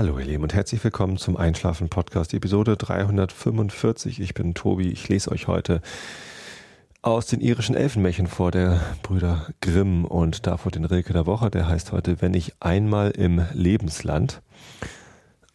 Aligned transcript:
Hallo 0.00 0.18
ihr 0.18 0.24
Lieben 0.24 0.42
und 0.44 0.54
herzlich 0.54 0.82
willkommen 0.82 1.18
zum 1.18 1.36
Einschlafen 1.36 1.90
Podcast 1.90 2.32
Episode 2.32 2.74
345. 2.78 4.18
Ich 4.18 4.32
bin 4.32 4.54
Tobi. 4.54 4.88
Ich 4.88 5.10
lese 5.10 5.30
euch 5.30 5.46
heute 5.46 5.82
aus 7.02 7.26
den 7.26 7.42
irischen 7.42 7.74
Elfenmärchen 7.74 8.26
vor 8.26 8.50
der 8.50 8.80
Brüder 9.02 9.48
Grimm 9.60 10.06
und 10.06 10.46
davor 10.46 10.72
den 10.72 10.86
Rilke 10.86 11.12
der 11.12 11.26
Woche. 11.26 11.50
Der 11.50 11.68
heißt 11.68 11.92
heute 11.92 12.22
Wenn 12.22 12.32
ich 12.32 12.54
einmal 12.60 13.10
im 13.10 13.44
Lebensland. 13.52 14.40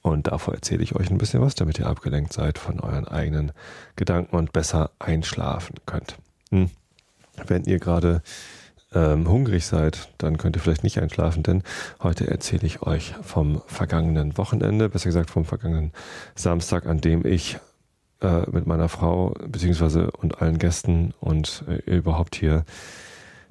Und 0.03 0.27
davor 0.27 0.53
erzähle 0.53 0.83
ich 0.83 0.95
euch 0.95 1.09
ein 1.09 1.17
bisschen 1.17 1.41
was, 1.41 1.55
damit 1.55 1.79
ihr 1.79 1.87
abgelenkt 1.87 2.31
seid 2.31 2.59
von 2.59 2.79
euren 2.79 3.07
eigenen 3.07 3.51
Gedanken 3.95 4.35
und 4.35 4.53
besser 4.53 4.91
einschlafen 4.99 5.77
könnt. 5.87 6.19
Hm. 6.51 6.69
Wenn 7.47 7.63
ihr 7.63 7.79
gerade 7.79 8.21
ähm, 8.93 9.27
hungrig 9.27 9.65
seid, 9.65 10.09
dann 10.17 10.37
könnt 10.37 10.55
ihr 10.55 10.61
vielleicht 10.61 10.83
nicht 10.83 10.99
einschlafen, 10.99 11.43
denn 11.43 11.63
heute 12.01 12.27
erzähle 12.27 12.65
ich 12.65 12.81
euch 12.81 13.13
vom 13.21 13.61
vergangenen 13.67 14.37
Wochenende, 14.37 14.89
besser 14.89 15.09
gesagt 15.09 15.29
vom 15.29 15.45
vergangenen 15.45 15.91
Samstag, 16.35 16.85
an 16.85 17.01
dem 17.01 17.25
ich 17.25 17.57
äh, 18.21 18.49
mit 18.49 18.65
meiner 18.65 18.89
Frau 18.89 19.33
beziehungsweise 19.47 20.11
und 20.11 20.41
allen 20.41 20.57
Gästen 20.57 21.13
und 21.19 21.63
äh, 21.67 21.75
überhaupt 21.89 22.35
hier 22.35 22.65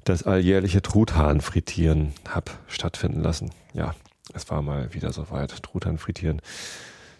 das 0.04 0.22
alljährliche 0.22 0.82
Truthahn 0.82 1.40
frittieren 1.40 2.12
hab 2.28 2.58
stattfinden 2.66 3.22
lassen. 3.22 3.50
Ja, 3.72 3.94
es 4.32 4.50
war 4.50 4.62
mal 4.62 4.92
wieder 4.94 5.12
soweit. 5.12 5.62
Truthahn 5.62 5.98
frittieren 5.98 6.40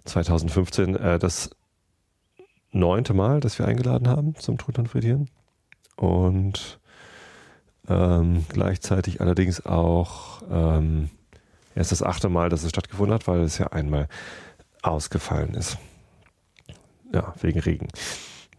2015, 0.05 0.97
äh, 0.97 1.19
das 1.19 1.51
neunte 2.73 3.15
Mal, 3.15 3.41
dass 3.41 3.59
wir 3.59 3.67
eingeladen 3.67 4.09
haben 4.09 4.35
zum 4.37 4.59
Truthahn 4.59 4.87
frittieren 4.87 5.31
und 5.97 6.79
ähm, 7.89 8.45
gleichzeitig 8.49 9.21
allerdings 9.21 9.65
auch 9.65 10.43
ähm, 10.51 11.11
erst 11.75 11.93
das 11.93 12.03
achte 12.03 12.29
Mal, 12.29 12.49
dass 12.49 12.63
es 12.63 12.71
stattgefunden 12.71 13.15
hat, 13.15 13.27
weil 13.27 13.41
es 13.41 13.59
ja 13.59 13.69
einmal 13.69 14.09
ausgefallen 14.83 15.55
ist. 15.55 15.79
Ja, 17.13 17.35
wegen 17.41 17.61
Regen. 17.61 17.89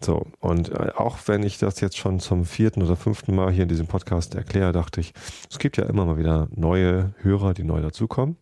So, 0.01 0.27
und 0.39 0.69
äh, 0.69 0.91
auch 0.95 1.17
wenn 1.25 1.43
ich 1.43 1.57
das 1.57 1.79
jetzt 1.79 1.97
schon 1.97 2.19
zum 2.19 2.45
vierten 2.45 2.83
oder 2.83 2.95
fünften 2.95 3.35
Mal 3.35 3.51
hier 3.51 3.63
in 3.63 3.69
diesem 3.69 3.87
Podcast 3.87 4.35
erkläre, 4.35 4.71
dachte 4.71 5.01
ich, 5.01 5.13
es 5.49 5.57
gibt 5.57 5.77
ja 5.77 5.85
immer 5.85 6.05
mal 6.05 6.17
wieder 6.17 6.47
neue 6.55 7.13
Hörer, 7.21 7.53
die 7.53 7.63
neu 7.63 7.81
dazukommen. 7.81 8.37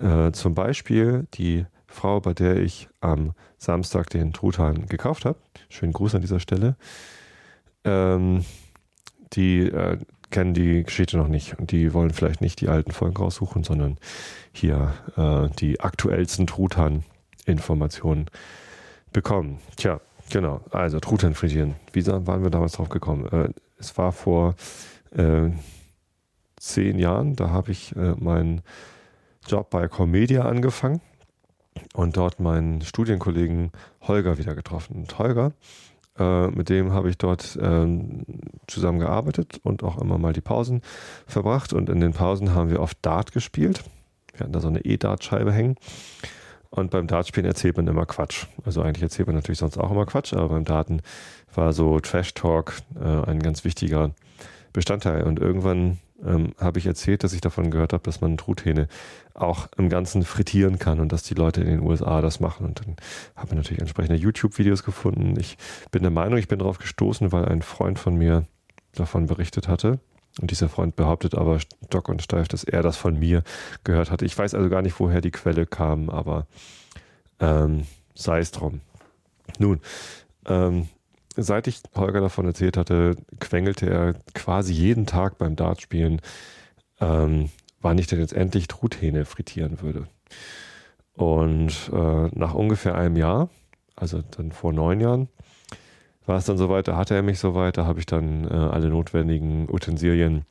Äh, 0.00 0.32
zum 0.32 0.54
Beispiel 0.54 1.26
die 1.34 1.64
Frau, 1.86 2.20
bei 2.20 2.34
der 2.34 2.56
ich 2.56 2.88
am 3.00 3.32
Samstag 3.58 4.10
den 4.10 4.32
Truthahn 4.32 4.86
gekauft 4.86 5.24
habe. 5.24 5.38
Schönen 5.70 5.92
Gruß 5.92 6.14
an 6.14 6.20
dieser 6.20 6.40
Stelle. 6.40 6.76
Ähm, 7.84 8.44
die 9.36 9.68
äh, 9.68 9.98
kennen 10.30 10.54
die 10.54 10.82
Geschichte 10.82 11.16
noch 11.16 11.28
nicht 11.28 11.58
und 11.58 11.70
die 11.70 11.94
wollen 11.94 12.10
vielleicht 12.10 12.40
nicht 12.40 12.60
die 12.60 12.68
alten 12.68 12.92
Folgen 12.92 13.16
raussuchen, 13.16 13.64
sondern 13.64 13.98
hier 14.52 14.92
äh, 15.16 15.48
die 15.56 15.80
aktuellsten 15.80 16.46
Truthahn-Informationen 16.46 18.26
bekommen. 19.12 19.58
Tja, 19.76 20.00
genau. 20.30 20.60
Also 20.70 21.00
Truthahn 21.00 21.34
frittieren. 21.34 21.74
Wie 21.92 22.06
waren 22.06 22.42
wir 22.42 22.50
damals 22.50 22.72
drauf 22.72 22.88
gekommen? 22.88 23.26
Äh, 23.26 23.50
es 23.78 23.96
war 23.96 24.12
vor 24.12 24.56
äh, 25.16 25.50
zehn 26.56 26.98
Jahren. 26.98 27.36
Da 27.36 27.50
habe 27.50 27.70
ich 27.70 27.94
äh, 27.96 28.14
meinen 28.18 28.62
Job 29.46 29.70
bei 29.70 29.86
Comedia 29.88 30.42
angefangen 30.42 31.00
und 31.94 32.16
dort 32.16 32.40
meinen 32.40 32.82
Studienkollegen 32.82 33.70
Holger 34.02 34.38
wieder 34.38 34.54
getroffen. 34.54 34.96
Und 34.96 35.18
Holger 35.18 35.52
äh, 36.18 36.48
mit 36.48 36.68
dem 36.68 36.92
habe 36.92 37.10
ich 37.10 37.18
dort 37.18 37.58
ähm, 37.60 38.24
zusammengearbeitet 38.66 39.60
und 39.62 39.82
auch 39.82 40.00
immer 40.00 40.18
mal 40.18 40.32
die 40.32 40.40
Pausen 40.40 40.82
verbracht. 41.26 41.72
Und 41.72 41.88
in 41.88 42.00
den 42.00 42.12
Pausen 42.12 42.54
haben 42.54 42.70
wir 42.70 42.80
oft 42.80 42.98
Dart 43.02 43.32
gespielt. 43.32 43.84
Wir 44.32 44.40
hatten 44.40 44.52
da 44.52 44.60
so 44.60 44.68
eine 44.68 44.84
E-Dart-Scheibe 44.84 45.52
hängen. 45.52 45.76
Und 46.70 46.90
beim 46.90 47.06
Dartspielen 47.06 47.46
erzählt 47.46 47.76
man 47.76 47.86
immer 47.86 48.06
Quatsch. 48.06 48.46
Also 48.64 48.82
eigentlich 48.82 49.02
erzählt 49.02 49.28
man 49.28 49.36
natürlich 49.36 49.58
sonst 49.58 49.78
auch 49.78 49.90
immer 49.90 50.04
Quatsch, 50.04 50.34
aber 50.34 50.50
beim 50.50 50.64
Daten 50.64 51.00
war 51.54 51.72
so 51.72 52.00
Trash 52.00 52.34
Talk 52.34 52.74
äh, 53.00 53.30
ein 53.30 53.38
ganz 53.40 53.64
wichtiger 53.64 54.10
Bestandteil. 54.72 55.22
Und 55.22 55.38
irgendwann 55.38 55.98
ähm, 56.24 56.52
habe 56.58 56.78
ich 56.78 56.86
erzählt, 56.86 57.24
dass 57.24 57.32
ich 57.32 57.40
davon 57.40 57.70
gehört 57.70 57.92
habe, 57.92 58.02
dass 58.02 58.20
man 58.20 58.36
Truthähne 58.36 58.88
auch 59.34 59.68
im 59.76 59.88
Ganzen 59.88 60.24
frittieren 60.24 60.78
kann 60.78 61.00
und 61.00 61.12
dass 61.12 61.22
die 61.22 61.34
Leute 61.34 61.60
in 61.60 61.66
den 61.66 61.80
USA 61.80 62.20
das 62.20 62.40
machen. 62.40 62.66
Und 62.66 62.80
dann 62.80 62.96
habe 63.34 63.48
ich 63.48 63.54
natürlich 63.54 63.80
entsprechende 63.80 64.16
YouTube-Videos 64.16 64.82
gefunden. 64.82 65.38
Ich 65.38 65.56
bin 65.90 66.02
der 66.02 66.10
Meinung, 66.10 66.38
ich 66.38 66.48
bin 66.48 66.58
darauf 66.58 66.78
gestoßen, 66.78 67.32
weil 67.32 67.46
ein 67.46 67.62
Freund 67.62 67.98
von 67.98 68.16
mir 68.16 68.46
davon 68.94 69.26
berichtet 69.26 69.68
hatte. 69.68 70.00
Und 70.40 70.50
dieser 70.50 70.68
Freund 70.68 70.96
behauptet 70.96 71.34
aber 71.34 71.60
stock 71.60 72.08
und 72.08 72.22
steif, 72.22 72.48
dass 72.48 72.64
er 72.64 72.82
das 72.82 72.96
von 72.96 73.18
mir 73.18 73.42
gehört 73.84 74.10
hatte. 74.10 74.26
Ich 74.26 74.36
weiß 74.36 74.54
also 74.54 74.68
gar 74.68 74.82
nicht, 74.82 74.98
woher 75.00 75.20
die 75.20 75.30
Quelle 75.30 75.66
kam, 75.66 76.10
aber 76.10 76.46
ähm, 77.40 77.86
sei 78.14 78.40
es 78.40 78.50
drum. 78.50 78.80
Nun, 79.58 79.80
ähm, 80.46 80.88
seit 81.36 81.66
ich 81.66 81.82
Holger 81.94 82.20
davon 82.20 82.46
erzählt 82.46 82.76
hatte, 82.76 83.16
quengelte 83.40 83.88
er 83.88 84.14
quasi 84.34 84.72
jeden 84.72 85.06
Tag 85.06 85.38
beim 85.38 85.56
Dartspielen, 85.56 86.20
ähm, 87.00 87.50
wann 87.80 87.98
ich 87.98 88.06
denn 88.06 88.20
jetzt 88.20 88.32
endlich 88.32 88.68
Truthähne 88.68 89.24
frittieren 89.24 89.80
würde. 89.82 90.08
Und 91.14 91.90
äh, 91.92 92.28
nach 92.32 92.54
ungefähr 92.54 92.94
einem 92.94 93.16
Jahr, 93.16 93.48
also 93.94 94.22
dann 94.36 94.52
vor 94.52 94.72
neun 94.72 95.00
Jahren, 95.00 95.28
war 96.26 96.36
es 96.36 96.44
dann 96.44 96.58
soweit, 96.58 96.88
da 96.88 96.96
hatte 96.96 97.14
er 97.14 97.22
mich 97.22 97.38
soweit, 97.38 97.76
da 97.76 97.86
habe 97.86 98.00
ich 98.00 98.06
dann 98.06 98.44
äh, 98.50 98.54
alle 98.54 98.88
notwendigen 98.88 99.70
Utensilien 99.70 100.44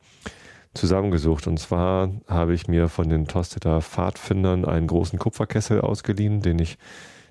zusammengesucht. 0.73 1.47
Und 1.47 1.59
zwar 1.59 2.09
habe 2.27 2.53
ich 2.53 2.67
mir 2.67 2.89
von 2.89 3.09
den 3.09 3.27
Tosteter 3.27 3.81
Pfadfindern 3.81 4.65
einen 4.65 4.87
großen 4.87 5.19
Kupferkessel 5.19 5.81
ausgeliehen, 5.81 6.41
den 6.41 6.59
ich 6.59 6.77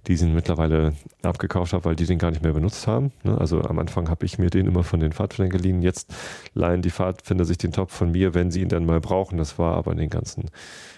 diesen 0.07 0.35
mittlerweile 0.35 0.95
abgekauft 1.23 1.73
habe, 1.73 1.87
weil 1.87 1.97
die 1.97 2.07
den 2.07 2.19
gar 2.19 2.31
nicht 2.31 2.43
mehr 2.43 2.53
benutzt 2.53 2.87
haben. 2.87 3.13
Ne? 3.23 3.37
Also 3.39 3.63
am 3.63 3.79
Anfang 3.79 4.09
habe 4.09 4.27
ich 4.27 4.39
mir 4.39 4.51
den 4.51 4.67
immer 4.67 4.85
von 4.85 5.01
den 5.01 5.13
Pfadfindern 5.13 5.51
geliehen. 5.51 5.83
Jetzt 5.83 6.15
leihen 6.53 6.83
die 6.83 6.91
Pfadfinder 6.91 7.45
sich 7.45 7.59
den 7.59 7.73
Topf 7.73 7.95
von 7.95 8.13
mir, 8.13 8.35
wenn 8.35 8.51
sie 8.51 8.61
ihn 8.61 8.69
dann 8.69 8.87
mal 8.87 9.01
brauchen. 9.01 9.39
Das 9.39 9.59
war 9.59 9.77
aber 9.77 9.93
in 9.93 9.99
den 9.99 10.11
ganzen 10.11 10.51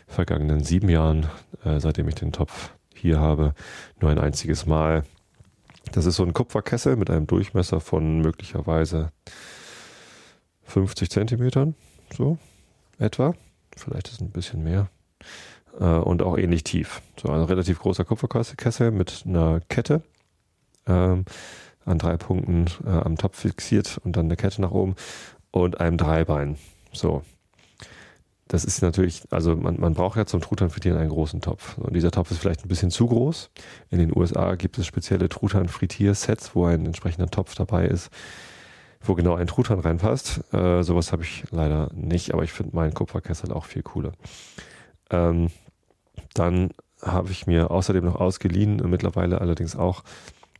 vergangenen 0.07 0.65
sieben 0.65 0.89
Jahren, 0.89 1.27
äh, 1.65 1.79
seitdem 1.81 2.09
ich 2.09 2.17
den 2.17 2.33
Topf 2.33 2.71
hier 2.95 3.21
habe, 3.21 3.55
nur 4.01 4.11
ein 4.11 4.19
einziges 4.19 4.67
Mal. 4.67 5.05
Das 5.93 6.07
ist 6.07 6.17
so 6.17 6.25
ein 6.25 6.33
Kupferkessel 6.33 6.97
mit 6.97 7.11
einem 7.11 7.27
Durchmesser 7.27 7.81
von 7.81 8.21
möglicherweise 8.21 9.13
50 10.65 11.11
Zentimetern, 11.11 11.75
so 12.13 12.39
etwa. 12.99 13.35
Vielleicht 13.77 14.09
ist 14.09 14.15
es 14.15 14.21
ein 14.21 14.31
bisschen 14.31 14.65
mehr 14.65 14.89
äh, 15.79 15.85
und 15.85 16.23
auch 16.23 16.37
ähnlich 16.37 16.65
tief. 16.65 17.03
So 17.21 17.29
ein 17.31 17.43
relativ 17.43 17.81
großer 17.81 18.05
Kupferkessel 18.05 18.91
mit 18.91 19.25
einer 19.27 19.61
Kette 19.69 20.03
ähm, 20.87 21.25
an 21.85 21.99
drei 21.99 22.17
Punkten 22.17 22.67
äh, 22.85 22.91
am 22.91 23.17
Topf 23.17 23.39
fixiert 23.39 23.99
und 24.05 24.17
dann 24.17 24.27
eine 24.27 24.37
Kette 24.37 24.61
nach 24.61 24.73
oben 24.73 24.97
und 25.51 25.81
einem 25.81 25.97
Dreibein. 25.97 26.57
So. 26.93 27.23
Das 28.49 28.65
ist 28.65 28.81
natürlich, 28.81 29.25
also 29.31 29.57
man, 29.57 29.81
man 29.81 29.95
braucht 29.95 30.17
ja 30.17 30.25
zum 30.25 30.41
Truthahn-Frittieren 30.41 30.99
einen 30.99 31.11
großen 31.11 31.41
Topf. 31.41 31.79
Und 31.79 31.97
dieser 31.97 32.13
Topf 32.13 32.31
ist 32.31 32.39
vielleicht 32.39 32.65
ein 32.65 32.69
bisschen 32.69 32.93
zu 32.93 33.09
groß. 33.09 33.51
In 33.91 33.99
den 33.99 34.17
USA 34.17 34.55
gibt 34.55 34.79
es 34.79 34.87
spezielle 34.87 35.29
Truthahn-Frittier-Sets, 35.29 36.55
wo 36.55 36.67
ein 36.67 36.87
entsprechender 36.87 37.29
Topf 37.29 37.57
dabei 37.57 37.87
ist, 37.87 38.09
wo 39.01 39.15
genau 39.15 39.35
ein 39.35 39.49
Truthahn 39.49 39.81
reinpasst. 39.81 40.45
Äh, 40.55 40.85
sowas 40.85 41.11
habe 41.11 41.25
ich 41.25 41.43
leider 41.51 41.91
nicht, 41.93 42.35
aber 42.35 42.45
ich 42.45 42.53
finde 42.53 42.77
meinen 42.77 42.95
Kupferkessel 42.95 43.53
auch 43.53 43.65
viel 43.65 43.83
cooler. 43.83 44.13
Ähm, 45.11 45.51
dann 46.35 46.71
habe 47.03 47.31
ich 47.31 47.47
mir 47.47 47.71
außerdem 47.71 48.05
noch 48.05 48.17
ausgeliehen, 48.17 48.83
mittlerweile 48.89 49.41
allerdings 49.41 49.77
auch 49.77 50.03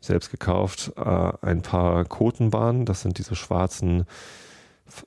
selbst 0.01 0.31
gekauft, 0.31 0.93
äh, 0.97 1.33
ein 1.43 1.63
paar 1.63 2.05
Kotenbahnen. 2.05 2.85
Das 2.85 3.03
sind 3.03 3.19
diese 3.19 3.35
schwarzen, 3.35 4.05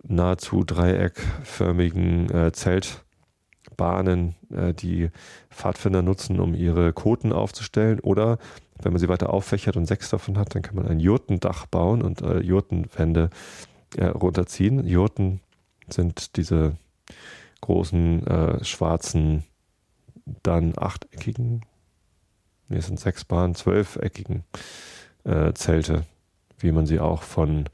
nahezu 0.04 0.64
dreieckförmigen 0.64 2.30
äh, 2.32 2.52
Zeltbahnen, 2.52 4.36
äh, 4.52 4.74
die 4.74 5.10
Pfadfinder 5.50 6.02
nutzen, 6.02 6.40
um 6.40 6.54
ihre 6.54 6.94
Koten 6.94 7.32
aufzustellen. 7.32 8.00
Oder 8.00 8.38
wenn 8.82 8.92
man 8.92 9.00
sie 9.00 9.10
weiter 9.10 9.32
auffächert 9.32 9.78
und 9.78 9.86
sechs 9.86 10.10
davon 10.10 10.38
hat, 10.38 10.56
dann 10.56 10.62
kann 10.62 10.76
man 10.76 10.88
ein 10.88 11.00
Jurtendach 11.00 11.66
bauen 11.66 12.02
und 12.02 12.22
Jurtenwände 12.22 13.30
runterziehen. 14.00 14.88
Jurten 14.88 15.42
sind 15.90 16.38
diese 16.38 16.78
großen 17.60 18.60
schwarzen 18.62 19.44
dann 20.44 20.74
achteckigen, 20.78 21.66
nee, 22.68 22.78
es 22.78 22.88
sind 22.88 23.00
sechs 23.00 23.26
Bahnen, 23.26 23.56
zwölfeckigen 23.56 24.44
äh, 25.24 25.54
Zelte, 25.54 26.06
wie 26.60 26.72
man 26.72 26.86
sie 26.86 27.00
auch 27.00 27.24
von, 27.24 27.66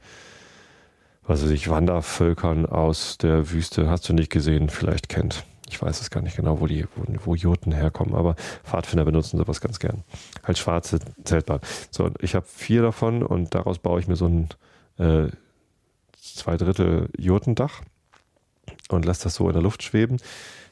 was 1.22 1.42
weiß 1.42 1.50
ich, 1.50 1.68
Wandervölkern 1.68 2.66
aus 2.66 3.18
der 3.18 3.50
Wüste, 3.50 3.90
hast 3.90 4.08
du 4.08 4.12
nicht 4.12 4.30
gesehen, 4.30 4.68
vielleicht 4.68 5.08
kennt. 5.08 5.44
Ich 5.68 5.82
weiß 5.82 6.00
es 6.00 6.10
gar 6.10 6.22
nicht 6.22 6.36
genau, 6.36 6.60
wo 6.60 6.66
die, 6.66 6.86
wo, 6.94 7.04
wo 7.24 7.34
Jurten 7.34 7.72
herkommen, 7.72 8.14
aber 8.14 8.36
Pfadfinder 8.62 9.04
benutzen 9.04 9.36
sowas 9.38 9.60
ganz 9.60 9.80
gern. 9.80 10.04
Halt 10.44 10.58
schwarze 10.58 11.00
Zeltbahn. 11.24 11.60
So, 11.90 12.10
ich 12.20 12.36
habe 12.36 12.46
vier 12.46 12.82
davon 12.82 13.24
und 13.24 13.54
daraus 13.54 13.78
baue 13.80 13.98
ich 13.98 14.06
mir 14.06 14.14
so 14.14 14.26
ein 14.26 14.48
äh, 14.98 15.28
zwei 16.16 16.56
Drittel 16.56 17.08
Jurtendach 17.18 17.82
und 18.88 19.04
lasse 19.04 19.24
das 19.24 19.34
so 19.34 19.48
in 19.48 19.54
der 19.54 19.62
Luft 19.62 19.82
schweben 19.82 20.18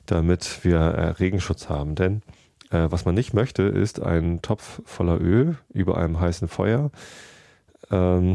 damit 0.07 0.65
wir 0.65 0.79
äh, 0.79 1.09
Regenschutz 1.11 1.69
haben. 1.69 1.95
Denn 1.95 2.23
Äh, 2.75 2.91
was 2.91 3.05
man 3.05 3.15
nicht 3.15 3.35
möchte, 3.35 3.63
ist 3.63 4.03
ein 4.03 4.43
Topf 4.43 4.83
voller 4.85 5.21
Öl 5.21 5.57
über 5.73 5.97
einem 5.97 6.19
heißen 6.19 6.49
Feuer 6.49 6.91
ähm, 7.91 8.35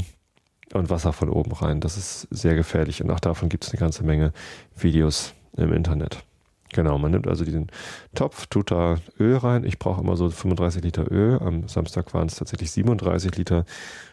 und 0.74 0.89
Wasser 0.89 1.13
von 1.13 1.30
oben 1.30 1.51
rein. 1.51 1.81
Das 1.81 1.98
ist 1.98 2.27
sehr 2.31 2.56
gefährlich 2.56 3.04
und 3.04 3.12
auch 3.12 3.19
davon 3.19 3.50
gibt 3.50 3.66
es 3.66 3.71
eine 3.71 3.80
ganze 3.80 4.04
Menge 4.04 4.31
Videos 4.77 5.33
im 5.57 5.74
Internet. 5.74 6.24
Genau, 6.71 7.00
man 7.00 7.12
nimmt 7.12 7.27
also 7.27 7.44
diesen 7.44 7.68
Topf, 8.13 8.45
tut 8.45 8.69
da 8.69 8.98
Öl 9.19 9.36
rein. 9.38 9.63
Ich 9.63 9.80
brauche 9.80 10.01
immer 10.01 10.15
so 10.15 10.30
35 10.30 10.83
Liter 10.83 11.12
Öl. 11.12 11.39
Am 11.39 11.68
Samstag 11.68 12.13
waren 12.13 12.27
es 12.27 12.36
tatsächlich 12.36 12.69
37 12.72 13.36
Liter 13.36 13.65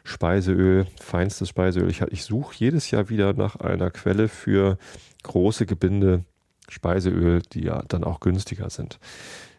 Speiseöl, 0.04 0.86
feinstes 0.98 1.50
Speiseöl. 1.50 1.90
Ich, 1.90 2.00
ich 2.00 2.24
suche 2.24 2.54
jedes 2.56 2.90
Jahr 2.90 3.10
wieder 3.10 3.34
nach 3.34 3.56
einer 3.56 3.90
Quelle 3.90 4.28
für 4.28 4.78
große 5.22 5.66
Gebinde 5.66 6.24
Speiseöl, 6.68 7.42
die 7.52 7.64
ja 7.64 7.82
dann 7.88 8.04
auch 8.04 8.20
günstiger 8.20 8.70
sind. 8.70 8.98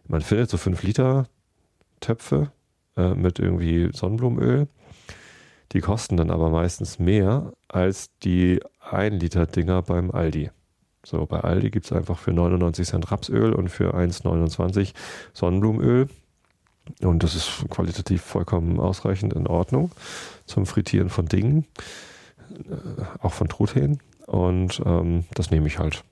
Man 0.07 0.21
findet 0.21 0.50
so 0.50 0.57
5 0.57 0.83
Liter 0.83 1.27
Töpfe 2.00 2.51
äh, 2.95 3.13
mit 3.13 3.39
irgendwie 3.39 3.89
Sonnenblumenöl. 3.94 4.68
Die 5.74 5.81
kosten 5.81 6.18
dann 6.18 6.31
aber 6.31 6.50
meistens 6.50 7.00
mehr 7.00 7.54
als 7.68 8.09
die 8.24 8.62
1 8.80 9.21
Liter 9.21 9.45
Dinger 9.45 9.81
beim 9.81 10.12
Aldi. 10.12 10.50
So, 11.06 11.25
bei 11.25 11.39
Aldi 11.39 11.69
gibt 11.69 11.86
es 11.86 11.92
einfach 11.92 12.18
für 12.18 12.33
99 12.33 12.88
Cent 12.88 13.12
Rapsöl 13.12 13.54
und 13.54 13.69
für 13.69 13.95
1,29 13.95 14.94
Sonnenblumenöl. 15.33 16.09
Und 17.01 17.24
das 17.24 17.36
ist 17.36 17.65
qualitativ 17.69 18.21
vollkommen 18.21 18.80
ausreichend 18.80 19.33
in 19.33 19.48
Ordnung 19.48 19.92
zum 20.45 20.65
Frittieren 20.65 21.09
von 21.09 21.25
Dingen, 21.25 21.65
äh, 22.51 23.04
auch 23.21 23.33
von 23.33 23.48
Truthähnen. 23.48 24.00
Und 24.25 24.81
ähm, 24.86 25.25
das 25.33 25.51
nehme 25.51 25.68
ich 25.68 25.80
halt, 25.80 26.04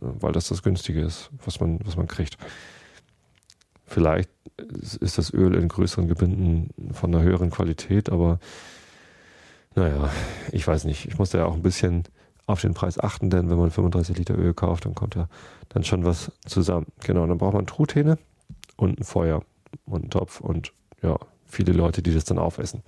weil 0.00 0.32
das 0.32 0.48
das 0.48 0.62
Günstige 0.62 1.00
ist, 1.00 1.30
was 1.44 1.60
man, 1.60 1.80
was 1.84 1.96
man 1.96 2.06
kriegt. 2.06 2.38
Vielleicht 3.84 4.30
ist 5.00 5.18
das 5.18 5.32
Öl 5.32 5.54
in 5.54 5.68
größeren 5.68 6.08
Gebinden 6.08 6.70
von 6.94 7.14
einer 7.14 7.22
höheren 7.22 7.50
Qualität, 7.50 8.10
aber 8.10 8.38
naja, 9.74 10.10
ich 10.50 10.66
weiß 10.66 10.84
nicht. 10.84 11.06
Ich 11.06 11.18
muss 11.18 11.30
da 11.30 11.38
ja 11.38 11.44
auch 11.46 11.54
ein 11.54 11.62
bisschen 11.62 12.04
auf 12.46 12.60
den 12.60 12.74
Preis 12.74 12.98
achten, 12.98 13.30
denn 13.30 13.50
wenn 13.50 13.58
man 13.58 13.70
35 13.70 14.16
Liter 14.16 14.36
Öl 14.36 14.54
kauft, 14.54 14.84
dann 14.84 14.94
kommt 14.94 15.14
ja 15.14 15.28
dann 15.70 15.84
schon 15.84 16.04
was 16.04 16.32
zusammen. 16.46 16.86
Genau, 17.04 17.26
dann 17.26 17.38
braucht 17.38 17.54
man 17.54 17.66
Truthähne 17.66 18.18
und 18.76 18.98
ein 18.98 19.04
Feuer 19.04 19.42
und 19.86 20.02
einen 20.02 20.10
Topf 20.10 20.40
und 20.40 20.72
ja, 21.02 21.18
viele 21.46 21.72
Leute, 21.72 22.02
die 22.02 22.14
das 22.14 22.24
dann 22.24 22.38
aufessen. 22.38 22.82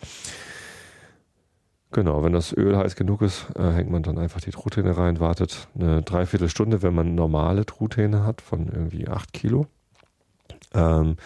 Genau, 1.94 2.25
wenn 2.25 2.32
das 2.32 2.52
Öl 2.52 2.76
heiß 2.76 2.96
genug 2.96 3.23
ist, 3.23 3.46
äh, 3.55 3.70
hängt 3.70 3.88
man 3.88 4.02
dann 4.02 4.19
einfach 4.19 4.41
die 4.41 4.50
Truthähne 4.50 4.96
rein, 4.96 5.20
wartet 5.20 5.69
eine 5.76 6.02
Dreiviertelstunde, 6.02 6.82
wenn 6.82 6.93
man 6.93 7.14
normale 7.14 7.64
Truthähne 7.64 8.25
hat 8.25 8.41
von 8.41 8.67
irgendwie 8.67 9.06
8 9.06 9.32
Kilo. 9.32 9.69
Ähm, 10.75 11.17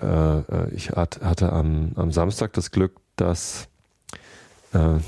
äh, 0.00 0.38
äh 0.38 0.70
ich 0.74 0.90
hatte 0.90 1.52
am, 1.52 1.92
am 1.94 2.10
Samstag 2.10 2.52
das 2.54 2.72
Glück, 2.72 2.96
dass 3.14 3.68
äh, 4.74 4.98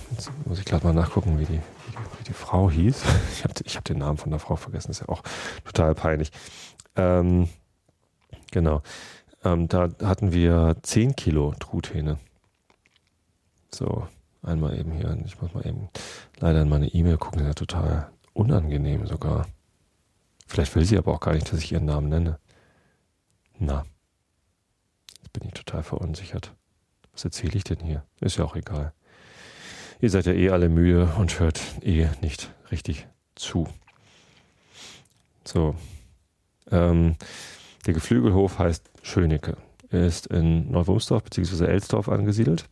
muss 0.45 0.61
ich 0.61 0.67
gerade 0.67 0.87
mal 0.87 0.95
nachgucken, 0.95 1.41
wie 1.41 1.47
die, 1.47 1.59
wie 1.59 2.25
die, 2.29 2.33
Frau 2.33 2.71
hieß. 2.71 3.03
Ich 3.33 3.43
habe 3.43 3.55
hab 3.55 3.85
den 3.87 3.99
Namen 3.99 4.19
von 4.19 4.31
der 4.31 4.39
Frau 4.39 4.55
vergessen, 4.55 4.93
ist 4.93 5.01
ja 5.01 5.09
auch 5.09 5.25
total 5.65 5.97
peinlich. 5.97 6.31
Ähm, 6.95 7.49
genau. 8.53 8.83
Ähm, 9.43 9.67
da 9.67 9.89
hatten 10.01 10.33
wir 10.33 10.77
10 10.81 11.17
Kilo 11.17 11.55
Truthähne. 11.59 12.19
So, 13.73 14.07
einmal 14.43 14.79
eben 14.79 14.93
hier. 14.93 15.17
Ich 15.25 15.41
muss 15.41 15.55
mal 15.55 15.67
eben 15.67 15.89
leider 16.39 16.63
in 16.63 16.69
meine 16.69 16.89
E-Mail 16.89 17.19
gucken, 17.19 17.41
ist 17.41 17.47
ja 17.47 17.55
total 17.55 18.11
unangenehm 18.33 19.07
sogar. 19.07 19.47
Vielleicht 20.47 20.75
will 20.75 20.85
sie 20.85 20.99
aber 20.99 21.13
auch 21.13 21.21
gar 21.21 21.35
nicht, 21.35 21.53
dass 21.53 21.61
ich 21.61 21.73
ihren 21.73 21.85
Namen 21.85 22.09
nenne. 22.09 22.39
Na, 23.59 23.85
jetzt 25.19 25.33
bin 25.33 25.47
ich 25.47 25.55
total 25.55 25.83
verunsichert. 25.83 26.55
Was 27.13 27.25
erzähle 27.25 27.55
ich 27.55 27.65
denn 27.65 27.81
hier? 27.81 28.05
Ist 28.21 28.39
ja 28.39 28.45
auch 28.45 28.57
egal. 28.57 28.93
Ihr 30.01 30.11
seid 30.11 30.27
ja 30.27 30.33
eh 30.33 30.51
alle 30.51 30.69
müde 30.69 31.13
und 31.19 31.39
hört 31.39 31.61
eh 31.83 32.09
nicht 32.23 32.53
richtig 32.71 33.07
zu. 33.35 33.69
So. 35.45 35.75
Ähm, 36.71 37.17
der 37.87 37.95
Geflügelhof 37.95 38.59
heißt 38.59 38.91
Schönecke. 39.03 39.57
Er 39.91 40.07
ist 40.07 40.27
in 40.29 40.71
Neuwumsdorf 40.71 41.25
bzw. 41.25 41.67
Elsdorf 41.67 42.09
angesiedelt. 42.09 42.65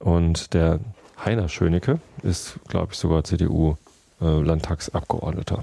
Und 0.00 0.54
der 0.54 0.80
Heiner 1.24 1.48
Schönecke 1.48 2.00
ist, 2.22 2.58
glaube 2.68 2.92
ich, 2.92 2.98
sogar 2.98 3.24
CDU-Landtagsabgeordneter. 3.24 5.58
Äh, 5.58 5.62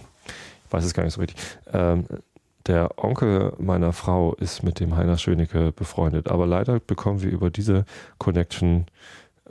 ich 0.67 0.73
weiß 0.73 0.83
es 0.85 0.93
gar 0.93 1.03
nicht 1.03 1.13
so 1.13 1.21
richtig. 1.21 1.37
Ähm, 1.71 2.05
der 2.65 2.97
Onkel 2.97 3.53
meiner 3.59 3.93
Frau 3.93 4.33
ist 4.35 4.63
mit 4.63 4.79
dem 4.79 4.95
Heiner 4.95 5.17
Schönecke 5.17 5.73
befreundet, 5.73 6.29
aber 6.29 6.47
leider 6.47 6.79
bekommen 6.79 7.21
wir 7.21 7.29
über 7.29 7.49
diese 7.49 7.83
Connection 8.17 8.85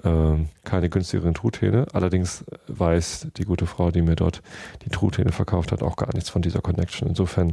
ähm, 0.03 0.49
keine 0.65 0.89
günstigeren 0.89 1.35
Truthähne. 1.35 1.87
Allerdings 1.93 2.45
weiß 2.69 3.29
die 3.37 3.45
gute 3.45 3.67
Frau, 3.67 3.91
die 3.91 4.01
mir 4.01 4.17
dort 4.17 4.41
die 4.85 4.89
Truthähne 4.89 5.33
verkauft 5.33 5.73
hat, 5.73 5.83
auch 5.83 5.97
gar 5.97 6.15
nichts 6.15 6.31
von 6.31 6.41
dieser 6.41 6.63
Connection. 6.63 7.09
Insofern 7.09 7.51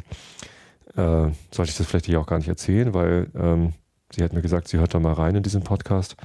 äh, 0.95 1.27
sollte 1.51 1.71
ich 1.71 1.77
das 1.77 1.87
vielleicht 1.87 2.05
hier 2.05 2.21
auch 2.21 2.27
gar 2.27 2.37
nicht 2.37 2.47
erzählen, 2.47 2.93
weil 2.93 3.27
ähm, 3.35 3.73
sie 4.11 4.23
hat 4.23 4.31
mir 4.31 4.41
gesagt, 4.41 4.69
sie 4.69 4.77
hört 4.77 4.93
da 4.93 4.99
mal 4.99 5.13
rein 5.13 5.35
in 5.35 5.43
diesen 5.43 5.63
Podcast. 5.63 6.15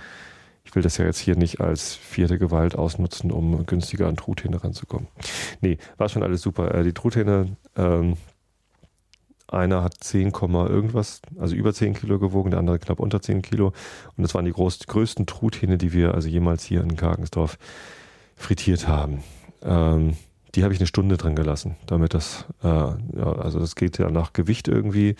Ich 0.64 0.74
will 0.74 0.82
das 0.82 0.96
ja 0.96 1.04
jetzt 1.04 1.18
hier 1.18 1.36
nicht 1.36 1.60
als 1.60 1.94
vierte 1.94 2.38
Gewalt 2.38 2.74
ausnutzen, 2.74 3.30
um 3.30 3.66
günstiger 3.66 4.08
an 4.08 4.16
Truthähne 4.16 4.62
ranzukommen. 4.62 5.08
Nee, 5.60 5.78
war 5.98 6.08
schon 6.08 6.22
alles 6.22 6.42
super. 6.42 6.74
Äh, 6.74 6.84
die 6.84 6.94
Truthähne 6.94 7.56
ähm, 7.76 8.16
einer 9.46 9.84
hat 9.84 10.02
10, 10.02 10.32
irgendwas, 10.32 11.20
also 11.38 11.54
über 11.54 11.72
10 11.72 11.94
Kilo 11.94 12.18
gewogen, 12.18 12.50
der 12.50 12.60
andere 12.60 12.78
knapp 12.78 12.98
unter 12.98 13.20
10 13.20 13.42
Kilo. 13.42 13.68
Und 14.16 14.22
das 14.22 14.34
waren 14.34 14.44
die 14.44 14.52
groß, 14.52 14.80
größten 14.86 15.26
Truthähne, 15.26 15.78
die 15.78 15.92
wir 15.92 16.14
also 16.14 16.28
jemals 16.28 16.64
hier 16.64 16.82
in 16.82 16.96
Karkensdorf 16.96 17.58
frittiert 18.36 18.88
haben. 18.88 19.22
Ähm, 19.62 20.16
die 20.54 20.62
habe 20.62 20.72
ich 20.72 20.80
eine 20.80 20.86
Stunde 20.86 21.16
drin 21.16 21.34
gelassen, 21.34 21.76
damit 21.86 22.14
das, 22.14 22.46
äh, 22.62 22.66
ja, 22.68 23.32
also 23.38 23.58
das 23.58 23.74
geht 23.74 23.98
ja 23.98 24.10
nach 24.10 24.32
Gewicht 24.32 24.68
irgendwie. 24.68 25.16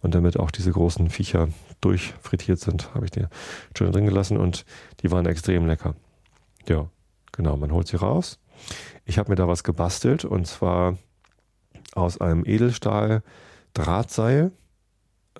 Und 0.00 0.14
damit 0.14 0.38
auch 0.38 0.52
diese 0.52 0.70
großen 0.70 1.10
Viecher 1.10 1.48
durchfrittiert 1.80 2.60
sind, 2.60 2.94
habe 2.94 3.06
ich 3.06 3.10
die 3.10 3.26
Stunde 3.74 3.92
drin 3.92 4.06
gelassen 4.06 4.36
und 4.36 4.64
die 5.02 5.10
waren 5.10 5.26
extrem 5.26 5.66
lecker. 5.66 5.96
Ja, 6.68 6.88
genau, 7.32 7.56
man 7.56 7.72
holt 7.72 7.88
sie 7.88 7.96
raus. 7.96 8.38
Ich 9.04 9.18
habe 9.18 9.30
mir 9.30 9.36
da 9.36 9.48
was 9.48 9.64
gebastelt 9.64 10.24
und 10.24 10.46
zwar 10.46 10.98
aus 11.94 12.20
einem 12.20 12.44
Edelstahl 12.46 13.22
Drahtseil 13.74 14.52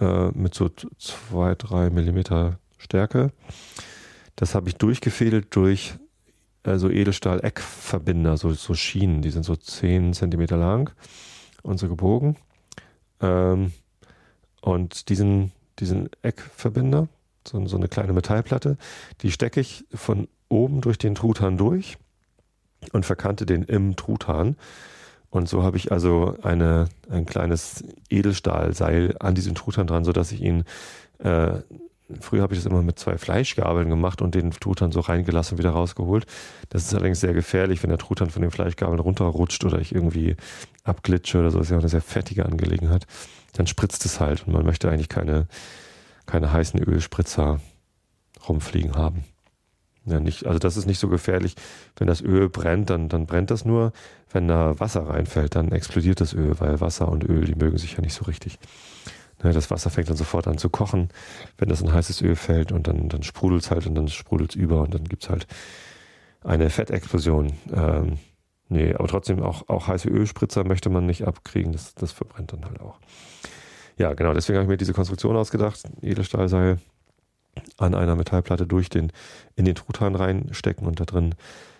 äh, 0.00 0.28
mit 0.30 0.54
so 0.54 0.70
zwei, 0.98 1.54
drei 1.54 1.90
Millimeter 1.90 2.58
Stärke. 2.78 3.32
Das 4.36 4.54
habe 4.54 4.68
ich 4.68 4.76
durchgefädelt 4.76 5.54
durch 5.54 5.94
also 6.68 6.90
Edelstahl-Eckverbinder, 6.90 8.36
so, 8.36 8.52
so 8.52 8.74
Schienen, 8.74 9.22
die 9.22 9.30
sind 9.30 9.44
so 9.44 9.56
10 9.56 10.12
Zentimeter 10.12 10.56
lang 10.56 10.92
und 11.62 11.78
so 11.78 11.88
gebogen. 11.88 12.36
Ähm, 13.20 13.72
und 14.60 15.08
diesen, 15.08 15.52
diesen 15.78 16.10
Eckverbinder, 16.22 17.08
so, 17.46 17.64
so 17.66 17.76
eine 17.76 17.88
kleine 17.88 18.12
Metallplatte, 18.12 18.76
die 19.22 19.30
stecke 19.30 19.60
ich 19.60 19.84
von 19.94 20.28
oben 20.48 20.80
durch 20.80 20.98
den 20.98 21.14
Truthahn 21.14 21.56
durch 21.56 21.98
und 22.92 23.06
verkante 23.06 23.46
den 23.46 23.62
im 23.62 23.96
Truthahn. 23.96 24.56
Und 25.30 25.48
so 25.48 25.62
habe 25.62 25.76
ich 25.76 25.92
also 25.92 26.36
eine, 26.42 26.88
ein 27.10 27.26
kleines 27.26 27.84
Edelstahlseil 28.08 29.14
an 29.20 29.34
diesem 29.34 29.54
Truthahn 29.54 29.86
dran, 29.86 30.04
sodass 30.04 30.32
ich 30.32 30.40
ihn, 30.40 30.64
äh, 31.18 31.60
früher 32.20 32.42
habe 32.42 32.54
ich 32.54 32.60
das 32.60 32.66
immer 32.70 32.82
mit 32.82 32.98
zwei 32.98 33.18
Fleischgabeln 33.18 33.88
gemacht 33.88 34.22
und 34.22 34.34
den 34.34 34.50
Truthahn 34.50 34.92
so 34.92 35.00
reingelassen 35.00 35.54
und 35.54 35.58
wieder 35.58 35.70
rausgeholt. 35.70 36.26
Das 36.70 36.84
ist 36.84 36.94
allerdings 36.94 37.20
sehr 37.20 37.34
gefährlich, 37.34 37.82
wenn 37.82 37.90
der 37.90 37.98
Truthahn 37.98 38.30
von 38.30 38.42
den 38.42 38.50
Fleischgabeln 38.50 39.00
runterrutscht 39.00 39.64
oder 39.64 39.78
ich 39.80 39.94
irgendwie 39.94 40.36
abglitsche 40.84 41.38
oder 41.38 41.50
so. 41.50 41.58
Das 41.58 41.66
ist 41.66 41.70
ja 41.70 41.76
auch 41.76 41.82
eine 41.82 41.88
sehr 41.88 42.02
fettige 42.02 42.46
Angelegenheit. 42.46 43.06
Dann 43.52 43.66
spritzt 43.66 44.04
es 44.04 44.20
halt 44.20 44.46
und 44.46 44.52
man 44.52 44.64
möchte 44.64 44.90
eigentlich 44.90 45.08
keine, 45.08 45.46
keine 46.26 46.52
heißen 46.52 46.82
Ölspritzer 46.82 47.60
rumfliegen 48.48 48.94
haben. 48.94 49.24
Ja, 50.06 50.20
nicht, 50.20 50.46
also 50.46 50.58
das 50.58 50.76
ist 50.78 50.86
nicht 50.86 50.98
so 50.98 51.08
gefährlich. 51.08 51.54
Wenn 51.96 52.06
das 52.06 52.22
Öl 52.22 52.48
brennt, 52.48 52.88
dann, 52.88 53.08
dann 53.08 53.26
brennt 53.26 53.50
das 53.50 53.64
nur. 53.64 53.92
Wenn 54.30 54.48
da 54.48 54.78
Wasser 54.80 55.06
reinfällt, 55.08 55.54
dann 55.54 55.70
explodiert 55.70 56.20
das 56.20 56.32
Öl, 56.32 56.58
weil 56.60 56.80
Wasser 56.80 57.08
und 57.08 57.24
Öl, 57.24 57.44
die 57.44 57.54
mögen 57.54 57.76
sich 57.76 57.94
ja 57.94 58.00
nicht 58.00 58.14
so 58.14 58.24
richtig. 58.24 58.58
Ne, 59.42 59.52
das 59.52 59.70
Wasser 59.70 59.90
fängt 59.90 60.10
dann 60.10 60.16
sofort 60.16 60.48
an 60.48 60.58
zu 60.58 60.68
kochen, 60.68 61.10
wenn 61.58 61.68
das 61.68 61.80
in 61.80 61.92
heißes 61.92 62.22
Öl 62.22 62.34
fällt 62.34 62.72
und 62.72 62.88
dann, 62.88 63.08
dann 63.08 63.22
sprudelt 63.22 63.62
es 63.62 63.70
halt 63.70 63.86
und 63.86 63.94
dann 63.94 64.08
sprudelt 64.08 64.50
es 64.50 64.56
über 64.56 64.82
und 64.82 64.94
dann 64.94 65.04
gibt 65.04 65.24
es 65.24 65.30
halt 65.30 65.46
eine 66.42 66.70
Fettexplosion. 66.70 67.52
Ähm, 67.72 68.18
nee, 68.68 68.94
aber 68.94 69.06
trotzdem 69.06 69.42
auch, 69.42 69.68
auch 69.68 69.86
heiße 69.86 70.08
Ölspritzer 70.08 70.64
möchte 70.64 70.90
man 70.90 71.06
nicht 71.06 71.24
abkriegen, 71.24 71.72
das, 71.72 71.94
das 71.94 72.12
verbrennt 72.12 72.52
dann 72.52 72.64
halt 72.64 72.80
auch. 72.80 72.98
Ja, 73.96 74.14
genau, 74.14 74.32
deswegen 74.32 74.56
habe 74.56 74.64
ich 74.64 74.70
mir 74.70 74.76
diese 74.76 74.92
Konstruktion 74.92 75.36
ausgedacht, 75.36 75.82
Edelstahlseil 76.02 76.78
an 77.76 77.94
einer 77.94 78.14
Metallplatte 78.14 78.66
durch 78.66 78.88
den, 78.88 79.12
in 79.56 79.64
den 79.64 79.74
Truthahn 79.74 80.14
reinstecken 80.14 80.86
und 80.86 81.00
da 81.00 81.04
drin 81.04 81.34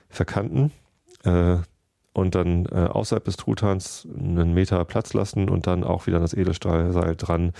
verkanten. 0.08 0.72
Äh, 1.24 1.58
und 2.18 2.34
dann 2.34 2.66
äh, 2.66 2.86
außerhalb 2.86 3.24
des 3.24 3.36
Truthahns 3.36 4.06
einen 4.18 4.52
Meter 4.52 4.84
Platz 4.84 5.14
lassen 5.14 5.48
und 5.48 5.66
dann 5.66 5.84
auch 5.84 6.06
wieder 6.06 6.18
das 6.20 6.34
Edelstahlseil 6.34 7.16
dran. 7.16 7.52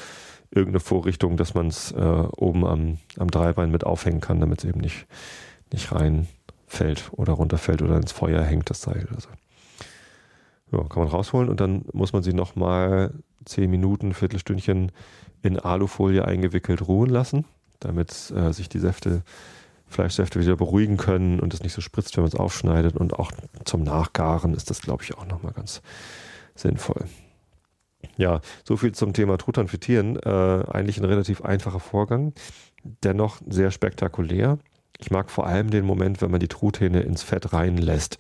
Irgendeine 0.51 0.81
Vorrichtung, 0.81 1.37
dass 1.37 1.55
man 1.55 1.69
es 1.69 1.93
äh, 1.93 1.99
oben 2.37 2.67
am, 2.67 2.99
am 3.19 3.31
Dreibein 3.31 3.71
mit 3.71 3.85
aufhängen 3.85 4.21
kann, 4.21 4.41
damit 4.41 4.61
es 4.61 4.65
eben 4.65 4.81
nicht, 4.81 5.07
nicht 5.73 5.93
reinfällt 5.93 7.11
oder 7.13 7.35
runterfällt 7.35 7.83
oder 7.83 7.97
ins 7.97 8.13
Feuer 8.13 8.43
hängt, 8.43 8.71
das 8.71 8.83
Seil. 8.83 9.07
Also. 9.15 9.29
Ja, 10.73 10.83
kann 10.85 11.03
man 11.03 11.09
rausholen 11.09 11.49
und 11.49 11.61
dann 11.61 11.85
muss 11.93 12.13
man 12.13 12.23
sie 12.23 12.33
nochmal 12.33 13.13
zehn 13.45 13.71
Minuten, 13.71 14.13
Viertelstündchen 14.13 14.93
in 15.43 15.59
Alufolie 15.59 16.25
eingewickelt 16.25 16.87
ruhen 16.87 17.11
lassen, 17.11 17.45
damit 17.81 18.33
äh, 18.35 18.53
sich 18.53 18.69
die 18.69 18.81
Säfte 18.81 19.23
Fleischsäfte 19.89 20.41
wieder 20.41 20.57
beruhigen 20.57 20.97
können 20.97 21.41
und 21.41 21.55
es 21.55 21.63
nicht 21.63 21.73
so 21.73 21.81
spritzt, 21.81 22.17
wenn 22.17 22.25
man 22.25 22.29
es 22.29 22.39
aufschneidet. 22.39 22.97
Und 22.97 23.15
auch 23.15 23.33
zum 23.65 23.83
Nachgaren 23.83 24.55
ist 24.55 24.71
das, 24.71 24.81
glaube 24.81 25.03
ich, 25.03 25.17
auch 25.17 25.27
nochmal 25.27 25.53
ganz 25.53 25.83
sinnvoll. 26.55 27.05
Ja, 28.17 28.41
so 28.65 28.77
viel 28.77 28.93
zum 28.93 29.13
Thema 29.13 29.39
Truthahn 29.39 29.69
frittieren. 29.69 30.17
Äh, 30.17 30.65
eigentlich 30.71 30.99
ein 30.99 31.05
relativ 31.05 31.43
einfacher 31.43 31.81
Vorgang, 31.81 32.33
dennoch 33.03 33.41
sehr 33.49 33.71
spektakulär. 33.71 34.59
Ich 34.99 35.11
mag 35.11 35.31
vor 35.31 35.47
allem 35.47 35.71
den 35.71 35.85
Moment, 35.85 36.21
wenn 36.21 36.31
man 36.31 36.41
die 36.41 36.49
Truthähne 36.49 37.01
ins 37.01 37.23
Fett 37.23 37.53
reinlässt. 37.53 38.19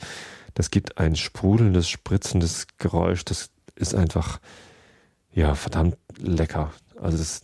Das 0.54 0.70
gibt 0.70 0.98
ein 0.98 1.16
sprudelndes, 1.16 1.88
spritzendes 1.88 2.66
Geräusch. 2.78 3.24
Das 3.24 3.50
ist 3.74 3.94
einfach, 3.94 4.40
ja, 5.32 5.54
verdammt 5.54 5.96
lecker. 6.18 6.72
Also 7.00 7.18
das 7.18 7.42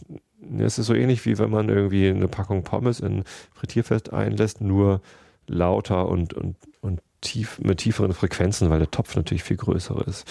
es 0.59 0.79
ist 0.79 0.87
so 0.87 0.95
ähnlich 0.95 1.25
wie 1.27 1.39
wenn 1.39 1.51
man 1.51 1.69
irgendwie 1.69 2.09
eine 2.09 2.29
Packung 2.29 2.63
Pommes 2.63 3.01
in 3.01 3.25
Frittierfett 3.53 4.13
einlässt, 4.13 4.61
nur 4.61 5.01
lauter 5.47 6.09
und, 6.09 6.35
und, 6.35 6.57
und 6.81 7.01
tief, 7.21 7.59
mit 7.59 7.79
tieferen 7.79 8.13
Frequenzen, 8.13 8.71
weil 8.71 8.79
der 8.79 8.91
Topf 8.91 9.17
natürlich 9.17 9.43
viel 9.43 9.57
größer 9.57 10.07
ist. 10.07 10.27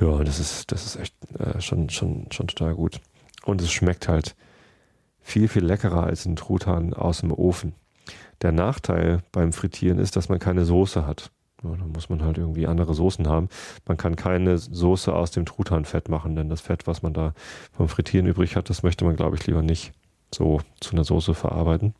Ja, 0.00 0.22
das 0.22 0.38
ist, 0.38 0.72
das 0.72 0.84
ist 0.84 0.96
echt 0.96 1.14
äh, 1.38 1.60
schon, 1.60 1.88
schon, 1.88 2.26
schon 2.30 2.48
total 2.48 2.74
gut. 2.74 3.00
Und 3.44 3.62
es 3.62 3.72
schmeckt 3.72 4.08
halt 4.08 4.36
viel, 5.20 5.48
viel 5.48 5.64
leckerer 5.64 6.04
als 6.04 6.26
ein 6.26 6.36
Truthahn 6.36 6.94
aus 6.94 7.20
dem 7.20 7.32
Ofen. 7.32 7.74
Der 8.42 8.52
Nachteil 8.52 9.22
beim 9.32 9.52
Frittieren 9.52 9.98
ist, 9.98 10.16
dass 10.16 10.28
man 10.28 10.38
keine 10.38 10.64
Soße 10.64 11.06
hat. 11.06 11.30
Ja, 11.62 11.70
dann 11.70 11.90
muss 11.92 12.08
man 12.08 12.22
halt 12.22 12.36
irgendwie 12.38 12.66
andere 12.66 12.94
Soßen 12.94 13.26
haben. 13.28 13.48
Man 13.86 13.96
kann 13.96 14.16
keine 14.16 14.58
Soße 14.58 15.14
aus 15.14 15.30
dem 15.30 15.46
Truthahnfett 15.46 16.08
machen, 16.08 16.36
denn 16.36 16.48
das 16.48 16.60
Fett, 16.60 16.86
was 16.86 17.02
man 17.02 17.14
da 17.14 17.32
vom 17.72 17.88
Frittieren 17.88 18.26
übrig 18.26 18.56
hat, 18.56 18.68
das 18.68 18.82
möchte 18.82 19.04
man, 19.04 19.16
glaube 19.16 19.36
ich, 19.36 19.46
lieber 19.46 19.62
nicht 19.62 19.92
so 20.34 20.60
zu 20.80 20.92
einer 20.92 21.04
Soße 21.04 21.34
verarbeiten. 21.34 21.94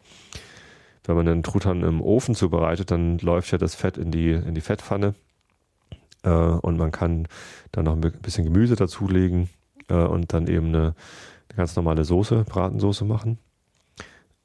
Wenn 1.05 1.17
man 1.17 1.27
den 1.27 1.43
Truthahn 1.43 1.83
im 1.83 2.03
Ofen 2.03 2.35
zubereitet, 2.35 2.91
dann 2.91 3.19
läuft 3.19 3.53
ja 3.53 3.59
das 3.59 3.75
Fett 3.75 3.97
in 3.97 4.11
die, 4.11 4.33
in 4.33 4.55
die 4.55 4.61
Fettpfanne 4.61 5.15
äh, 6.23 6.29
und 6.29 6.77
man 6.77 6.93
kann 6.93 7.29
dann 7.73 7.85
noch 7.85 7.93
ein 7.95 8.01
bisschen 8.01 8.45
Gemüse 8.45 8.77
dazulegen 8.77 9.49
äh, 9.89 9.95
und 9.95 10.33
dann 10.33 10.49
eben 10.49 10.69
eine, 10.69 10.79
eine, 11.49 11.57
ganz 11.57 11.77
normale 11.77 12.05
Soße, 12.05 12.45
Bratensoße 12.45 13.05
machen. 13.05 13.39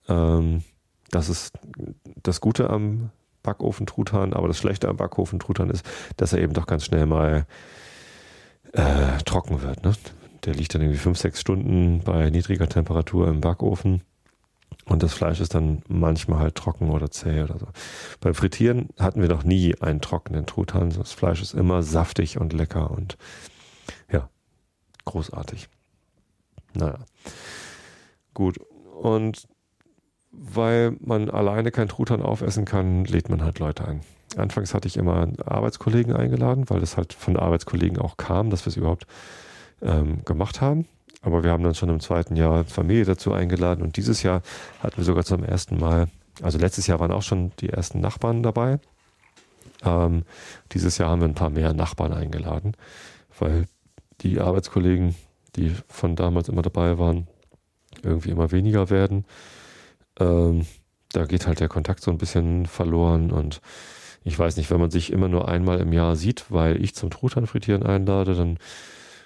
Ähm, 0.08 0.64
das 1.10 1.28
ist 1.30 1.54
das 2.24 2.40
Gute 2.40 2.70
am 2.70 3.10
Backofen-Truthahn, 3.44 4.34
aber 4.34 4.48
das 4.48 4.58
Schlechte 4.58 4.88
am 4.88 4.98
Backofen-Truthahn 4.98 5.70
ist, 5.70 5.86
dass 6.18 6.34
er 6.34 6.40
eben 6.40 6.54
doch 6.54 6.68
ganz 6.68 6.86
schnell 6.86 7.06
mal 7.06 7.46
äh, 8.74 9.18
trocken 9.26 9.62
wird. 9.62 9.84
Ne? 9.84 9.94
Der 10.46 10.54
liegt 10.54 10.74
dann 10.74 10.82
irgendwie 10.82 11.00
fünf, 11.00 11.18
sechs 11.18 11.42
Stunden 11.42 12.02
bei 12.04 12.30
niedriger 12.30 12.68
Temperatur 12.68 13.28
im 13.28 13.42
Backofen 13.42 14.02
und 14.86 15.04
das 15.04 15.14
Fleisch 15.14 15.40
ist 15.40 15.54
dann 15.54 15.84
manchmal 15.88 16.40
halt 16.40 16.56
trocken 16.56 16.90
oder 16.90 17.12
zäh 17.12 17.44
oder 17.44 17.60
so. 17.60 17.68
Beim 18.20 18.34
Frittieren 18.34 18.90
hatten 19.00 19.22
wir 19.22 19.30
noch 19.30 19.44
nie 19.44 19.76
einen 19.80 20.02
trockenen 20.02 20.46
Truthahn. 20.46 20.90
Das 20.90 21.12
Fleisch 21.12 21.42
ist 21.42 21.54
immer 21.54 21.84
saftig 21.84 22.38
und 22.40 22.54
lecker 22.54 22.90
und 22.92 23.18
ja, 24.12 24.30
großartig. 25.06 25.70
Naja. 26.74 27.00
Gut. 28.34 28.58
Und 29.02 29.48
weil 30.32 30.96
man 31.00 31.30
alleine 31.30 31.72
kein 31.72 31.90
Truthahn 31.90 32.22
aufessen 32.22 32.66
kann, 32.66 33.06
lädt 33.06 33.30
man 33.30 33.44
halt 33.44 33.60
Leute 33.60 33.86
ein. 33.86 34.02
Anfangs 34.38 34.74
hatte 34.74 34.88
ich 34.88 34.96
immer 34.96 35.28
Arbeitskollegen 35.46 36.16
eingeladen, 36.16 36.70
weil 36.70 36.80
das 36.80 36.96
halt 36.96 37.14
von 37.14 37.36
Arbeitskollegen 37.36 37.98
auch 37.98 38.16
kam, 38.16 38.50
dass 38.50 38.66
wir 38.66 38.70
es 38.70 38.78
überhaupt 38.78 39.06
ähm, 39.82 40.24
gemacht 40.24 40.62
haben. 40.62 40.88
Aber 41.22 41.44
wir 41.44 41.52
haben 41.52 41.64
dann 41.64 41.76
schon 41.76 41.90
im 41.90 42.00
zweiten 42.00 42.36
Jahr 42.36 42.64
Familie 42.64 43.06
dazu 43.06 43.34
eingeladen 43.34 43.84
und 43.84 43.98
dieses 43.98 44.24
Jahr 44.24 44.42
hatten 44.82 44.98
wir 44.98 45.04
sogar 45.04 45.24
zum 45.24 45.44
ersten 45.44 45.78
Mal, 45.78 46.08
also 46.42 46.58
letztes 46.58 46.88
Jahr 46.88 47.00
waren 47.00 47.12
auch 47.12 47.22
schon 47.22 47.52
die 47.60 47.70
ersten 47.70 48.00
Nachbarn 48.00 48.42
dabei. 48.42 48.80
Ähm, 49.84 50.24
dieses 50.72 50.98
Jahr 50.98 51.10
haben 51.10 51.22
wir 51.22 51.28
ein 51.28 51.36
paar 51.36 51.50
mehr 51.50 51.74
Nachbarn 51.74 52.14
eingeladen, 52.14 52.74
weil 53.38 53.66
die 54.22 54.40
Arbeitskollegen, 54.40 55.16
die 55.56 55.76
von 55.90 56.16
damals 56.16 56.48
immer 56.48 56.62
dabei 56.62 56.98
waren, 56.98 57.28
irgendwie 58.02 58.30
immer 58.30 58.52
weniger 58.52 58.90
werden 58.90 59.26
ähm, 60.22 60.66
da 61.12 61.26
geht 61.26 61.48
halt 61.48 61.60
der 61.60 61.68
Kontakt 61.68 62.02
so 62.02 62.12
ein 62.12 62.18
bisschen 62.18 62.66
verloren 62.66 63.32
und 63.32 63.62
ich 64.24 64.38
weiß 64.38 64.58
nicht, 64.58 64.70
wenn 64.70 64.80
man 64.80 64.92
sich 64.92 65.12
immer 65.12 65.28
nur 65.28 65.48
einmal 65.48 65.80
im 65.80 65.94
Jahr 65.94 66.16
sieht, 66.16 66.46
weil 66.50 66.82
ich 66.82 66.94
zum 66.94 67.10
Truthahn 67.10 67.48
frittieren 67.48 67.84
einlade, 67.84 68.36
dann 68.36 68.58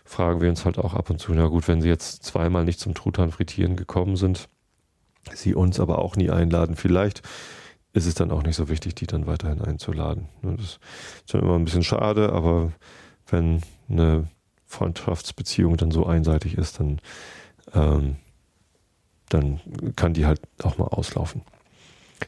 fragen 0.05 0.39
wir 0.39 0.49
uns 0.49 0.65
halt 0.65 0.77
auch 0.77 0.93
ab 0.93 1.09
und 1.09 1.19
zu, 1.19 1.33
na 1.33 1.47
gut, 1.47 1.67
wenn 1.67 1.81
sie 1.81 1.89
jetzt 1.89 2.23
zweimal 2.23 2.63
nicht 2.63 2.79
zum 2.79 2.93
Truthahn 2.93 3.31
frittieren 3.31 3.75
gekommen 3.75 4.15
sind, 4.15 4.47
sie 5.33 5.53
uns 5.53 5.79
aber 5.79 5.99
auch 5.99 6.15
nie 6.15 6.29
einladen, 6.29 6.75
vielleicht 6.75 7.23
ist 7.93 8.05
es 8.05 8.13
dann 8.13 8.31
auch 8.31 8.43
nicht 8.43 8.55
so 8.55 8.69
wichtig, 8.69 8.95
die 8.95 9.07
dann 9.07 9.25
weiterhin 9.25 9.61
einzuladen. 9.61 10.27
Das 10.41 10.61
ist 10.61 10.79
schon 11.29 11.41
immer 11.41 11.55
ein 11.55 11.65
bisschen 11.65 11.83
schade, 11.83 12.31
aber 12.31 12.71
wenn 13.27 13.61
eine 13.89 14.27
Freundschaftsbeziehung 14.65 15.77
dann 15.77 15.91
so 15.91 16.05
einseitig 16.05 16.57
ist, 16.57 16.79
dann 16.79 16.99
ähm, 17.73 18.17
dann 19.29 19.59
kann 19.95 20.13
die 20.13 20.25
halt 20.25 20.41
auch 20.63 20.77
mal 20.77 20.87
auslaufen. 20.87 21.41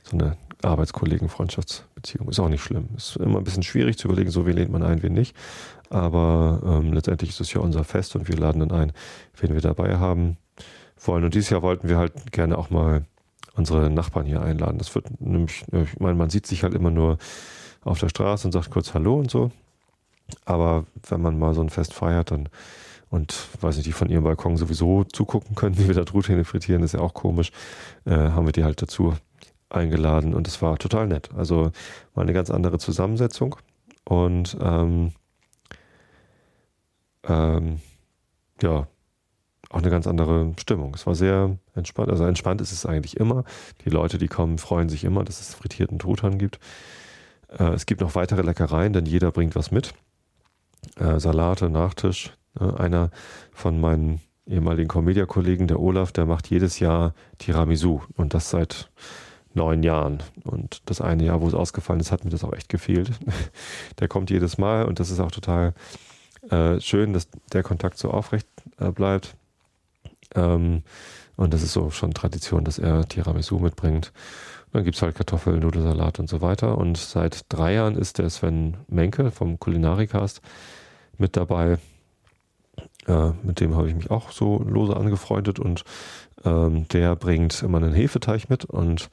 So 0.04 0.18
eine 0.18 0.38
Arbeitskollegen-Freundschaftsbeziehung 0.64 2.30
ist 2.30 2.40
auch 2.40 2.50
nicht 2.50 2.64
schlimm. 2.64 2.90
Ist 2.96 3.18
immer 3.18 3.38
ein 3.38 3.44
bisschen 3.44 3.64
schwierig 3.64 3.98
zu 3.98 4.08
überlegen, 4.08 4.32
so 4.32 4.46
wen 4.46 4.56
lehnt 4.56 4.72
man 4.72 4.84
ein, 4.84 5.04
wen 5.04 5.14
nicht. 5.14 5.36
Aber 5.90 6.62
ähm, 6.66 6.94
letztendlich 6.94 7.30
ist 7.30 7.42
es 7.42 7.54
ja 7.54 7.62
unser 7.62 7.84
Fest 7.84 8.16
und 8.16 8.28
wir 8.28 8.38
laden 8.38 8.60
dann 8.60 8.72
ein, 8.72 8.92
wen 9.40 9.54
wir 9.54 9.62
dabei 9.62 9.98
haben 9.98 10.38
wollen. 11.00 11.24
Und 11.24 11.34
dieses 11.34 11.50
Jahr 11.50 11.62
wollten 11.62 11.88
wir 11.88 11.98
halt 11.98 12.32
gerne 12.32 12.58
auch 12.58 12.70
mal 12.70 13.06
unsere 13.56 13.90
Nachbarn 13.90 14.26
hier 14.26 14.42
einladen. 14.42 14.78
Das 14.78 14.94
wird 14.96 15.22
nämlich, 15.22 15.64
ich 15.72 16.00
meine, 16.00 16.16
man 16.16 16.30
sieht 16.30 16.46
sich 16.46 16.64
halt 16.64 16.74
immer 16.74 16.92
nur 16.92 17.18
auf 17.84 18.00
der 18.00 18.10
Straße 18.10 18.48
und 18.48 18.52
sagt 18.52 18.70
kurz 18.70 18.94
Hallo 18.94 19.18
und 19.20 19.32
so. 19.32 19.52
Aber 20.46 20.86
wenn 21.08 21.22
man 21.22 21.40
mal 21.40 21.54
so 21.54 21.62
ein 21.62 21.70
Fest 21.70 21.94
feiert, 21.94 22.32
dann 22.32 22.50
und 23.10 23.48
weiß 23.62 23.78
nicht, 23.78 23.88
die 23.88 23.94
von 23.94 24.10
ihrem 24.10 24.24
Balkon 24.24 24.58
sowieso 24.58 25.04
zugucken 25.06 25.56
können, 25.56 25.78
wie 25.78 25.88
wir 25.88 25.96
da 25.96 26.04
Truthähne 26.04 26.44
frittieren, 26.44 26.84
ist 26.84 26.94
ja 26.94 27.00
auch 27.00 27.14
komisch, 27.14 27.52
äh, 28.06 28.12
haben 28.12 28.46
wir 28.46 28.52
die 28.52 28.64
halt 28.64 28.82
dazu 28.82 29.14
eingeladen 29.70 30.34
und 30.34 30.48
es 30.48 30.62
war 30.62 30.78
total 30.78 31.08
nett. 31.08 31.30
Also 31.36 31.72
mal 32.16 32.24
eine 32.24 32.34
ganz 32.34 32.50
andere 32.50 32.80
Zusammensetzung 32.80 33.56
und 34.06 34.58
ähm, 34.62 35.12
ähm, 37.28 37.82
ja, 38.62 38.88
auch 39.70 39.80
eine 39.80 39.90
ganz 39.90 40.08
andere 40.08 40.54
Stimmung. 40.58 40.94
Es 40.94 41.06
war 41.06 41.16
sehr 41.16 41.58
entspannt. 41.76 42.10
Also 42.10 42.24
entspannt 42.24 42.62
ist 42.62 42.72
es 42.72 42.86
eigentlich 42.86 43.18
immer. 43.18 43.44
Die 43.84 43.90
Leute, 43.90 44.18
die 44.18 44.28
kommen, 44.28 44.58
freuen 44.58 44.88
sich 44.88 45.04
immer, 45.04 45.26
dass 45.26 45.42
es 45.42 45.54
frittierten 45.54 46.00
Truthahn 46.00 46.38
gibt. 46.38 46.60
Äh, 47.50 47.74
es 47.74 47.86
gibt 47.86 48.02
noch 48.02 48.16
weitere 48.16 48.42
Leckereien, 48.42 48.94
denn 48.94 49.06
jeder 49.06 49.32
bringt 49.32 49.56
was 49.56 49.72
mit. 49.72 49.94
Äh, 50.96 51.20
Salate, 51.20 51.70
Nachtisch, 51.70 52.32
einer 52.60 53.12
von 53.52 53.80
meinen 53.80 54.22
ehemaligen 54.48 54.88
Comedia-Kollegen, 54.88 55.68
der 55.68 55.80
Olaf, 55.80 56.12
der 56.12 56.26
macht 56.26 56.50
jedes 56.50 56.80
Jahr 56.80 57.14
Tiramisu 57.38 58.02
und 58.16 58.34
das 58.34 58.50
seit 58.50 58.90
neun 59.54 59.84
Jahren. 59.84 60.24
Und 60.44 60.82
das 60.86 61.02
eine 61.02 61.26
Jahr, 61.26 61.42
wo 61.42 61.48
es 61.48 61.54
ausgefallen 61.54 62.00
ist, 62.00 62.12
hat 62.12 62.24
mir 62.24 62.32
das 62.32 62.44
auch 62.44 62.54
echt 62.54 62.70
gefehlt. 62.70 63.12
der 64.00 64.08
kommt 64.08 64.30
jedes 64.30 64.58
Mal 64.58 64.86
und 64.86 65.00
das 65.00 65.10
ist 65.10 65.20
auch 65.20 65.32
total 65.32 65.74
äh, 66.50 66.80
schön, 66.80 67.14
dass 67.14 67.28
der 67.52 67.64
Kontakt 67.64 67.98
so 67.98 68.12
aufrecht 68.12 68.48
äh, 68.80 68.92
bleibt. 68.92 69.36
Ähm, 70.36 70.84
und 71.36 71.54
das 71.54 71.62
ist 71.62 71.74
so 71.74 71.92
schon 71.92 72.14
Tradition, 72.14 72.64
dass 72.64 72.80
er 72.80 73.08
Tiramisu 73.08 73.60
mitbringt. 73.60 74.14
Dann 74.72 74.84
gibt 74.84 74.96
es 74.96 75.02
halt 75.02 75.16
Kartoffeln, 75.16 75.60
Nudelsalat 75.60 76.20
und 76.20 76.30
so 76.30 76.42
weiter. 76.42 76.78
Und 76.78 76.98
seit 76.98 77.46
drei 77.50 77.74
Jahren 77.74 77.96
ist 77.96 78.18
der 78.18 78.30
Sven 78.30 78.78
Menke 78.88 79.32
vom 79.32 79.60
Kulinarikast 79.60 80.42
mit 81.18 81.36
dabei. 81.36 81.78
Äh, 83.08 83.32
mit 83.44 83.60
dem 83.60 83.76
habe 83.76 83.88
ich 83.88 83.96
mich 83.96 84.12
auch 84.12 84.32
so 84.32 84.60
lose 84.64 84.96
angefreundet 84.96 85.60
und 85.60 85.84
ähm, 86.44 86.88
der 86.90 87.16
bringt 87.16 87.64
immer 87.64 87.78
einen 87.78 87.94
Hefeteig 87.94 88.50
mit 88.50 88.66
und 88.66 89.10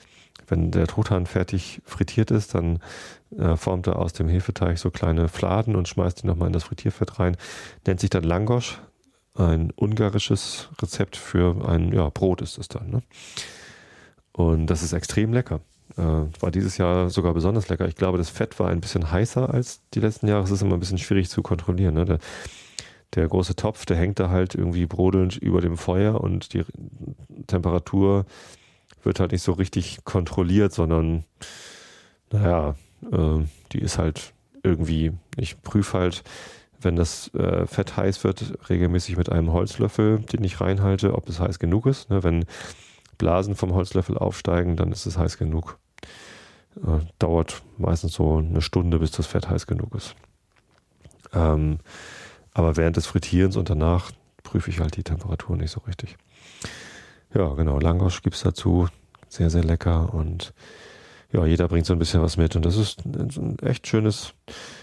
wenn 0.47 0.71
der 0.71 0.87
Truthahn 0.87 1.27
fertig 1.27 1.81
frittiert 1.85 2.31
ist, 2.31 2.55
dann 2.55 2.81
äh, 3.39 3.57
formt 3.57 3.87
er 3.87 3.99
aus 3.99 4.13
dem 4.13 4.29
Hefeteig 4.29 4.79
so 4.79 4.91
kleine 4.91 5.29
Fladen 5.29 5.77
und 5.77 5.89
schmeißt 5.89 6.23
die 6.23 6.27
nochmal 6.27 6.49
in 6.49 6.53
das 6.53 6.65
Frittierfett 6.65 7.19
rein. 7.19 7.37
Nennt 7.87 8.01
sich 8.01 8.11
dann 8.11 8.25
Langosch, 8.25 8.79
ein 9.35 9.73
ungarisches 9.75 10.69
Rezept 10.81 11.17
für 11.17 11.67
ein 11.67 11.93
ja, 11.93 12.09
Brot 12.11 12.43
ist 12.43 12.59
es 12.59 12.69
dann. 12.69 12.91
Ne? 12.91 13.03
Und 14.33 14.67
das 14.67 14.83
ist 14.83 14.93
extrem 14.93 15.33
lecker. 15.33 15.61
Äh, 15.97 16.03
war 16.03 16.51
dieses 16.51 16.77
Jahr 16.79 17.11
sogar 17.11 17.35
besonders 17.35 17.69
lecker. 17.69 17.89
Ich 17.89 17.97
glaube, 17.97 18.19
das 18.19 18.31
Fett 18.31 18.59
war 18.59 18.69
ein 18.69 18.81
bisschen 18.81 19.11
heißer 19.11 19.53
als 19.53 19.81
die 19.95 20.01
letzten 20.01 20.29
Jahre. 20.29 20.45
Es 20.45 20.51
ist 20.51 20.63
immer 20.63 20.75
ein 20.75 20.81
bisschen 20.81 20.99
schwierig 20.99 21.31
zu 21.31 21.43
kontrollieren. 21.43 21.95
Ne? 21.95 22.05
Der, 22.05 22.19
der 23.15 23.29
große 23.29 23.57
Topf, 23.57 23.87
der 23.87 23.97
hängt 23.97 24.19
da 24.21 24.31
halt 24.31 24.55
irgendwie 24.55 24.87
brodelnd 24.87 25.37
über 25.37 25.61
dem 25.61 25.77
Feuer 25.77 26.21
und 26.21 26.53
die 26.53 26.65
Temperatur 27.47 28.27
wird 29.03 29.21
halt 29.21 29.33
nicht 29.33 29.43
so 29.43 29.53
richtig 29.53 30.05
kontrolliert, 30.05 30.73
sondern 30.73 31.25
naja, 32.33 32.75
äh, 33.13 33.45
die 33.73 33.81
ist 33.81 33.99
halt 33.99 34.33
irgendwie, 34.63 35.13
ich 35.37 35.63
prüfe 35.63 35.99
halt, 35.99 36.25
wenn 36.81 36.97
das 36.97 37.33
äh, 37.35 37.67
Fett 37.67 37.97
heiß 37.97 38.25
wird, 38.25 38.55
regelmäßig 38.69 39.17
mit 39.17 39.31
einem 39.31 39.53
Holzlöffel, 39.53 40.21
den 40.21 40.45
ich 40.45 40.61
reinhalte, 40.61 41.15
ob 41.15 41.29
es 41.29 41.41
heiß 41.41 41.59
genug 41.59 41.87
ist. 41.87 42.11
Ne? 42.11 42.23
Wenn 42.23 42.45
Blasen 43.19 43.55
vom 43.55 43.73
Holzlöffel 43.75 44.19
aufsteigen, 44.19 44.77
dann 44.77 44.93
ist 44.93 45.07
es 45.07 45.17
heiß 45.17 45.39
genug. 45.39 45.79
Äh, 46.77 47.05
dauert 47.19 47.63
meistens 47.79 48.15
so 48.15 48.39
eine 48.39 48.61
Stunde, 48.61 48.99
bis 48.99 49.13
das 49.13 49.27
Fett 49.27 49.49
heiß 49.49 49.67
genug 49.67 49.95
ist. 49.95 50.15
Ähm, 51.33 51.79
aber 52.55 52.77
während 52.77 52.97
des 52.97 53.07
Frittierens 53.07 53.57
und 53.57 53.69
danach 53.69 54.13
prüfe 54.43 54.71
ich 54.71 54.81
halt 54.81 54.97
die 54.97 55.03
Temperatur 55.03 55.57
nicht 55.57 55.73
so 55.73 55.81
richtig. 55.81 56.17
Ja, 57.35 57.53
genau. 57.55 57.79
Langosch 57.81 58.23
gibt 58.23 58.37
es 58.37 58.43
dazu. 58.43 58.89
Sehr, 59.29 59.51
sehr 59.51 59.65
lecker. 59.65 60.15
Und 60.15 60.55
ja, 61.33 61.45
jeder 61.45 61.67
bringt 61.67 61.85
so 61.85 61.93
ein 61.93 61.99
bisschen 61.99 62.23
was 62.23 62.37
mit. 62.37 62.55
Und 62.55 62.65
das 62.65 62.77
ist 62.77 63.05
ein 63.05 63.59
echt 63.59 63.89
schönes, 63.89 64.35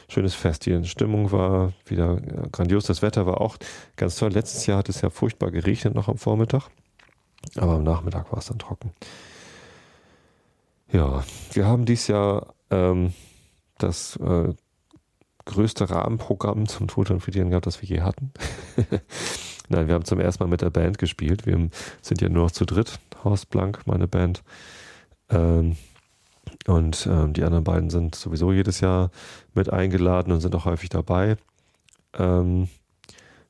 schönes 0.10 0.36
Fest. 0.36 0.66
Die 0.66 0.84
Stimmung 0.84 1.32
war 1.32 1.72
wieder 1.86 2.18
grandios. 2.51 2.84
Das 2.84 3.01
Wetter 3.01 3.25
war 3.25 3.40
auch 3.40 3.56
ganz 3.96 4.18
toll. 4.18 4.32
Letztes 4.32 4.66
Jahr 4.66 4.80
hat 4.80 4.90
es 4.90 5.00
ja 5.00 5.10
furchtbar 5.10 5.51
geregnet 5.51 5.96
noch 5.96 6.10
am 6.10 6.18
Vormittag. 6.18 6.70
Aber 7.56 7.74
am 7.75 7.84
Nachmittag 7.84 8.32
war 8.32 8.40
es 8.40 8.48
dann 8.48 8.60
trocken. 8.60 8.92
Ja, 10.92 11.24
wir 11.54 11.66
haben 11.66 11.86
dieses 11.86 12.08
Jahr 12.08 12.54
ähm, 12.70 13.13
das 13.78 14.18
äh, 14.18 14.54
größte 15.45 15.89
Rahmenprogramm 15.89 16.67
zum 16.67 16.88
Tote 16.88 17.13
und 17.13 17.21
Friedieren 17.21 17.50
gehabt, 17.50 17.65
das 17.65 17.81
wir 17.81 17.89
je 17.89 18.01
hatten. 18.01 18.31
Nein, 19.69 19.88
wir 19.88 19.95
haben 19.95 20.05
zum 20.05 20.19
ersten 20.19 20.43
Mal 20.43 20.50
mit 20.50 20.62
der 20.62 20.69
Band 20.69 20.98
gespielt. 20.98 21.45
Wir 21.45 21.69
sind 22.01 22.21
ja 22.21 22.29
nur 22.29 22.43
noch 22.43 22.51
zu 22.51 22.65
dritt. 22.65 23.00
Horst 23.24 23.50
Blank, 23.50 23.81
meine 23.86 24.07
Band. 24.07 24.43
Ähm, 25.29 25.77
und 26.67 27.07
ähm, 27.10 27.33
die 27.33 27.43
anderen 27.43 27.63
beiden 27.63 27.89
sind 27.89 28.15
sowieso 28.15 28.51
jedes 28.51 28.81
Jahr 28.81 29.12
mit 29.53 29.71
eingeladen 29.71 30.33
und 30.33 30.41
sind 30.41 30.55
auch 30.55 30.65
häufig 30.65 30.89
dabei. 30.89 31.38
Ähm, 32.17 32.67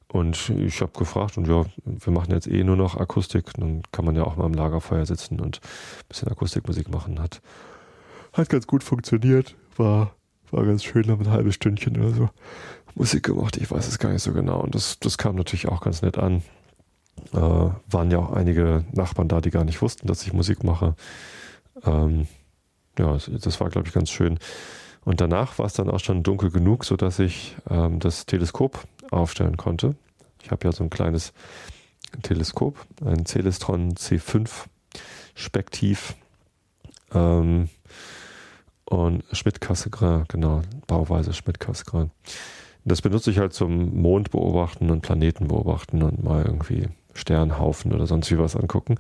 und 0.07 0.49
ich 0.49 0.81
habe 0.81 0.91
gefragt, 0.91 1.37
und 1.37 1.47
ja, 1.47 1.65
wir 1.85 2.13
machen 2.13 2.31
jetzt 2.31 2.47
eh 2.47 2.63
nur 2.63 2.75
noch 2.75 2.97
Akustik. 2.97 3.53
Dann 3.53 3.81
kann 3.91 4.05
man 4.05 4.15
ja 4.15 4.23
auch 4.23 4.35
mal 4.35 4.45
im 4.45 4.53
Lagerfeuer 4.53 5.05
sitzen 5.05 5.39
und 5.39 5.57
ein 5.57 6.07
bisschen 6.09 6.27
Akustikmusik 6.27 6.89
machen. 6.89 7.19
Hat, 7.19 7.41
hat 8.33 8.49
ganz 8.49 8.67
gut 8.67 8.83
funktioniert. 8.83 9.55
War 9.77 10.13
war 10.51 10.65
ganz 10.65 10.83
schön, 10.83 11.09
haben 11.09 11.25
ein 11.25 11.31
halbes 11.31 11.55
Stündchen 11.55 11.97
oder 11.97 12.11
so 12.11 12.29
Musik 12.95 13.23
gemacht. 13.23 13.57
Ich 13.57 13.71
weiß 13.71 13.87
es 13.87 13.99
gar 13.99 14.11
nicht 14.11 14.23
so 14.23 14.33
genau. 14.33 14.59
Und 14.59 14.75
das, 14.75 14.99
das 14.99 15.17
kam 15.17 15.35
natürlich 15.35 15.67
auch 15.67 15.81
ganz 15.81 16.01
nett 16.01 16.17
an. 16.17 16.43
Äh, 17.33 17.37
waren 17.37 18.11
ja 18.11 18.19
auch 18.19 18.31
einige 18.31 18.85
Nachbarn 18.91 19.27
da, 19.27 19.41
die 19.41 19.51
gar 19.51 19.63
nicht 19.63 19.81
wussten, 19.81 20.07
dass 20.07 20.23
ich 20.23 20.33
Musik 20.33 20.63
mache. 20.63 20.95
Ähm, 21.85 22.27
ja, 22.97 23.17
das 23.27 23.59
war, 23.59 23.69
glaube 23.69 23.87
ich, 23.87 23.93
ganz 23.93 24.09
schön. 24.09 24.39
Und 25.03 25.21
danach 25.21 25.57
war 25.57 25.65
es 25.65 25.73
dann 25.73 25.89
auch 25.89 25.99
schon 25.99 26.23
dunkel 26.23 26.51
genug, 26.51 26.85
sodass 26.85 27.19
ich 27.19 27.55
ähm, 27.69 27.99
das 27.99 28.25
Teleskop 28.25 28.83
aufstellen 29.09 29.57
konnte. 29.57 29.95
Ich 30.43 30.51
habe 30.51 30.65
ja 30.65 30.71
so 30.71 30.83
ein 30.83 30.89
kleines 30.89 31.33
Teleskop, 32.21 32.77
ein 33.03 33.25
Celestron 33.25 33.93
C5 33.93 34.49
Spektiv. 35.33 36.15
Ähm, 37.13 37.69
und 38.91 39.23
Schmidt-Cassegrain, 39.31 40.25
genau, 40.27 40.61
Bauweise 40.85 41.31
Schmidt-Cassegrain. 41.31 42.11
Das 42.83 43.01
benutze 43.01 43.31
ich 43.31 43.37
halt 43.37 43.53
zum 43.53 44.01
Mond 44.01 44.31
beobachten 44.31 44.89
und 44.89 45.01
Planeten 45.01 45.47
beobachten 45.47 46.03
und 46.03 46.21
mal 46.23 46.43
irgendwie 46.43 46.89
Sternhaufen 47.13 47.93
oder 47.93 48.05
sonst 48.05 48.29
wie 48.31 48.37
was 48.37 48.57
angucken. 48.57 48.95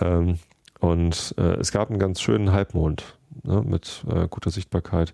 Ähm, 0.00 0.38
und 0.78 1.34
äh, 1.38 1.56
es 1.56 1.72
gab 1.72 1.90
einen 1.90 1.98
ganz 1.98 2.20
schönen 2.20 2.52
Halbmond 2.52 3.16
ne, 3.42 3.62
mit 3.66 4.04
äh, 4.08 4.28
guter 4.28 4.50
Sichtbarkeit. 4.50 5.12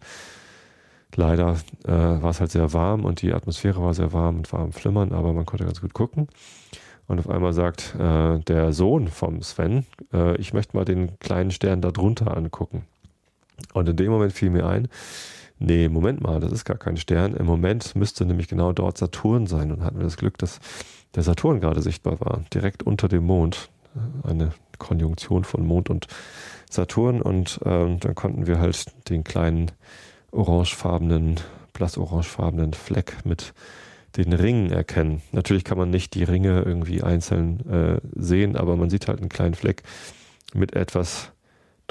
Leider 1.17 1.57
äh, 1.85 1.91
war 1.91 2.31
es 2.31 2.41
halt 2.41 2.51
sehr 2.51 2.75
warm 2.75 3.07
und 3.07 3.23
die 3.23 3.33
Atmosphäre 3.33 3.83
war 3.83 3.95
sehr 3.95 4.13
warm 4.13 4.39
und 4.39 4.53
war 4.53 4.61
am 4.61 4.73
Flimmern, 4.73 5.13
aber 5.13 5.33
man 5.33 5.47
konnte 5.47 5.65
ganz 5.65 5.81
gut 5.81 5.95
gucken. 5.95 6.29
Und 7.09 7.19
auf 7.19 7.29
einmal 7.29 7.53
sagt 7.53 7.95
der 7.99 8.73
Sohn 8.73 9.09
vom 9.09 9.43
Sven, 9.43 9.85
ich 10.39 10.55
möchte 10.55 10.77
mal 10.77 10.85
den 10.85 11.19
kleinen 11.19 11.51
Stern 11.51 11.83
da 11.83 11.91
drunter 11.91 12.35
angucken. 12.35 12.87
Und 13.73 13.89
in 13.89 13.97
dem 13.97 14.11
Moment 14.11 14.33
fiel 14.33 14.51
mir 14.51 14.67
ein, 14.67 14.89
nee, 15.59 15.89
Moment 15.89 16.21
mal, 16.21 16.41
das 16.41 16.53
ist 16.53 16.65
gar 16.65 16.77
kein 16.77 16.97
Stern. 16.97 17.35
Im 17.35 17.47
Moment 17.47 17.95
müsste 17.97 18.25
nämlich 18.25 18.49
genau 18.49 18.73
dort 18.73 18.99
Saturn 18.99 19.47
sein. 19.47 19.73
Und 19.73 19.83
hatten 19.83 19.99
wir 19.99 20.05
das 20.05 20.17
Glück, 20.17 20.39
dass 20.39 20.61
der 21.15 21.23
Saturn 21.23 21.61
gerade 21.61 21.83
sichtbar 21.83 22.21
war, 22.21 22.43
direkt 22.53 22.83
unter 22.83 23.09
dem 23.09 23.25
Mond. 23.25 23.71
Eine 24.23 24.53
Konjunktion 24.79 25.45
von 25.45 25.67
Mond 25.67 25.91
und 25.91 26.07
Saturn. 26.71 27.23
Und 27.23 27.61
ähm, 27.65 28.01
dann 28.01 28.15
konnten 28.15 28.47
wir 28.47 28.59
halt 28.59 28.87
den 29.09 29.25
kleinen 29.25 29.71
orangefarbenen, 30.31 31.37
blass-orangefarbenen 31.75 32.73
Fleck 32.73 33.19
mit 33.25 33.53
den 34.17 34.33
Ringen 34.33 34.71
erkennen. 34.71 35.23
Natürlich 35.33 35.65
kann 35.65 35.79
man 35.79 35.91
nicht 35.91 36.15
die 36.15 36.25
Ringe 36.25 36.63
irgendwie 36.63 37.03
einzeln 37.03 37.69
äh, 37.69 38.01
sehen, 38.15 38.57
aber 38.57 38.77
man 38.77 38.91
sieht 38.91 39.09
halt 39.09 39.21
einen 39.21 39.29
kleinen 39.29 39.55
Fleck 39.55 39.83
mit 40.55 40.75
etwas 40.75 41.33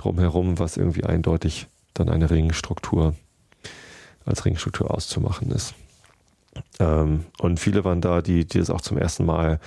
drumherum, 0.01 0.59
was 0.59 0.77
irgendwie 0.77 1.03
eindeutig 1.03 1.67
dann 1.93 2.09
eine 2.09 2.29
Ringstruktur 2.29 3.15
als 4.25 4.45
Ringstruktur 4.45 4.91
auszumachen 4.91 5.51
ist. 5.51 5.73
Ähm, 6.79 7.25
und 7.39 7.59
viele 7.59 7.83
waren 7.83 8.01
da, 8.01 8.21
die, 8.21 8.45
die 8.45 8.59
es 8.59 8.69
auch 8.69 8.81
zum 8.81 8.97
ersten 8.97 9.25
Mal 9.25 9.59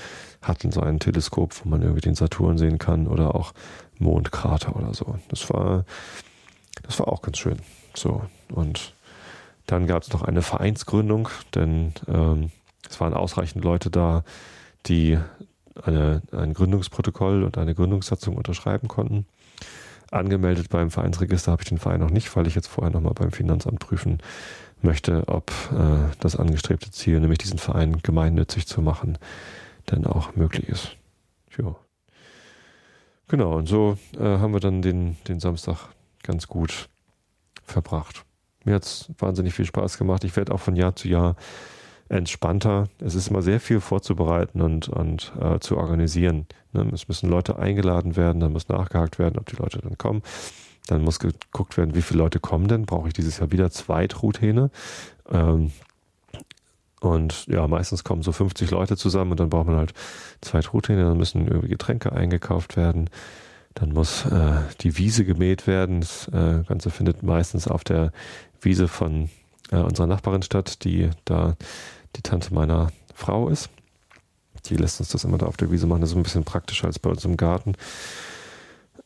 hatten, 0.43 0.71
so 0.71 0.81
ein 0.81 1.01
Teleskop, 1.01 1.65
wo 1.65 1.69
man 1.69 1.83
irgendwie 1.83 2.03
den 2.03 2.15
Saturn 2.15 2.59
sehen 2.59 2.79
kann 2.79 3.07
oder 3.07 3.35
auch 3.35 3.53
Mondkrater 3.99 4.77
oder 4.77 4.93
so. 4.95 5.19
Das 5.29 5.49
war, 5.51 5.85
das 6.83 6.99
war 6.99 7.09
auch 7.09 7.23
ganz 7.23 7.39
schön. 7.39 7.59
So. 7.95 8.23
Und 8.53 8.95
dann 9.67 9.87
gab 9.87 10.03
es 10.03 10.13
noch 10.13 10.23
eine 10.23 10.43
Vereinsgründung, 10.43 11.29
denn 11.55 11.95
ähm, 12.07 12.51
es 12.89 13.01
waren 13.01 13.15
ausreichend 13.15 13.65
Leute 13.65 13.91
da, 13.91 14.25
die 14.87 15.19
eine, 15.83 16.23
ein 16.33 16.53
Gründungsprotokoll 16.53 17.43
und 17.43 17.57
eine 17.57 17.75
Gründungssatzung 17.75 18.37
unterschreiben 18.37 18.89
konnten 18.89 19.27
angemeldet 20.15 20.69
beim 20.71 20.91
Vereinsregister 20.91 21.53
habe 21.53 21.63
ich 21.63 21.69
den 21.69 21.79
Verein 21.79 22.01
noch 22.01 22.11
nicht, 22.11 22.35
weil 22.37 22.47
ich 22.47 22.55
jetzt 22.55 22.69
vorher 22.69 22.93
nochmal 22.93 23.15
beim 23.15 23.33
Finanzamt 23.33 23.81
prüfen 23.81 24.19
möchte, 24.83 25.25
ob 25.29 25.51
äh, 25.73 26.15
das 26.21 26.37
angestrebte 26.37 26.91
Ziel, 26.91 27.21
nämlich 27.21 27.39
diesen 27.39 27.59
Verein 27.59 28.01
gemeinnützig 28.03 28.67
zu 28.67 28.83
machen, 28.83 29.19
denn 29.91 30.07
auch 30.07 30.37
möglich 30.37 30.69
ist. 30.69 30.97
Ja. 31.59 31.75
Genau, 33.29 33.57
und 33.57 33.67
so 33.67 33.99
äh, 34.19 34.23
haben 34.23 34.53
wir 34.53 34.61
dann 34.61 34.83
den, 34.83 35.17
den 35.29 35.41
Samstag 35.41 35.89
ganz 36.23 36.47
gut 36.47 36.89
verbracht. 37.65 38.25
Mir 38.65 38.75
hat 38.75 38.85
es 38.85 39.11
wahnsinnig 39.19 39.55
viel 39.55 39.65
Spaß 39.65 39.99
gemacht. 39.99 40.25
Ich 40.25 40.37
werde 40.37 40.53
auch 40.53 40.61
von 40.61 40.77
Jahr 40.77 40.97
zu 40.97 41.09
Jahr 41.09 41.37
entspannter. 42.15 42.89
Es 43.01 43.15
ist 43.15 43.29
immer 43.29 43.43
sehr 43.43 43.61
viel 43.61 43.81
vorzubereiten 43.81 44.63
und, 44.63 44.89
und 44.89 45.33
äh, 45.41 45.59
zu 45.59 45.77
organisieren. 45.77 46.47
Ne? 46.73 46.89
Es 46.93 47.09
müssen 47.09 47.29
Leute 47.29 47.59
eingeladen 47.59 48.17
werden, 48.17 48.41
dann 48.41 48.53
muss 48.53 48.69
nachgehakt 48.69 49.19
werden, 49.19 49.39
ob 49.39 49.47
die 49.47 49.57
Leute 49.57 49.81
dann 49.81 49.99
kommen. 49.99 50.23
Dann 50.87 51.03
muss 51.03 51.19
geguckt 51.19 51.77
werden, 51.77 51.95
wie 51.95 52.03
viele 52.03 52.19
Leute 52.19 52.41
kommen 52.41 52.69
denn. 52.69 52.87
Brauche 52.87 53.09
ich 53.09 53.15
dieses 53.15 53.39
Jahr 53.39 53.51
wieder 53.51 53.71
zwei 53.71 54.07
Truthähne? 54.07 54.71
Ähm, 55.31 55.73
und 57.01 57.47
ja, 57.47 57.67
meistens 57.67 58.05
kommen 58.05 58.23
so 58.23 58.33
50 58.33 58.71
Leute 58.71 58.97
zusammen 58.97 59.33
und 59.33 59.41
dann 59.41 59.51
braucht 59.51 59.67
man 59.67 59.77
halt 59.77 59.93
zwei 60.41 60.61
Truthähne. 60.61 61.05
Dann 61.05 61.17
müssen 61.17 61.47
irgendwie 61.47 61.69
Getränke 61.69 62.13
eingekauft 62.13 62.77
werden. 62.77 63.11
Dann 63.75 63.93
muss 63.93 64.25
äh, 64.27 64.61
die 64.83 64.97
Wiese 64.99 65.25
gemäht 65.25 65.67
werden. 65.67 66.01
Das 66.01 66.29
äh, 66.29 66.63
Ganze 66.67 66.91
findet 66.91 67.23
meistens 67.23 67.67
auf 67.67 67.83
der 67.83 68.13
Wiese 68.61 68.89
von 68.89 69.31
äh, 69.73 69.77
unserer 69.77 70.07
Nachbarin 70.07 70.43
statt, 70.43 70.85
die 70.85 71.11
da 71.25 71.57
die 72.17 72.23
Tante 72.23 72.53
meiner 72.55 72.91
Frau 73.15 73.49
ist. 73.49 73.71
Die 74.67 74.77
lässt 74.77 75.01
uns 75.01 75.11
das 75.11 75.25
immer 75.25 75.39
da 75.39 75.47
auf 75.47 75.57
der 75.57 75.71
Wiese 75.71 75.87
machen. 75.87 76.01
Das 76.01 76.11
ist 76.11 76.17
ein 76.17 76.23
bisschen 76.23 76.45
praktischer 76.45 76.87
als 76.87 76.99
bei 76.99 77.11
uns 77.11 77.25
im 77.25 77.37
Garten, 77.37 77.75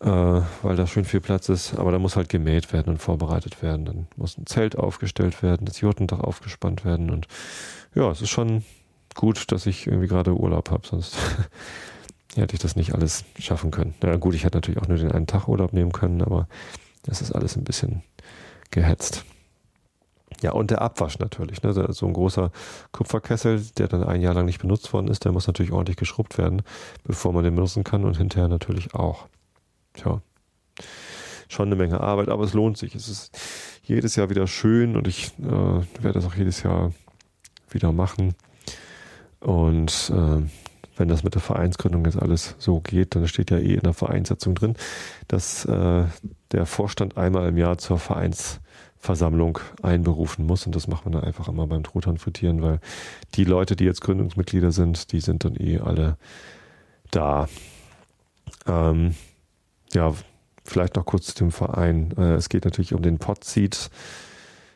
äh, 0.00 0.06
weil 0.06 0.76
da 0.76 0.86
schön 0.86 1.04
viel 1.04 1.20
Platz 1.20 1.48
ist. 1.48 1.74
Aber 1.76 1.90
da 1.90 1.98
muss 1.98 2.16
halt 2.16 2.28
gemäht 2.28 2.72
werden 2.72 2.90
und 2.90 2.98
vorbereitet 2.98 3.62
werden. 3.62 3.84
Dann 3.84 4.06
muss 4.16 4.38
ein 4.38 4.46
Zelt 4.46 4.76
aufgestellt 4.76 5.42
werden, 5.42 5.64
das 5.64 5.80
Jotendach 5.80 6.20
aufgespannt 6.20 6.84
werden. 6.84 7.10
Und 7.10 7.26
ja, 7.94 8.10
es 8.10 8.22
ist 8.22 8.30
schon 8.30 8.64
gut, 9.14 9.50
dass 9.50 9.66
ich 9.66 9.86
irgendwie 9.86 10.06
gerade 10.06 10.34
Urlaub 10.34 10.70
habe, 10.70 10.86
sonst 10.86 11.16
hätte 12.36 12.54
ich 12.54 12.60
das 12.60 12.76
nicht 12.76 12.94
alles 12.94 13.24
schaffen 13.38 13.70
können. 13.70 13.94
Na 14.00 14.16
gut, 14.16 14.34
ich 14.34 14.44
hätte 14.44 14.58
natürlich 14.58 14.80
auch 14.80 14.88
nur 14.88 14.98
den 14.98 15.12
einen 15.12 15.26
Tag 15.26 15.48
Urlaub 15.48 15.72
nehmen 15.72 15.92
können, 15.92 16.22
aber 16.22 16.46
das 17.02 17.20
ist 17.20 17.32
alles 17.32 17.56
ein 17.56 17.64
bisschen 17.64 18.02
gehetzt. 18.70 19.24
Ja, 20.42 20.52
und 20.52 20.70
der 20.70 20.82
Abwasch 20.82 21.18
natürlich. 21.18 21.62
Ne? 21.62 21.72
So 21.92 22.06
ein 22.06 22.12
großer 22.12 22.52
Kupferkessel, 22.92 23.60
der 23.76 23.88
dann 23.88 24.04
ein 24.04 24.20
Jahr 24.20 24.34
lang 24.34 24.46
nicht 24.46 24.60
benutzt 24.60 24.92
worden 24.92 25.08
ist, 25.08 25.24
der 25.24 25.32
muss 25.32 25.46
natürlich 25.46 25.72
ordentlich 25.72 25.96
geschrubbt 25.96 26.38
werden, 26.38 26.62
bevor 27.04 27.32
man 27.32 27.44
den 27.44 27.54
benutzen 27.54 27.82
kann 27.82 28.04
und 28.04 28.16
hinterher 28.16 28.48
natürlich 28.48 28.94
auch. 28.94 29.26
Tja. 29.94 30.20
schon 31.48 31.66
eine 31.66 31.76
Menge 31.76 32.00
Arbeit, 32.00 32.28
aber 32.28 32.44
es 32.44 32.54
lohnt 32.54 32.78
sich. 32.78 32.94
Es 32.94 33.08
ist 33.08 33.36
jedes 33.82 34.14
Jahr 34.14 34.30
wieder 34.30 34.46
schön 34.46 34.96
und 34.96 35.08
ich 35.08 35.32
äh, 35.38 35.42
werde 35.42 36.12
das 36.12 36.26
auch 36.26 36.34
jedes 36.34 36.62
Jahr 36.62 36.92
wieder 37.70 37.90
machen. 37.90 38.34
Und 39.40 40.12
äh, 40.14 40.42
wenn 40.96 41.08
das 41.08 41.22
mit 41.22 41.34
der 41.34 41.42
Vereinsgründung 41.42 42.04
jetzt 42.04 42.20
alles 42.20 42.54
so 42.58 42.80
geht, 42.80 43.14
dann 43.14 43.26
steht 43.28 43.50
ja 43.50 43.58
eh 43.58 43.74
in 43.74 43.80
der 43.80 43.94
Vereinssatzung 43.94 44.54
drin, 44.54 44.74
dass 45.28 45.64
äh, 45.64 46.04
der 46.52 46.66
Vorstand 46.66 47.16
einmal 47.16 47.48
im 47.48 47.56
Jahr 47.56 47.78
zur 47.78 47.98
Vereinsversammlung 49.00 49.58
einberufen 49.82 50.46
muss. 50.46 50.66
Und 50.66 50.74
das 50.74 50.86
macht 50.88 51.04
man 51.04 51.12
dann 51.12 51.24
einfach 51.24 51.48
immer 51.48 51.66
beim 51.66 51.82
Truthahn 51.82 52.18
frittieren, 52.18 52.62
weil 52.62 52.80
die 53.34 53.44
Leute, 53.44 53.76
die 53.76 53.84
jetzt 53.84 54.00
Gründungsmitglieder 54.00 54.72
sind, 54.72 55.12
die 55.12 55.20
sind 55.20 55.44
dann 55.44 55.56
eh 55.56 55.78
alle 55.78 56.16
da. 57.10 57.48
Ähm, 58.66 59.14
ja, 59.92 60.12
vielleicht 60.64 60.96
noch 60.96 61.06
kurz 61.06 61.26
zu 61.26 61.34
dem 61.36 61.52
Verein. 61.52 62.12
Äh, 62.18 62.34
es 62.34 62.48
geht 62.48 62.64
natürlich 62.64 62.94
um 62.94 63.02
den 63.02 63.18
Podseed 63.18 63.90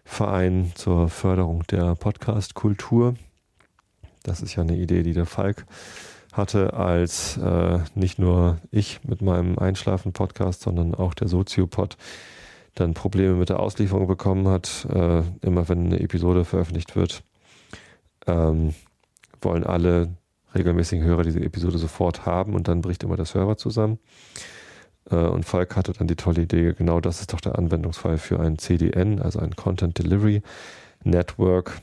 Verein 0.04 0.72
zur 0.74 1.08
Förderung 1.08 1.64
der 1.70 1.94
Podcast-Kultur. 1.94 3.14
Das 4.22 4.40
ist 4.40 4.54
ja 4.56 4.62
eine 4.62 4.76
Idee, 4.76 5.02
die 5.02 5.14
der 5.14 5.26
Falk 5.26 5.66
hatte, 6.32 6.72
als 6.74 7.36
äh, 7.36 7.80
nicht 7.94 8.18
nur 8.18 8.58
ich 8.70 9.04
mit 9.04 9.20
meinem 9.20 9.58
Einschlafen-Podcast, 9.58 10.62
sondern 10.62 10.94
auch 10.94 11.14
der 11.14 11.28
Soziopod 11.28 11.96
dann 12.74 12.94
Probleme 12.94 13.34
mit 13.34 13.48
der 13.48 13.60
Auslieferung 13.60 14.06
bekommen 14.06 14.48
hat. 14.48 14.86
Äh, 14.90 15.22
immer 15.42 15.68
wenn 15.68 15.86
eine 15.86 16.00
Episode 16.00 16.44
veröffentlicht 16.44 16.96
wird, 16.96 17.22
ähm, 18.26 18.74
wollen 19.40 19.64
alle 19.64 20.08
regelmäßigen 20.54 21.04
Hörer 21.04 21.22
diese 21.22 21.40
Episode 21.40 21.78
sofort 21.78 22.26
haben 22.26 22.54
und 22.54 22.68
dann 22.68 22.82
bricht 22.82 23.02
immer 23.02 23.16
der 23.16 23.24
Server 23.24 23.56
zusammen. 23.56 23.98
Äh, 25.10 25.16
und 25.16 25.44
Falk 25.44 25.76
hatte 25.76 25.92
dann 25.92 26.06
die 26.06 26.16
tolle 26.16 26.42
Idee, 26.42 26.74
genau 26.74 27.00
das 27.00 27.20
ist 27.20 27.32
doch 27.32 27.40
der 27.40 27.58
Anwendungsfall 27.58 28.18
für 28.18 28.40
ein 28.40 28.58
CDN, 28.58 29.20
also 29.20 29.38
ein 29.38 29.56
Content 29.56 29.98
Delivery 29.98 30.42
Network, 31.04 31.80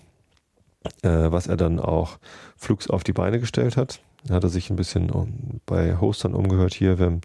äh, 1.02 1.10
was 1.10 1.48
er 1.48 1.58
dann 1.58 1.80
auch 1.80 2.20
flugs 2.56 2.90
auf 2.90 3.04
die 3.04 3.14
Beine 3.14 3.40
gestellt 3.40 3.78
hat. 3.78 4.00
Da 4.26 4.36
hat 4.36 4.44
er 4.44 4.50
sich 4.50 4.70
ein 4.70 4.76
bisschen 4.76 5.62
bei 5.66 5.98
Hostern 5.98 6.34
umgehört 6.34 6.74
hier. 6.74 7.00
Wer 7.00 7.20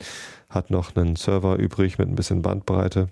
hat 0.49 0.71
noch 0.71 0.95
einen 0.95 1.17
Server 1.17 1.57
übrig 1.57 1.99
mit 1.99 2.09
ein 2.09 2.15
bisschen 2.15 2.43
Bandbreite 2.43 3.09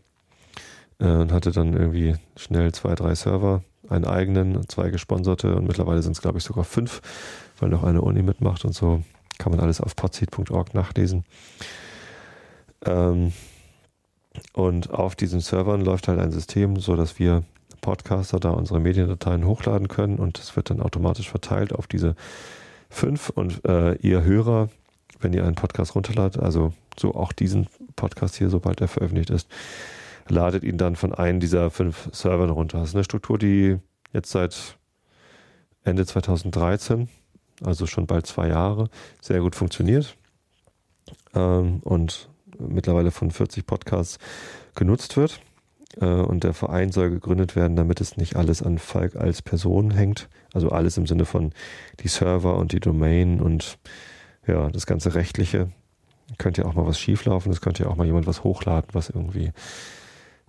äh, 1.02 1.06
und 1.06 1.32
hatte 1.32 1.50
dann 1.50 1.74
irgendwie 1.74 2.14
schnell 2.36 2.72
zwei, 2.72 2.94
drei 2.94 3.14
Server, 3.14 3.62
einen 3.88 4.04
eigenen, 4.04 4.68
zwei 4.68 4.90
gesponserte 4.90 5.56
und 5.56 5.66
mittlerweile 5.66 6.02
sind 6.02 6.12
es 6.12 6.22
glaube 6.22 6.38
ich 6.38 6.44
sogar 6.44 6.64
fünf, 6.64 7.02
weil 7.58 7.68
noch 7.68 7.82
eine 7.82 8.00
Uni 8.00 8.22
mitmacht 8.22 8.64
und 8.64 8.74
so 8.74 9.02
kann 9.38 9.52
man 9.52 9.60
alles 9.60 9.80
auf 9.80 9.96
podseed.org 9.96 10.72
nachlesen. 10.74 11.24
Ähm, 12.84 13.32
und 14.54 14.90
auf 14.90 15.14
diesen 15.14 15.40
Servern 15.40 15.84
läuft 15.84 16.08
halt 16.08 16.20
ein 16.20 16.30
System, 16.30 16.76
so 16.76 16.96
dass 16.96 17.18
wir 17.18 17.42
Podcaster 17.80 18.38
da 18.38 18.50
unsere 18.50 18.80
Mediendateien 18.80 19.44
hochladen 19.44 19.88
können 19.88 20.18
und 20.18 20.38
es 20.38 20.54
wird 20.56 20.70
dann 20.70 20.80
automatisch 20.80 21.28
verteilt 21.28 21.74
auf 21.74 21.86
diese 21.86 22.14
fünf 22.88 23.30
und 23.30 23.64
äh, 23.66 23.94
ihr 23.96 24.22
Hörer, 24.22 24.68
wenn 25.20 25.32
ihr 25.32 25.44
einen 25.44 25.56
Podcast 25.56 25.94
runterladet, 25.96 26.40
also 26.40 26.72
so 26.98 27.14
auch 27.14 27.32
diesen 27.32 27.66
Podcast 27.96 28.36
hier, 28.36 28.48
sobald 28.48 28.80
er 28.80 28.88
veröffentlicht 28.88 29.30
ist, 29.30 29.48
ladet 30.28 30.64
ihn 30.64 30.78
dann 30.78 30.96
von 30.96 31.14
einem 31.14 31.40
dieser 31.40 31.70
fünf 31.70 32.08
Servern 32.12 32.50
runter. 32.50 32.80
Das 32.80 32.90
ist 32.90 32.94
eine 32.94 33.04
Struktur, 33.04 33.38
die 33.38 33.78
jetzt 34.12 34.30
seit 34.30 34.78
Ende 35.84 36.06
2013, 36.06 37.08
also 37.64 37.86
schon 37.86 38.06
bald 38.06 38.26
zwei 38.26 38.48
Jahre, 38.48 38.88
sehr 39.20 39.40
gut 39.40 39.56
funktioniert 39.56 40.16
ähm, 41.34 41.80
und 41.82 42.28
mittlerweile 42.58 43.10
von 43.10 43.30
40 43.30 43.66
Podcasts 43.66 44.18
genutzt 44.74 45.16
wird. 45.16 45.40
Äh, 46.00 46.06
und 46.06 46.44
der 46.44 46.54
Verein 46.54 46.92
soll 46.92 47.10
gegründet 47.10 47.56
werden, 47.56 47.76
damit 47.76 48.00
es 48.00 48.16
nicht 48.16 48.36
alles 48.36 48.62
an 48.62 48.78
Falk 48.78 49.16
als 49.16 49.42
Person 49.42 49.90
hängt. 49.90 50.28
Also 50.52 50.70
alles 50.70 50.96
im 50.96 51.06
Sinne 51.06 51.24
von 51.24 51.52
die 52.00 52.08
Server 52.08 52.56
und 52.56 52.72
die 52.72 52.80
Domain 52.80 53.40
und 53.40 53.78
ja, 54.46 54.70
das 54.70 54.86
ganze 54.86 55.14
Rechtliche. 55.14 55.70
Könnte 56.38 56.62
ja 56.62 56.68
auch 56.68 56.74
mal 56.74 56.86
was 56.86 56.98
schieflaufen, 56.98 57.52
es 57.52 57.60
könnte 57.60 57.84
ja 57.84 57.90
auch 57.90 57.96
mal 57.96 58.06
jemand 58.06 58.26
was 58.26 58.42
hochladen, 58.42 58.88
was 58.92 59.10
irgendwie 59.10 59.52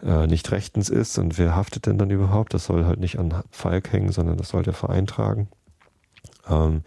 äh, 0.04 0.28
nicht 0.28 0.52
rechtens 0.52 0.89
ist. 0.89 1.18
Und 1.18 1.38
wer 1.38 1.56
haftet 1.56 1.86
denn 1.86 1.98
dann 1.98 2.10
überhaupt? 2.10 2.54
Das 2.54 2.66
soll 2.66 2.86
halt 2.86 3.00
nicht 3.00 3.20
an 3.20 3.44
Falk 3.52 3.92
hängen, 3.92 4.12
sondern 4.12 4.38
das 4.38 4.50
soll 4.50 4.63
der 4.63 4.74
Verein 4.74 5.08
tragen. 5.08 5.48
Ähm, 6.48 6.84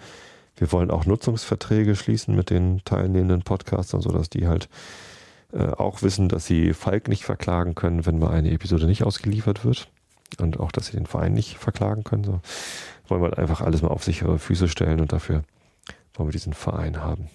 wir 0.56 0.72
wollen 0.72 0.90
auch 0.90 1.04
Nutzungsverträge 1.04 1.96
schließen 1.96 2.34
mit 2.34 2.50
den 2.50 2.82
teilnehmenden 2.84 3.42
Podcastern, 3.42 4.00
sodass 4.00 4.30
die 4.30 4.46
halt 4.46 4.68
äh, 5.52 5.68
auch 5.68 6.02
wissen, 6.02 6.28
dass 6.28 6.46
sie 6.46 6.72
Falk 6.72 7.08
nicht 7.08 7.24
verklagen 7.24 7.74
können, 7.74 8.06
wenn 8.06 8.18
mal 8.18 8.30
eine 8.30 8.50
Episode 8.50 8.86
nicht 8.86 9.04
ausgeliefert 9.04 9.64
wird. 9.64 9.88
Und 10.38 10.58
auch, 10.58 10.72
dass 10.72 10.86
sie 10.86 10.96
den 10.96 11.06
Verein 11.06 11.34
nicht 11.34 11.56
verklagen 11.56 12.02
können. 12.02 12.24
So 12.24 12.40
wollen 13.06 13.22
wir 13.22 13.38
einfach 13.38 13.60
alles 13.60 13.82
mal 13.82 13.88
auf 13.88 14.02
sichere 14.02 14.38
Füße 14.38 14.68
stellen 14.68 15.00
und 15.00 15.12
dafür 15.12 15.44
wollen 16.14 16.28
wir 16.28 16.32
diesen 16.32 16.52
Verein 16.52 17.00
haben. 17.02 17.28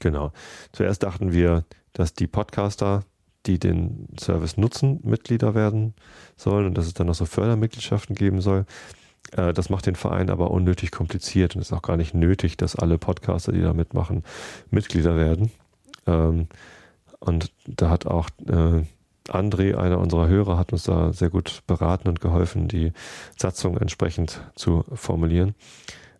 Genau. 0.00 0.32
Zuerst 0.72 1.02
dachten 1.02 1.32
wir, 1.32 1.64
dass 1.92 2.14
die 2.14 2.26
Podcaster, 2.26 3.04
die 3.46 3.58
den 3.58 4.08
Service 4.18 4.56
nutzen, 4.56 5.00
Mitglieder 5.02 5.54
werden 5.54 5.94
sollen 6.36 6.66
und 6.66 6.76
dass 6.76 6.86
es 6.86 6.94
dann 6.94 7.06
noch 7.06 7.14
so 7.14 7.24
Fördermitgliedschaften 7.24 8.14
geben 8.14 8.40
soll. 8.40 8.66
Äh, 9.32 9.52
das 9.52 9.70
macht 9.70 9.86
den 9.86 9.96
Verein 9.96 10.30
aber 10.30 10.50
unnötig 10.50 10.90
kompliziert 10.90 11.54
und 11.54 11.62
ist 11.62 11.72
auch 11.72 11.82
gar 11.82 11.96
nicht 11.96 12.14
nötig, 12.14 12.56
dass 12.56 12.76
alle 12.76 12.98
Podcaster, 12.98 13.52
die 13.52 13.62
da 13.62 13.72
mitmachen, 13.72 14.24
Mitglieder 14.70 15.16
werden. 15.16 15.50
Ähm, 16.06 16.48
und 17.18 17.52
da 17.66 17.90
hat 17.90 18.06
auch 18.06 18.28
äh, 18.46 18.82
André, 19.28 19.76
einer 19.76 19.98
unserer 19.98 20.28
Hörer, 20.28 20.58
hat 20.58 20.72
uns 20.72 20.84
da 20.84 21.12
sehr 21.12 21.30
gut 21.30 21.62
beraten 21.66 22.08
und 22.08 22.20
geholfen, 22.20 22.68
die 22.68 22.92
Satzung 23.36 23.76
entsprechend 23.76 24.40
zu 24.54 24.84
formulieren. 24.92 25.54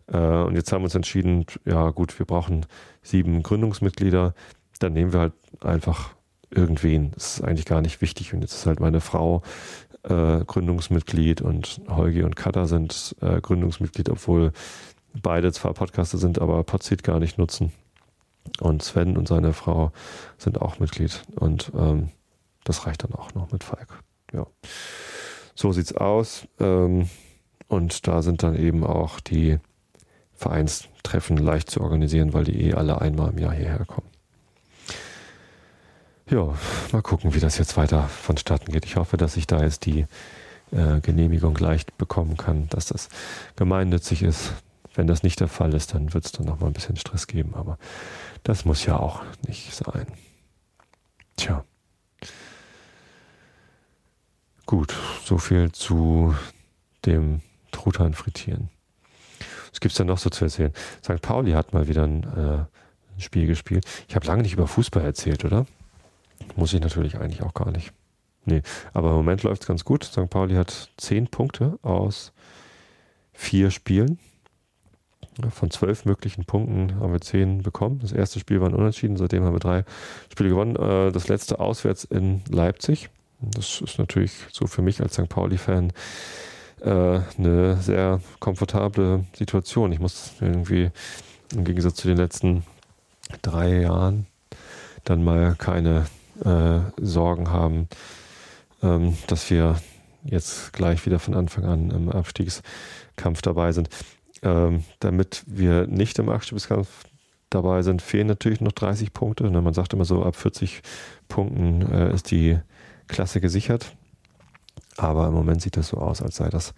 Äh, 0.07 0.17
und 0.17 0.55
jetzt 0.55 0.71
haben 0.71 0.81
wir 0.81 0.85
uns 0.85 0.95
entschieden, 0.95 1.45
ja 1.65 1.89
gut, 1.89 2.17
wir 2.19 2.25
brauchen 2.25 2.65
sieben 3.01 3.43
Gründungsmitglieder. 3.43 4.33
Dann 4.79 4.93
nehmen 4.93 5.13
wir 5.13 5.19
halt 5.19 5.33
einfach 5.61 6.15
irgendwen. 6.51 7.11
Das 7.11 7.35
ist 7.35 7.43
eigentlich 7.43 7.65
gar 7.65 7.81
nicht 7.81 8.01
wichtig. 8.01 8.33
Und 8.33 8.41
jetzt 8.41 8.53
ist 8.53 8.65
halt 8.65 8.79
meine 8.79 9.01
Frau 9.01 9.41
äh, 10.03 10.43
Gründungsmitglied 10.45 11.41
und 11.41 11.81
Holgi 11.87 12.23
und 12.23 12.35
Kata 12.35 12.65
sind 12.65 13.15
äh, 13.21 13.39
Gründungsmitglied, 13.41 14.09
obwohl 14.09 14.51
beide 15.21 15.51
zwar 15.51 15.73
Podcaster 15.73 16.17
sind, 16.17 16.39
aber 16.39 16.63
Podseed 16.63 17.03
gar 17.03 17.19
nicht 17.19 17.37
nutzen. 17.37 17.71
Und 18.59 18.81
Sven 18.81 19.17
und 19.17 19.27
seine 19.27 19.53
Frau 19.53 19.91
sind 20.37 20.61
auch 20.61 20.79
Mitglied. 20.79 21.23
Und 21.35 21.71
ähm, 21.75 22.09
das 22.63 22.85
reicht 22.85 23.03
dann 23.03 23.13
auch 23.13 23.33
noch 23.33 23.51
mit 23.51 23.63
Falk. 23.63 23.99
Ja. 24.33 24.47
So 25.55 25.71
sieht's 25.71 25.93
aus. 25.93 26.47
Ähm, 26.59 27.09
und 27.67 28.07
da 28.07 28.21
sind 28.21 28.43
dann 28.43 28.55
eben 28.55 28.83
auch 28.83 29.19
die 29.19 29.59
Vereinstreffen 30.33 31.37
leicht 31.37 31.69
zu 31.69 31.81
organisieren, 31.81 32.33
weil 32.33 32.45
die 32.45 32.61
eh 32.63 32.73
alle 32.73 32.99
einmal 32.99 33.29
im 33.29 33.37
Jahr 33.37 33.53
hierher 33.53 33.85
kommen. 33.85 34.10
Ja, 36.31 36.55
mal 36.93 37.01
gucken, 37.01 37.33
wie 37.33 37.41
das 37.41 37.57
jetzt 37.57 37.75
weiter 37.75 38.07
vonstatten 38.07 38.71
geht. 38.71 38.85
Ich 38.85 38.95
hoffe, 38.95 39.17
dass 39.17 39.35
ich 39.35 39.47
da 39.47 39.61
jetzt 39.61 39.85
die 39.85 40.05
äh, 40.71 41.01
Genehmigung 41.01 41.57
leicht 41.57 41.97
bekommen 41.97 42.37
kann, 42.37 42.69
dass 42.69 42.85
das 42.85 43.09
gemeinnützig 43.57 44.23
ist. 44.23 44.53
Wenn 44.95 45.07
das 45.07 45.23
nicht 45.23 45.41
der 45.41 45.49
Fall 45.49 45.73
ist, 45.73 45.93
dann 45.93 46.13
wird 46.13 46.23
es 46.23 46.31
dann 46.31 46.45
noch 46.45 46.61
mal 46.61 46.67
ein 46.67 46.73
bisschen 46.73 46.95
Stress 46.95 47.27
geben. 47.27 47.53
Aber 47.55 47.77
das 48.43 48.63
muss 48.63 48.85
ja 48.85 48.95
auch 48.95 49.23
nicht 49.45 49.75
sein. 49.75 50.07
Tja. 51.35 51.65
Gut, 54.65 54.95
so 55.25 55.37
viel 55.37 55.73
zu 55.73 56.33
dem 57.05 57.41
Truthahn 57.73 58.13
frittieren. 58.13 58.69
Was 59.69 59.81
gibt's 59.81 59.97
da 59.97 60.05
noch 60.05 60.17
so 60.17 60.29
zu 60.29 60.45
erzählen? 60.45 60.71
St. 61.03 61.21
Pauli 61.21 61.51
hat 61.51 61.73
mal 61.73 61.89
wieder 61.89 62.05
ein, 62.05 62.23
äh, 62.23 63.15
ein 63.15 63.19
Spiel 63.19 63.47
gespielt. 63.47 63.85
Ich 64.07 64.15
habe 64.15 64.25
lange 64.25 64.43
nicht 64.43 64.53
über 64.53 64.67
Fußball 64.67 65.03
erzählt, 65.03 65.43
oder? 65.43 65.65
Muss 66.55 66.73
ich 66.73 66.81
natürlich 66.81 67.17
eigentlich 67.17 67.43
auch 67.43 67.53
gar 67.53 67.71
nicht. 67.71 67.93
Nee, 68.45 68.61
aber 68.93 69.09
im 69.11 69.17
Moment 69.17 69.43
läuft's 69.43 69.67
ganz 69.67 69.85
gut. 69.85 70.03
St. 70.03 70.29
Pauli 70.29 70.55
hat 70.55 70.89
zehn 70.97 71.27
Punkte 71.27 71.77
aus 71.83 72.33
vier 73.33 73.71
Spielen. 73.71 74.19
Von 75.49 75.71
zwölf 75.71 76.05
möglichen 76.05 76.45
Punkten 76.45 76.99
haben 76.99 77.13
wir 77.13 77.21
zehn 77.21 77.63
bekommen. 77.63 77.99
Das 77.99 78.11
erste 78.11 78.39
Spiel 78.39 78.59
war 78.59 78.69
ein 78.69 78.75
Unentschieden, 78.75 79.15
seitdem 79.15 79.43
haben 79.43 79.55
wir 79.55 79.59
drei 79.59 79.85
Spiele 80.31 80.49
gewonnen. 80.49 80.75
Äh, 80.75 81.11
das 81.11 81.27
letzte 81.27 81.59
auswärts 81.59 82.03
in 82.03 82.41
Leipzig. 82.49 83.09
Das 83.39 83.81
ist 83.81 83.97
natürlich 83.97 84.33
so 84.51 84.67
für 84.67 84.81
mich 84.81 85.01
als 85.01 85.13
St. 85.13 85.29
Pauli-Fan 85.29 85.93
äh, 86.81 87.19
eine 87.37 87.77
sehr 87.77 88.21
komfortable 88.39 89.25
Situation. 89.33 89.91
Ich 89.91 89.99
muss 89.99 90.33
irgendwie 90.41 90.91
im 91.53 91.63
Gegensatz 91.63 91.95
zu 91.95 92.07
den 92.07 92.17
letzten 92.17 92.63
drei 93.41 93.81
Jahren 93.81 94.27
dann 95.03 95.23
mal 95.23 95.55
keine 95.57 96.05
äh, 96.43 96.79
Sorgen 96.97 97.49
haben, 97.49 97.87
ähm, 98.83 99.17
dass 99.27 99.49
wir 99.49 99.77
jetzt 100.23 100.73
gleich 100.73 101.05
wieder 101.05 101.19
von 101.19 101.33
Anfang 101.33 101.65
an 101.65 101.89
im 101.91 102.09
Abstiegskampf 102.09 103.41
dabei 103.41 103.71
sind 103.71 103.89
ähm, 104.41 104.83
damit 104.99 105.43
wir 105.45 105.87
nicht 105.87 106.19
im 106.19 106.29
Abstiegskampf 106.29 106.87
dabei 107.49 107.81
sind, 107.81 108.01
fehlen 108.01 108.27
natürlich 108.27 108.61
noch 108.61 108.71
30 108.71 109.13
Punkte. 109.13 109.49
Ne? 109.49 109.61
Man 109.61 109.73
sagt 109.73 109.93
immer 109.93 110.05
so, 110.05 110.23
ab 110.23 110.35
40 110.35 110.81
Punkten 111.27 111.81
äh, 111.91 112.13
ist 112.13 112.31
die 112.31 112.57
Klasse 113.07 113.41
gesichert. 113.41 113.95
Aber 114.97 115.27
im 115.27 115.33
Moment 115.33 115.61
sieht 115.61 115.77
das 115.77 115.89
so 115.89 115.97
aus, 115.97 116.21
als 116.21 116.37
sei 116.37 116.49
das 116.49 116.73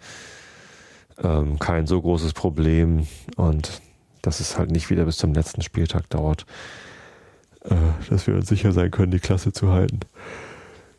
ähm, 1.22 1.58
kein 1.58 1.86
so 1.86 2.00
großes 2.00 2.32
Problem 2.32 3.06
und 3.36 3.80
dass 4.22 4.40
es 4.40 4.58
halt 4.58 4.70
nicht 4.70 4.90
wieder 4.90 5.04
bis 5.04 5.16
zum 5.16 5.34
letzten 5.34 5.62
Spieltag 5.62 6.08
dauert, 6.10 6.46
dass 8.10 8.26
wir 8.26 8.34
uns 8.34 8.48
sicher 8.48 8.72
sein 8.72 8.90
können, 8.90 9.12
die 9.12 9.20
Klasse 9.20 9.52
zu 9.52 9.70
halten. 9.70 10.00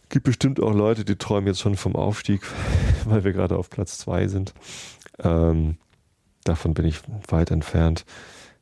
Gibt 0.10 0.26
bestimmt 0.26 0.62
auch 0.62 0.74
Leute, 0.74 1.06
die 1.06 1.16
träumen 1.16 1.48
jetzt 1.48 1.60
schon 1.60 1.76
vom 1.76 1.96
Aufstieg, 1.96 2.42
weil 3.06 3.24
wir 3.24 3.34
gerade 3.34 3.58
auf 3.58 3.70
Platz 3.70 3.98
2 4.00 4.28
sind. 4.28 4.54
Ähm, 5.20 5.78
davon 6.44 6.74
bin 6.74 6.86
ich 6.86 7.00
weit 7.28 7.52
entfernt. 7.52 8.06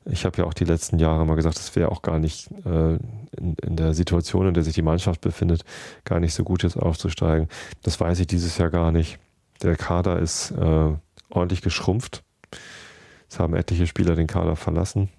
Ich 0.05 0.25
habe 0.25 0.37
ja 0.39 0.45
auch 0.45 0.53
die 0.53 0.65
letzten 0.65 0.99
Jahre 0.99 1.25
mal 1.25 1.35
gesagt, 1.35 1.57
es 1.57 1.75
wäre 1.75 1.89
auch 1.89 2.01
gar 2.01 2.19
nicht 2.19 2.51
äh, 2.65 2.95
in, 3.37 3.55
in, 3.61 3.75
der 3.75 3.93
Situation, 3.93 4.47
in 4.47 4.53
der 4.53 4.63
sich 4.63 4.75
die 4.75 4.81
Mannschaft 4.81 5.21
befindet, 5.21 5.63
gar 6.03 6.19
nicht 6.19 6.33
so 6.33 6.43
gut 6.43 6.63
jetzt 6.63 6.77
aufzusteigen. 6.77 7.47
Das 7.83 7.99
weiß 7.99 8.19
ich 8.19 8.27
dieses 8.27 8.57
Jahr 8.57 8.69
gar 8.69 8.91
nicht. 8.91 9.17
Der 9.61 9.77
Kader 9.77 10.19
ist 10.19 10.51
äh, 10.51 10.91
ordentlich 11.29 11.61
geschrumpft. 11.61 12.23
Es 13.29 13.39
haben 13.39 13.55
etliche 13.55 13.87
Spieler 13.87 14.15
den 14.15 14.27
Kader 14.27 14.57
verlassen. 14.57 15.09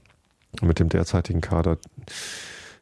Mit 0.61 0.79
dem 0.79 0.89
derzeitigen 0.89 1.41
Kader, 1.41 1.79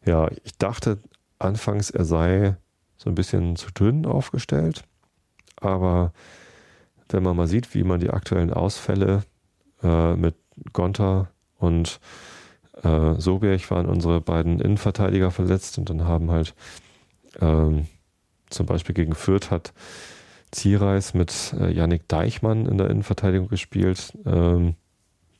ja, 0.04 0.28
ich 0.44 0.56
dachte 0.58 0.98
anfangs, 1.38 1.90
er 1.90 2.04
sei 2.04 2.56
so 2.96 3.10
ein 3.10 3.14
bisschen 3.14 3.56
zu 3.56 3.70
dünn 3.70 4.06
aufgestellt. 4.06 4.84
Aber 5.56 6.12
wenn 7.08 7.22
man 7.22 7.36
mal 7.36 7.46
sieht, 7.46 7.74
wie 7.74 7.84
man 7.84 8.00
die 8.00 8.10
aktuellen 8.10 8.52
Ausfälle 8.52 9.24
äh, 9.82 10.14
mit 10.14 10.34
Gonta 10.72 11.28
und 11.58 12.00
äh, 12.82 13.14
Soberg 13.14 13.70
waren 13.70 13.86
unsere 13.86 14.20
beiden 14.20 14.60
Innenverteidiger 14.60 15.30
verletzt 15.30 15.78
und 15.78 15.90
dann 15.90 16.04
haben 16.04 16.30
halt 16.30 16.54
ähm, 17.40 17.86
zum 18.50 18.66
Beispiel 18.66 18.94
gegen 18.94 19.14
Fürth 19.14 19.50
hat 19.50 19.72
Ziereis 20.50 21.14
mit 21.14 21.54
äh, 21.58 21.72
Yannick 21.72 22.06
Deichmann 22.08 22.66
in 22.66 22.78
der 22.78 22.90
Innenverteidigung 22.90 23.48
gespielt, 23.48 24.16
ähm, 24.26 24.74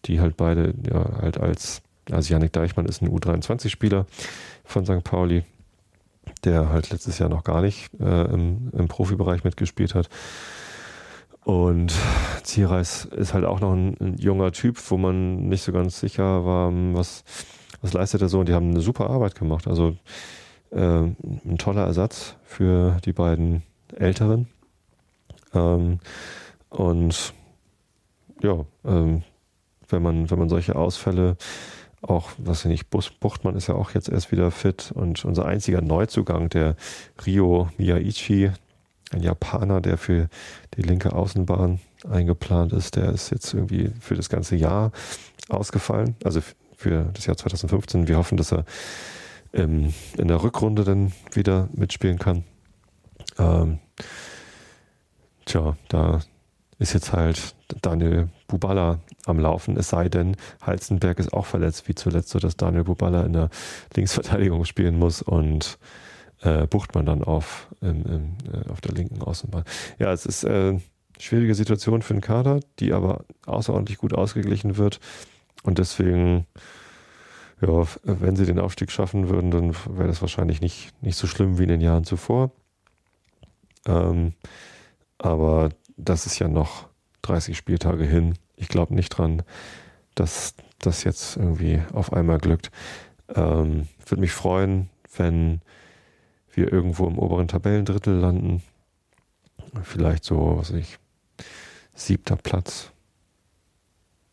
die 0.07 0.20
halt 0.20 0.37
beide 0.37 0.75
ja 0.88 1.20
halt 1.20 1.38
als, 1.38 1.83
also 2.10 2.32
Yannick 2.32 2.52
Deichmann 2.52 2.86
ist 2.86 3.02
ein 3.02 3.08
U23-Spieler 3.08 4.06
von 4.64 4.84
St. 4.84 5.04
Pauli, 5.04 5.44
der 6.44 6.70
halt 6.70 6.90
letztes 6.90 7.18
Jahr 7.18 7.28
noch 7.28 7.44
gar 7.44 7.62
nicht 7.62 7.90
äh, 8.00 8.24
im, 8.32 8.70
im 8.72 8.88
Profibereich 8.88 9.44
mitgespielt 9.44 9.94
hat. 9.94 10.08
Und 11.44 11.92
Ziereis 12.44 13.04
ist 13.04 13.34
halt 13.34 13.44
auch 13.44 13.60
noch 13.60 13.72
ein, 13.72 13.96
ein, 14.00 14.16
junger 14.16 14.52
Typ, 14.52 14.78
wo 14.90 14.96
man 14.96 15.48
nicht 15.48 15.62
so 15.62 15.72
ganz 15.72 15.98
sicher 15.98 16.44
war, 16.44 16.70
was, 16.94 17.24
was 17.80 17.92
leistet 17.92 18.22
er 18.22 18.28
so. 18.28 18.40
Und 18.40 18.48
die 18.48 18.54
haben 18.54 18.70
eine 18.70 18.80
super 18.80 19.10
Arbeit 19.10 19.34
gemacht. 19.34 19.66
Also 19.66 19.96
äh, 20.70 20.76
ein 20.76 21.58
toller 21.58 21.84
Ersatz 21.84 22.36
für 22.44 22.98
die 23.04 23.12
beiden 23.12 23.62
Älteren. 23.96 24.48
Ähm, 25.52 25.98
und 26.70 27.34
ja, 28.42 28.64
ähm, 28.84 29.22
wenn 29.88 30.02
man, 30.02 30.30
wenn 30.30 30.38
man 30.38 30.48
solche 30.48 30.76
Ausfälle 30.76 31.36
auch, 32.02 32.30
was 32.38 32.64
ich 32.64 32.70
nicht, 32.70 32.90
Bus 32.90 33.10
Buchtmann 33.10 33.56
ist 33.56 33.68
ja 33.68 33.74
auch 33.74 33.92
jetzt 33.92 34.08
erst 34.08 34.32
wieder 34.32 34.50
fit 34.50 34.92
und 34.94 35.24
unser 35.24 35.46
einziger 35.46 35.80
Neuzugang, 35.80 36.48
der 36.48 36.76
Rio 37.24 37.68
Miyaichi, 37.78 38.50
ein 39.12 39.22
Japaner, 39.22 39.80
der 39.80 39.98
für 39.98 40.28
die 40.76 40.82
linke 40.82 41.12
Außenbahn 41.12 41.80
eingeplant 42.08 42.72
ist, 42.72 42.96
der 42.96 43.12
ist 43.12 43.30
jetzt 43.30 43.54
irgendwie 43.54 43.92
für 44.00 44.16
das 44.16 44.28
ganze 44.28 44.56
Jahr 44.56 44.90
ausgefallen, 45.48 46.16
also 46.24 46.40
für 46.76 47.10
das 47.14 47.26
Jahr 47.26 47.36
2015. 47.36 48.08
Wir 48.08 48.16
hoffen, 48.16 48.36
dass 48.36 48.52
er 48.52 48.64
ähm, 49.52 49.94
in 50.16 50.28
der 50.28 50.42
Rückrunde 50.42 50.84
dann 50.84 51.12
wieder 51.32 51.68
mitspielen 51.72 52.18
kann. 52.18 52.44
Ähm, 53.38 53.78
tja, 55.44 55.76
da 55.88 56.20
ist 56.82 56.92
jetzt 56.92 57.12
halt 57.12 57.54
Daniel 57.80 58.28
Bubala 58.48 58.98
am 59.24 59.38
Laufen, 59.38 59.76
es 59.76 59.88
sei 59.88 60.08
denn, 60.08 60.36
Halzenberg 60.60 61.18
ist 61.20 61.32
auch 61.32 61.46
verletzt, 61.46 61.88
wie 61.88 61.94
zuletzt, 61.94 62.30
so 62.30 62.38
dass 62.38 62.56
Daniel 62.56 62.84
Bubala 62.84 63.22
in 63.22 63.32
der 63.32 63.48
Linksverteidigung 63.94 64.64
spielen 64.64 64.98
muss 64.98 65.22
und 65.22 65.78
äh, 66.42 66.66
Buchtmann 66.66 67.06
dann 67.06 67.22
auf, 67.22 67.68
in, 67.80 68.04
in, 68.04 68.36
äh, 68.52 68.68
auf 68.68 68.80
der 68.80 68.92
linken 68.92 69.22
Außenbahn. 69.22 69.64
Ja, 69.98 70.12
es 70.12 70.26
ist 70.26 70.42
äh, 70.42 70.78
schwierige 71.18 71.54
Situation 71.54 72.02
für 72.02 72.14
den 72.14 72.20
Kader, 72.20 72.60
die 72.80 72.92
aber 72.92 73.24
außerordentlich 73.46 73.98
gut 73.98 74.12
ausgeglichen 74.12 74.76
wird 74.76 74.98
und 75.62 75.78
deswegen 75.78 76.46
ja, 77.60 77.86
wenn 78.02 78.34
sie 78.34 78.44
den 78.44 78.58
Aufstieg 78.58 78.90
schaffen 78.90 79.28
würden, 79.28 79.52
dann 79.52 79.74
wäre 79.96 80.08
das 80.08 80.20
wahrscheinlich 80.20 80.60
nicht, 80.60 80.90
nicht 81.00 81.16
so 81.16 81.28
schlimm 81.28 81.58
wie 81.58 81.62
in 81.62 81.68
den 81.68 81.80
Jahren 81.80 82.02
zuvor. 82.02 82.50
Ähm, 83.86 84.32
aber 85.18 85.68
das 85.96 86.26
ist 86.26 86.38
ja 86.38 86.48
noch 86.48 86.88
30 87.22 87.57
Spieltage 87.57 88.05
hin. 88.05 88.35
Ich 88.57 88.68
glaube 88.68 88.94
nicht 88.94 89.11
dran, 89.11 89.42
dass 90.14 90.55
das 90.78 91.05
jetzt 91.05 91.37
irgendwie 91.37 91.83
auf 91.92 92.12
einmal 92.12 92.38
glückt. 92.38 92.70
Ähm, 93.28 93.88
Würde 94.07 94.20
mich 94.20 94.33
freuen, 94.33 94.90
wenn 95.16 95.61
wir 96.52 96.72
irgendwo 96.72 97.07
im 97.07 97.18
oberen 97.18 97.48
Tabellendrittel 97.48 98.14
landen. 98.14 98.62
Vielleicht 99.83 100.24
so, 100.24 100.59
was 100.59 100.72
weiß 100.72 100.78
ich, 100.78 100.98
siebter 101.94 102.37
Platz. 102.37 102.90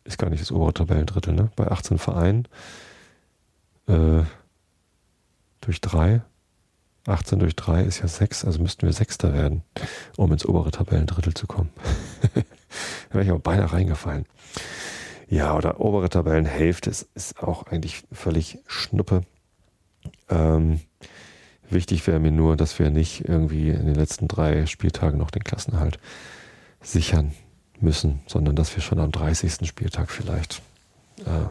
Ist 0.04 0.18
gar 0.18 0.28
nicht 0.28 0.40
das 0.42 0.52
obere 0.52 0.74
Tabellendrittel, 0.74 1.34
ne? 1.34 1.50
Bei 1.56 1.70
18 1.70 1.98
Vereinen. 1.98 2.46
Äh, 3.86 4.22
durch 5.60 5.80
drei. 5.80 6.22
18 7.10 7.38
durch 7.38 7.56
3 7.56 7.82
ist 7.82 8.00
ja 8.00 8.08
6, 8.08 8.44
also 8.44 8.60
müssten 8.60 8.82
wir 8.82 8.92
Sechster 8.92 9.32
werden, 9.32 9.62
um 10.16 10.32
ins 10.32 10.46
obere 10.46 10.70
Tabellendrittel 10.70 11.34
zu 11.34 11.46
kommen. 11.46 11.70
da 12.34 13.14
wäre 13.14 13.24
ich 13.24 13.30
aber 13.30 13.38
beinahe 13.38 13.72
reingefallen. 13.72 14.26
Ja, 15.28 15.56
oder 15.56 15.80
obere 15.80 16.08
Tabellenhälfte 16.08 16.90
ist, 16.90 17.08
ist 17.14 17.40
auch 17.42 17.64
eigentlich 17.64 18.02
völlig 18.10 18.58
Schnuppe. 18.66 19.22
Ähm, 20.28 20.80
wichtig 21.68 22.06
wäre 22.06 22.18
mir 22.18 22.32
nur, 22.32 22.56
dass 22.56 22.78
wir 22.78 22.90
nicht 22.90 23.28
irgendwie 23.28 23.70
in 23.70 23.86
den 23.86 23.94
letzten 23.94 24.26
drei 24.26 24.66
Spieltagen 24.66 25.18
noch 25.18 25.30
den 25.30 25.44
Klassenhalt 25.44 26.00
sichern 26.80 27.32
müssen, 27.80 28.20
sondern 28.26 28.56
dass 28.56 28.74
wir 28.74 28.82
schon 28.82 28.98
am 28.98 29.12
30. 29.12 29.68
Spieltag 29.68 30.10
vielleicht 30.10 30.62
äh, 31.20 31.46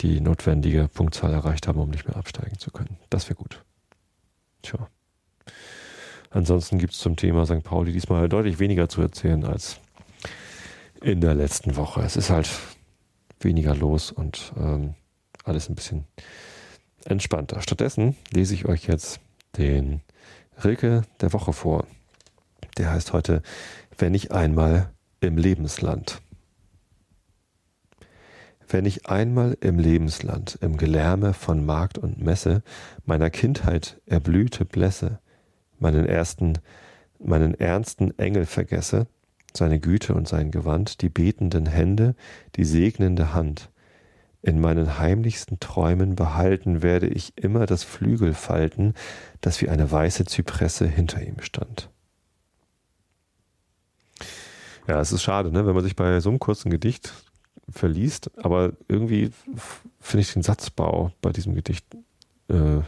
die 0.00 0.20
notwendige 0.20 0.88
Punktzahl 0.88 1.32
erreicht 1.32 1.66
haben, 1.68 1.80
um 1.80 1.90
nicht 1.90 2.06
mehr 2.06 2.16
absteigen 2.16 2.58
zu 2.58 2.70
können. 2.70 2.98
Das 3.10 3.28
wäre 3.28 3.36
gut. 3.36 3.64
Tja. 4.62 4.88
Ansonsten 6.30 6.78
gibt 6.78 6.92
es 6.92 6.98
zum 6.98 7.16
Thema 7.16 7.46
St. 7.46 7.62
Pauli 7.62 7.92
diesmal 7.92 8.28
deutlich 8.28 8.58
weniger 8.58 8.88
zu 8.88 9.00
erzählen 9.00 9.44
als 9.44 9.80
in 11.00 11.20
der 11.20 11.34
letzten 11.34 11.76
Woche. 11.76 12.02
Es 12.02 12.16
ist 12.16 12.30
halt 12.30 12.50
weniger 13.40 13.74
los 13.74 14.10
und 14.10 14.52
ähm, 14.56 14.94
alles 15.44 15.68
ein 15.68 15.74
bisschen 15.74 16.04
entspannter. 17.04 17.62
Stattdessen 17.62 18.16
lese 18.30 18.54
ich 18.54 18.66
euch 18.66 18.86
jetzt 18.86 19.20
den 19.56 20.02
Rilke 20.62 21.02
der 21.20 21.32
Woche 21.32 21.52
vor. 21.52 21.86
Der 22.76 22.90
heißt 22.90 23.12
heute 23.12 23.42
Wenn 23.96 24.14
ich 24.14 24.32
einmal 24.32 24.90
im 25.20 25.38
Lebensland. 25.38 26.20
Wenn 28.70 28.84
ich 28.84 29.08
einmal 29.08 29.56
im 29.62 29.78
Lebensland, 29.78 30.58
im 30.60 30.76
Gelärme 30.76 31.32
von 31.32 31.64
Markt 31.64 31.96
und 31.96 32.20
Messe 32.20 32.62
meiner 33.06 33.30
Kindheit 33.30 33.98
erblühte 34.04 34.66
Blässe, 34.66 35.20
meinen 35.78 36.04
ersten, 36.04 36.58
meinen 37.18 37.54
ernsten 37.54 38.18
Engel 38.18 38.44
vergesse, 38.44 39.06
seine 39.54 39.80
Güte 39.80 40.12
und 40.12 40.28
sein 40.28 40.50
Gewand, 40.50 41.00
die 41.00 41.08
betenden 41.08 41.64
Hände, 41.64 42.14
die 42.56 42.64
segnende 42.64 43.32
Hand, 43.32 43.70
in 44.42 44.60
meinen 44.60 44.98
heimlichsten 44.98 45.58
Träumen 45.60 46.14
behalten 46.14 46.82
werde 46.82 47.08
ich 47.08 47.32
immer 47.36 47.64
das 47.64 47.84
Flügelfalten, 47.84 48.92
das 49.40 49.62
wie 49.62 49.70
eine 49.70 49.90
weiße 49.90 50.26
Zypresse 50.26 50.86
hinter 50.86 51.22
ihm 51.22 51.40
stand. 51.40 51.88
Ja, 54.86 55.00
es 55.00 55.10
ist 55.10 55.22
schade, 55.22 55.50
ne? 55.50 55.66
wenn 55.66 55.74
man 55.74 55.84
sich 55.84 55.96
bei 55.96 56.20
so 56.20 56.28
einem 56.28 56.38
kurzen 56.38 56.70
Gedicht 56.70 57.12
verliest, 57.70 58.30
aber 58.38 58.72
irgendwie 58.88 59.30
finde 60.00 60.22
ich 60.22 60.32
den 60.32 60.42
Satzbau 60.42 61.12
bei 61.20 61.30
diesem 61.32 61.54
Gedicht 61.54 61.84
äh, 62.48 62.80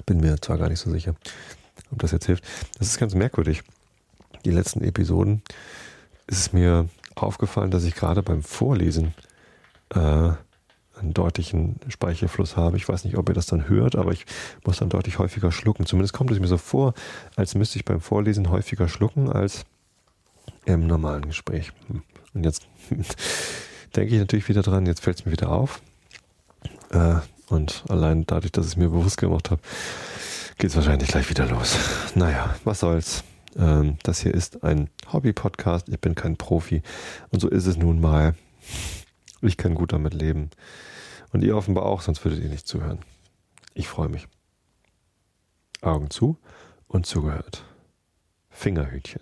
Bin 0.05 0.19
mir 0.19 0.39
zwar 0.41 0.57
gar 0.57 0.69
nicht 0.69 0.79
so 0.79 0.89
sicher, 0.89 1.15
ob 1.91 1.99
das 1.99 2.11
jetzt 2.11 2.25
hilft. 2.25 2.43
Das 2.77 2.87
ist 2.87 2.99
ganz 2.99 3.15
merkwürdig. 3.15 3.63
Die 4.45 4.51
letzten 4.51 4.83
Episoden 4.83 5.41
ist 6.27 6.39
es 6.39 6.53
mir 6.53 6.89
aufgefallen, 7.15 7.71
dass 7.71 7.83
ich 7.83 7.95
gerade 7.95 8.23
beim 8.23 8.43
Vorlesen 8.43 9.13
äh, 9.93 10.31
einen 10.99 11.13
deutlichen 11.13 11.79
Speichelfluss 11.87 12.55
habe. 12.55 12.77
Ich 12.77 12.87
weiß 12.87 13.05
nicht, 13.05 13.17
ob 13.17 13.29
ihr 13.29 13.35
das 13.35 13.45
dann 13.45 13.67
hört, 13.67 13.95
aber 13.95 14.11
ich 14.11 14.25
muss 14.65 14.77
dann 14.77 14.89
deutlich 14.89 15.19
häufiger 15.19 15.51
schlucken. 15.51 15.85
Zumindest 15.85 16.13
kommt 16.13 16.31
es 16.31 16.39
mir 16.39 16.47
so 16.47 16.57
vor, 16.57 16.93
als 17.35 17.55
müsste 17.55 17.77
ich 17.77 17.85
beim 17.85 18.01
Vorlesen 18.01 18.49
häufiger 18.49 18.87
schlucken 18.87 19.29
als 19.31 19.65
im 20.65 20.87
normalen 20.87 21.25
Gespräch. 21.25 21.71
Und 22.33 22.43
jetzt 22.43 22.67
denke 23.95 24.13
ich 24.13 24.19
natürlich 24.19 24.49
wieder 24.49 24.61
dran, 24.61 24.85
jetzt 24.85 25.01
fällt 25.01 25.19
es 25.19 25.25
mir 25.25 25.31
wieder 25.31 25.51
auf. 25.51 25.81
Äh, 26.91 27.15
und 27.53 27.83
allein 27.87 28.25
dadurch, 28.25 28.51
dass 28.51 28.65
ich 28.65 28.71
es 28.73 28.77
mir 28.77 28.89
bewusst 28.89 29.17
gemacht 29.17 29.51
habe, 29.51 29.61
geht 30.57 30.71
es 30.71 30.75
wahrscheinlich 30.75 31.09
gleich 31.09 31.29
wieder 31.29 31.45
los. 31.45 31.77
Naja, 32.15 32.55
was 32.63 32.79
soll's. 32.79 33.23
Ähm, 33.55 33.97
das 34.03 34.21
hier 34.21 34.33
ist 34.33 34.63
ein 34.63 34.89
Hobby-Podcast. 35.11 35.87
Ich 35.89 35.99
bin 35.99 36.15
kein 36.15 36.37
Profi. 36.37 36.81
Und 37.29 37.39
so 37.39 37.49
ist 37.49 37.67
es 37.67 37.77
nun 37.77 38.01
mal. 38.01 38.33
Ich 39.41 39.57
kann 39.57 39.75
gut 39.75 39.93
damit 39.93 40.13
leben. 40.13 40.49
Und 41.31 41.43
ihr 41.43 41.55
offenbar 41.55 41.85
auch, 41.85 42.01
sonst 42.01 42.23
würdet 42.25 42.43
ihr 42.43 42.49
nicht 42.49 42.67
zuhören. 42.67 42.99
Ich 43.73 43.87
freue 43.87 44.09
mich. 44.09 44.27
Augen 45.81 46.09
zu 46.09 46.37
und 46.87 47.05
zugehört. 47.05 47.63
Fingerhütchen. 48.49 49.21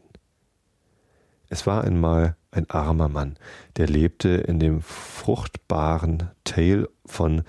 Es 1.50 1.68
war 1.68 1.84
einmal 1.84 2.38
ein 2.52 2.70
armer 2.70 3.10
Mann, 3.10 3.38
der 3.76 3.88
lebte 3.88 4.30
in 4.30 4.60
dem 4.60 4.82
fruchtbaren 4.82 6.30
Tale 6.46 6.90
von 7.06 7.44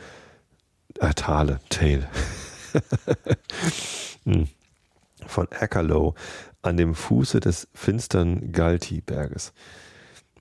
äh, 1.01 1.15
Tale, 1.15 1.61
Tale. 1.69 2.09
Hm. 4.25 4.47
von 5.27 5.49
Ackerlow 5.51 6.15
an 6.63 6.77
dem 6.77 6.95
Fuße 6.95 7.41
des 7.41 7.67
finstern 7.75 8.53
Galti-Berges. 8.53 9.53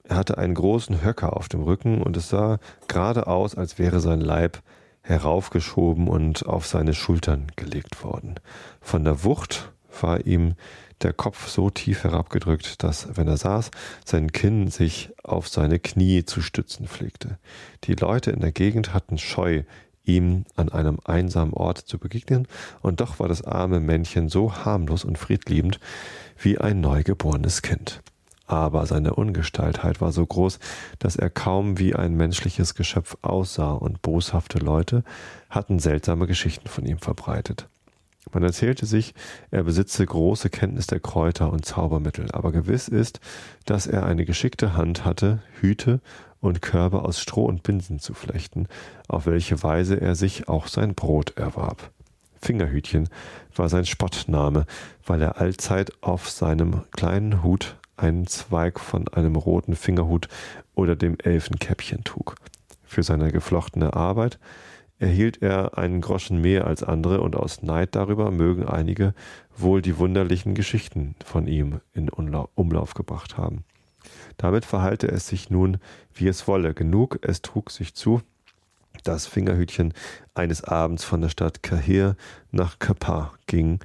Er 0.04 0.16
hatte 0.18 0.38
einen 0.38 0.54
großen 0.54 1.04
Höcker 1.04 1.36
auf 1.36 1.50
dem 1.50 1.64
Rücken 1.64 2.02
und 2.02 2.16
es 2.16 2.30
sah 2.30 2.60
gerade 2.88 3.28
aus, 3.28 3.56
als 3.56 3.80
wäre 3.80 4.00
sein 4.00 4.22
Leib 4.22 4.62
heraufgeschoben 5.02 6.08
und 6.08 6.46
auf 6.46 6.68
seine 6.68 6.94
Schultern 6.94 7.48
gelegt 7.56 8.04
worden. 8.04 8.36
Von 8.82 9.04
der 9.04 9.24
Wucht 9.24 9.72
war 10.00 10.26
ihm 10.26 10.56
der 11.02 11.14
Kopf 11.14 11.48
so 11.48 11.70
tief 11.70 12.04
herabgedrückt, 12.04 12.84
dass, 12.84 13.18
wenn 13.18 13.28
er 13.28 13.38
saß, 13.38 13.72
sein 14.06 14.32
Kinn 14.32 14.70
sich 14.70 15.12
auf 15.24 15.48
seine 15.48 15.80
Knie 15.80 16.26
zu 16.26 16.42
stützen 16.42 16.88
pflegte. 16.88 17.40
Die 17.86 17.96
Leute 17.96 18.32
in 18.32 18.40
der 18.40 18.52
Gegend 18.52 18.94
hatten 18.94 19.18
Scheu, 19.18 19.64
ihm 20.04 20.46
an 20.56 20.70
einem 20.70 21.00
einsamen 21.04 21.54
Ort 21.54 21.78
zu 21.78 21.98
begegnen, 22.00 22.48
und 22.82 23.02
doch 23.02 23.20
war 23.20 23.28
das 23.28 23.44
arme 23.44 23.80
Männchen 23.80 24.30
so 24.30 24.54
harmlos 24.54 25.04
und 25.04 25.18
friedliebend 25.18 25.80
wie 26.38 26.58
ein 26.58 26.82
neugeborenes 26.82 27.62
Kind. 27.62 28.02
Aber 28.48 28.86
seine 28.86 29.16
Ungestaltheit 29.16 30.02
war 30.02 30.12
so 30.12 30.26
groß, 30.26 30.60
dass 31.00 31.16
er 31.16 31.30
kaum 31.30 31.80
wie 31.80 31.96
ein 31.96 32.16
menschliches 32.16 32.76
Geschöpf 32.76 33.16
aussah, 33.22 33.72
und 33.72 34.02
boshafte 34.02 34.60
Leute 34.60 35.04
hatten 35.50 35.80
seltsame 35.80 36.28
Geschichten 36.28 36.68
von 36.68 36.86
ihm 36.86 36.98
verbreitet. 36.98 37.70
Man 38.34 38.44
erzählte 38.44 38.86
sich, 38.86 39.13
er 39.50 39.63
besitze 39.63 40.06
große 40.06 40.50
Kenntnis 40.50 40.88
der 40.88 41.00
Kräuter 41.00 41.52
und 41.52 41.65
Zaubermittel, 41.65 42.32
aber 42.32 42.52
gewiss 42.52 42.88
ist, 42.88 43.20
dass 43.65 43.88
er 43.88 44.06
eine 44.06 44.26
geschickte 44.26 44.76
Hand 44.76 45.06
hatte, 45.06 45.39
Hüte 45.60 46.02
und 46.39 46.62
Körbe 46.62 47.04
aus 47.04 47.20
Stroh 47.20 47.46
und 47.46 47.63
Binsen 47.63 48.00
zu 48.00 48.13
flechten, 48.13 48.67
auf 49.08 49.26
welche 49.26 49.62
Weise 49.63 50.00
er 50.00 50.15
sich 50.15 50.48
auch 50.48 50.67
sein 50.67 50.96
Brot 50.96 51.38
erwarb. 51.38 51.91
Fingerhütchen 52.41 53.10
war 53.56 53.70
sein 53.70 53.86
Spottname, 53.86 54.65
weil 55.06 55.22
er 55.22 55.39
allzeit 55.39 55.91
auf 56.02 56.30
seinem 56.30 56.82
kleinen 56.91 57.44
Hut 57.44 57.78
einen 57.98 58.26
Zweig 58.26 58.80
von 58.80 59.08
einem 59.10 59.36
roten 59.36 59.76
Fingerhut 59.76 60.28
oder 60.74 60.96
dem 60.96 61.17
Elfenkäppchen 61.20 62.04
trug. 62.04 62.36
Für 62.84 63.04
seine 63.04 63.32
geflochtene 63.32 63.94
Arbeit 63.94 64.39
erhielt 65.02 65.42
er 65.42 65.78
einen 65.78 66.00
Groschen 66.00 66.42
mehr 66.42 66.68
als 66.68 66.84
andere 66.84 67.22
und 67.22 67.36
aus 67.36 67.64
Neid 67.64 67.96
darüber 67.96 68.32
mögen 68.32 68.68
einige 68.68 69.14
wohl 69.58 69.82
die 69.82 69.98
wunderlichen 69.98 70.54
Geschichten 70.54 71.16
von 71.26 71.48
ihm 71.48 71.82
in 71.94 72.10
Umlauf 72.10 72.94
gebracht 72.94 73.38
haben. 73.38 73.64
Damit 74.38 74.64
verhalte 74.64 75.08
es 75.08 75.28
sich 75.28 75.50
nun, 75.50 75.78
wie 76.14 76.28
es 76.28 76.48
wolle. 76.48 76.74
Genug, 76.74 77.20
es 77.24 77.42
trug 77.42 77.72
sich 77.72 77.96
zu, 77.96 78.22
dass 79.04 79.26
Fingerhütchen 79.26 79.94
eines 80.34 80.64
Abends 80.64 81.04
von 81.04 81.22
der 81.22 81.30
Stadt 81.30 81.64
Kahir 81.64 82.16
nach 82.52 82.78
Kapa 82.80 83.34
ging, 83.48 83.80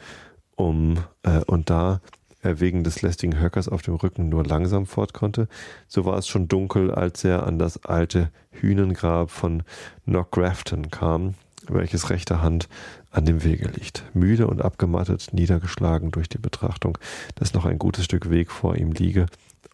um 0.54 0.98
äh, 1.22 1.40
und 1.46 1.70
da 1.70 2.00
er 2.46 2.60
wegen 2.60 2.84
des 2.84 3.02
lästigen 3.02 3.40
Höckers 3.40 3.68
auf 3.68 3.82
dem 3.82 3.94
Rücken 3.94 4.28
nur 4.28 4.44
langsam 4.44 4.86
fort 4.86 5.12
konnte, 5.12 5.48
so 5.88 6.04
war 6.04 6.16
es 6.16 6.26
schon 6.26 6.48
dunkel, 6.48 6.90
als 6.90 7.24
er 7.24 7.46
an 7.46 7.58
das 7.58 7.84
alte 7.84 8.30
Hühnengrab 8.50 9.30
von 9.30 9.62
Knockgrafton 10.04 10.90
kam, 10.90 11.34
welches 11.68 12.10
rechter 12.10 12.42
Hand 12.42 12.68
an 13.10 13.24
dem 13.24 13.42
Wege 13.44 13.68
liegt. 13.68 14.04
Müde 14.14 14.46
und 14.46 14.62
abgemattet, 14.62 15.28
niedergeschlagen 15.32 16.10
durch 16.10 16.28
die 16.28 16.38
Betrachtung, 16.38 16.98
dass 17.34 17.54
noch 17.54 17.64
ein 17.64 17.78
gutes 17.78 18.04
Stück 18.04 18.30
Weg 18.30 18.50
vor 18.50 18.76
ihm 18.76 18.92
liege 18.92 19.26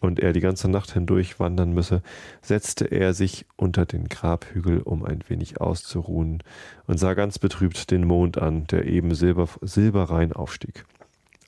und 0.03 0.19
er 0.19 0.33
die 0.33 0.41
ganze 0.41 0.69
Nacht 0.69 0.91
hindurch 0.91 1.39
wandern 1.39 1.73
müsse, 1.73 2.01
setzte 2.41 2.85
er 2.85 3.13
sich 3.13 3.45
unter 3.55 3.85
den 3.85 4.09
Grabhügel, 4.09 4.81
um 4.81 5.05
ein 5.05 5.23
wenig 5.27 5.61
auszuruhen, 5.61 6.43
und 6.87 6.99
sah 6.99 7.13
ganz 7.13 7.39
betrübt 7.39 7.89
den 7.89 8.05
Mond 8.05 8.37
an, 8.37 8.67
der 8.67 8.85
eben 8.85 9.15
silber, 9.15 9.47
silberrein 9.61 10.33
aufstieg. 10.33 10.85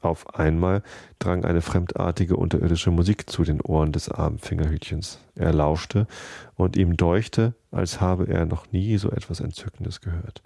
Auf 0.06 0.36
einmal 0.36 0.84
drang 1.18 1.46
eine 1.46 1.62
fremdartige 1.62 2.36
unterirdische 2.36 2.92
Musik 2.92 3.28
zu 3.28 3.44
den 3.44 3.60
Ohren 3.60 3.92
des 3.92 4.08
armen 4.08 4.38
Fingerhütchens. 4.38 5.20
Er 5.34 5.52
lauschte, 5.52 6.06
und 6.54 6.78
ihm 6.78 6.96
deuchte, 6.96 7.56
als 7.72 8.02
habe 8.02 8.28
er 8.28 8.46
noch 8.46 8.72
nie 8.72 8.98
so 8.98 9.10
etwas 9.10 9.40
Entzückendes 9.40 10.02
gehört. 10.02 10.44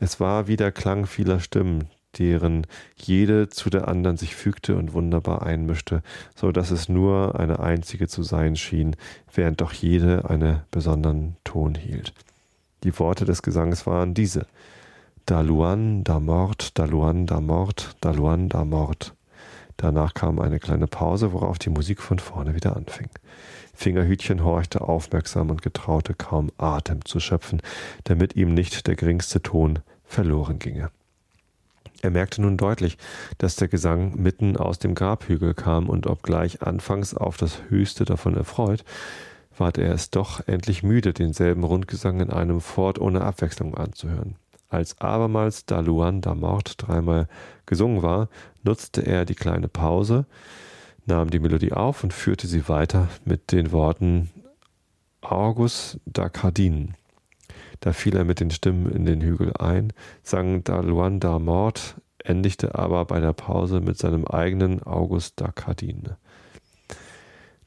Es 0.00 0.18
war 0.18 0.48
wie 0.48 0.56
der 0.56 0.72
Klang 0.72 1.06
vieler 1.06 1.38
Stimmen, 1.38 1.88
deren 2.18 2.66
jede 2.96 3.48
zu 3.48 3.70
der 3.70 3.86
anderen 3.86 4.16
sich 4.16 4.34
fügte 4.34 4.74
und 4.74 4.92
wunderbar 4.92 5.46
einmischte, 5.46 6.02
so 6.34 6.50
dass 6.50 6.72
es 6.72 6.88
nur 6.88 7.38
eine 7.38 7.60
einzige 7.60 8.08
zu 8.08 8.24
sein 8.24 8.56
schien, 8.56 8.96
während 9.32 9.60
doch 9.60 9.72
jede 9.72 10.28
einen 10.28 10.62
besonderen 10.72 11.36
Ton 11.44 11.76
hielt. 11.76 12.12
Die 12.82 12.98
Worte 12.98 13.24
des 13.24 13.42
Gesanges 13.42 13.86
waren 13.86 14.14
diese 14.14 14.48
da 15.26 15.40
Luan, 15.40 16.04
da 16.04 16.20
Mord, 16.20 16.78
da 16.78 16.84
Luan, 16.84 17.26
da 17.26 17.40
Mord, 17.40 17.96
da 18.00 18.10
Luan, 18.10 18.48
da 18.48 18.64
Mord. 18.64 19.14
Danach 19.76 20.14
kam 20.14 20.38
eine 20.38 20.60
kleine 20.60 20.86
Pause, 20.86 21.32
worauf 21.32 21.58
die 21.58 21.70
Musik 21.70 22.00
von 22.00 22.18
vorne 22.18 22.54
wieder 22.54 22.76
anfing. 22.76 23.08
Fingerhütchen 23.74 24.44
horchte 24.44 24.82
aufmerksam 24.82 25.50
und 25.50 25.62
getraute 25.62 26.14
kaum 26.14 26.50
Atem 26.58 27.04
zu 27.04 27.18
schöpfen, 27.18 27.60
damit 28.04 28.36
ihm 28.36 28.54
nicht 28.54 28.86
der 28.86 28.94
geringste 28.94 29.42
Ton 29.42 29.80
verloren 30.04 30.58
ginge. 30.58 30.90
Er 32.02 32.10
merkte 32.10 32.42
nun 32.42 32.56
deutlich, 32.56 32.98
dass 33.38 33.56
der 33.56 33.68
Gesang 33.68 34.14
mitten 34.16 34.56
aus 34.58 34.78
dem 34.78 34.94
Grabhügel 34.94 35.54
kam, 35.54 35.88
und 35.88 36.06
obgleich 36.06 36.62
anfangs 36.62 37.14
auf 37.14 37.38
das 37.38 37.62
Höchste 37.70 38.04
davon 38.04 38.36
erfreut, 38.36 38.84
ward 39.56 39.78
er 39.78 39.94
es 39.94 40.10
doch 40.10 40.46
endlich 40.46 40.82
müde, 40.82 41.14
denselben 41.14 41.64
Rundgesang 41.64 42.20
in 42.20 42.30
einem 42.30 42.60
Fort 42.60 43.00
ohne 43.00 43.22
Abwechslung 43.22 43.74
anzuhören. 43.74 44.36
Als 44.74 45.00
abermals 45.00 45.66
da 45.66 45.78
Luan 45.78 46.20
da 46.20 46.34
Mort 46.34 46.74
dreimal 46.78 47.28
gesungen 47.64 48.02
war, 48.02 48.28
nutzte 48.64 49.06
er 49.06 49.24
die 49.24 49.36
kleine 49.36 49.68
Pause, 49.68 50.26
nahm 51.06 51.30
die 51.30 51.38
Melodie 51.38 51.72
auf 51.72 52.02
und 52.02 52.12
führte 52.12 52.48
sie 52.48 52.68
weiter 52.68 53.06
mit 53.24 53.52
den 53.52 53.70
Worten 53.70 54.30
Argus 55.20 56.00
da 56.06 56.28
Cardin. 56.28 56.94
Da 57.78 57.92
fiel 57.92 58.16
er 58.16 58.24
mit 58.24 58.40
den 58.40 58.50
Stimmen 58.50 58.90
in 58.90 59.04
den 59.04 59.20
Hügel 59.20 59.52
ein, 59.56 59.92
sang 60.24 60.64
da 60.64 60.80
Luan 60.80 61.20
da 61.20 61.38
Mort, 61.38 61.94
endigte 62.24 62.74
aber 62.74 63.04
bei 63.04 63.20
der 63.20 63.32
Pause 63.32 63.80
mit 63.80 63.96
seinem 63.96 64.26
eigenen 64.26 64.82
August 64.82 65.40
da 65.40 65.52
Cardin. 65.52 66.16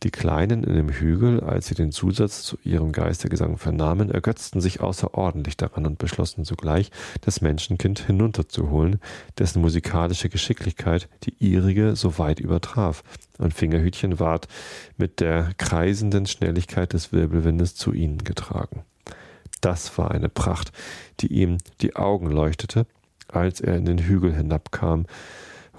Die 0.04 0.12
Kleinen 0.12 0.64
in 0.64 0.76
dem 0.76 0.90
Hügel, 0.90 1.40
als 1.40 1.68
sie 1.68 1.76
den 1.76 1.92
Zusatz 1.92 2.44
zu 2.44 2.58
ihrem 2.64 2.92
Geistergesang 2.92 3.58
vernahmen, 3.58 4.12
ergötzten 4.12 4.62
sich 4.62 4.80
außerordentlich 4.80 5.58
daran 5.58 5.88
und 5.88 5.98
beschlossen 5.98 6.46
sogleich, 6.46 6.92
das 7.22 7.42
Menschenkind 7.42 8.00
hinunterzuholen, 8.00 9.00
dessen 9.40 9.62
musikalische 9.62 10.30
Geschicklichkeit 10.30 11.10
die 11.24 11.34
ihrige 11.40 11.96
so 11.96 12.20
weit 12.20 12.40
übertraf, 12.40 13.04
und 13.40 13.54
Fingerhütchen 13.54 14.20
ward 14.20 14.48
mit 14.98 15.20
der 15.20 15.52
kreisenden 15.58 16.26
Schnelligkeit 16.26 16.94
des 16.94 17.12
Wirbelwindes 17.12 17.76
zu 17.76 17.94
ihnen 17.94 18.24
getragen. 18.24 18.84
Das 19.62 19.98
war 19.98 20.12
eine 20.12 20.30
Pracht, 20.30 20.72
die 21.20 21.28
ihm 21.28 21.58
die 21.82 21.96
Augen 21.96 22.32
leuchtete, 22.32 22.86
als 23.28 23.62
er 23.62 23.76
in 23.76 23.86
den 23.86 24.00
Hügel 24.00 24.34
hinabkam, 24.36 25.06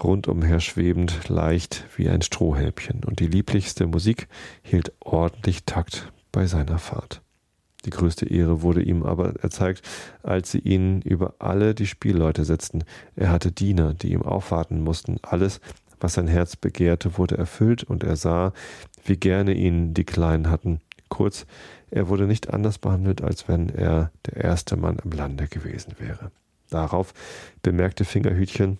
rundumher 0.03 0.59
schwebend, 0.59 1.29
leicht 1.29 1.85
wie 1.95 2.09
ein 2.09 2.21
Strohhälbchen, 2.21 3.03
und 3.03 3.19
die 3.19 3.27
lieblichste 3.27 3.87
Musik 3.87 4.27
hielt 4.61 4.93
ordentlich 4.99 5.65
Takt 5.65 6.11
bei 6.31 6.45
seiner 6.45 6.79
Fahrt. 6.79 7.21
Die 7.85 7.91
größte 7.91 8.25
Ehre 8.25 8.61
wurde 8.61 8.81
ihm 8.81 9.03
aber 9.03 9.35
erzeigt, 9.41 9.81
als 10.21 10.51
sie 10.51 10.59
ihn 10.59 11.01
über 11.01 11.35
alle 11.39 11.73
die 11.73 11.87
Spielleute 11.87 12.43
setzten. 12.43 12.83
Er 13.15 13.31
hatte 13.31 13.51
Diener, 13.51 13.93
die 13.93 14.11
ihm 14.11 14.21
aufwarten 14.21 14.81
mussten. 14.81 15.17
Alles, 15.21 15.61
was 15.99 16.13
sein 16.13 16.27
Herz 16.27 16.55
begehrte, 16.55 17.17
wurde 17.17 17.37
erfüllt, 17.37 17.83
und 17.83 18.03
er 18.03 18.15
sah, 18.15 18.53
wie 19.05 19.17
gerne 19.17 19.53
ihn 19.53 19.93
die 19.93 20.03
Kleinen 20.03 20.49
hatten. 20.49 20.81
Kurz, 21.07 21.45
er 21.89 22.09
wurde 22.09 22.27
nicht 22.27 22.53
anders 22.53 22.77
behandelt, 22.77 23.21
als 23.21 23.47
wenn 23.47 23.69
er 23.69 24.11
der 24.25 24.43
erste 24.43 24.75
Mann 24.75 24.97
im 25.03 25.11
Lande 25.11 25.47
gewesen 25.47 25.93
wäre. 25.99 26.31
Darauf 26.69 27.13
bemerkte 27.63 28.05
Fingerhütchen, 28.05 28.77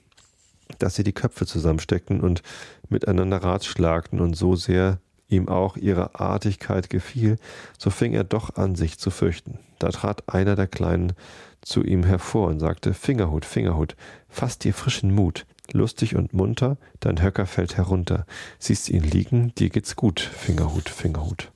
dass 0.78 0.95
sie 0.95 1.03
die 1.03 1.13
Köpfe 1.13 1.45
zusammensteckten 1.45 2.22
und 2.22 2.43
miteinander 2.89 3.38
ratschlagten 3.38 4.20
und 4.20 4.36
so 4.36 4.55
sehr 4.55 4.99
ihm 5.28 5.47
auch 5.47 5.78
ihre 5.78 6.20
Artigkeit 6.20 6.89
gefiel, 6.89 7.38
so 7.78 7.89
fing 7.89 8.13
er 8.13 8.24
doch 8.24 8.55
an, 8.55 8.76
sich 8.76 8.97
zu 8.97 9.11
fürchten. 9.11 9.59
Da 9.78 9.89
trat 9.89 10.28
einer 10.28 10.55
der 10.55 10.67
Kleinen 10.67 11.13
zu 11.61 11.84
ihm 11.84 12.03
hervor 12.03 12.47
und 12.47 12.59
sagte, 12.59 12.93
Fingerhut, 12.93 13.45
Fingerhut, 13.45 13.95
fass 14.28 14.57
dir 14.57 14.74
frischen 14.74 15.13
Mut, 15.13 15.45
lustig 15.72 16.15
und 16.15 16.34
munter, 16.34 16.78
dein 16.99 17.22
Höcker 17.22 17.45
fällt 17.45 17.78
herunter, 17.78 18.26
siehst 18.57 18.89
ihn 18.89 19.03
liegen, 19.03 19.53
dir 19.55 19.70
geht's 19.70 19.95
gut, 19.95 20.20
Fingerhut, 20.20 20.89
Fingerhut. 20.89 21.51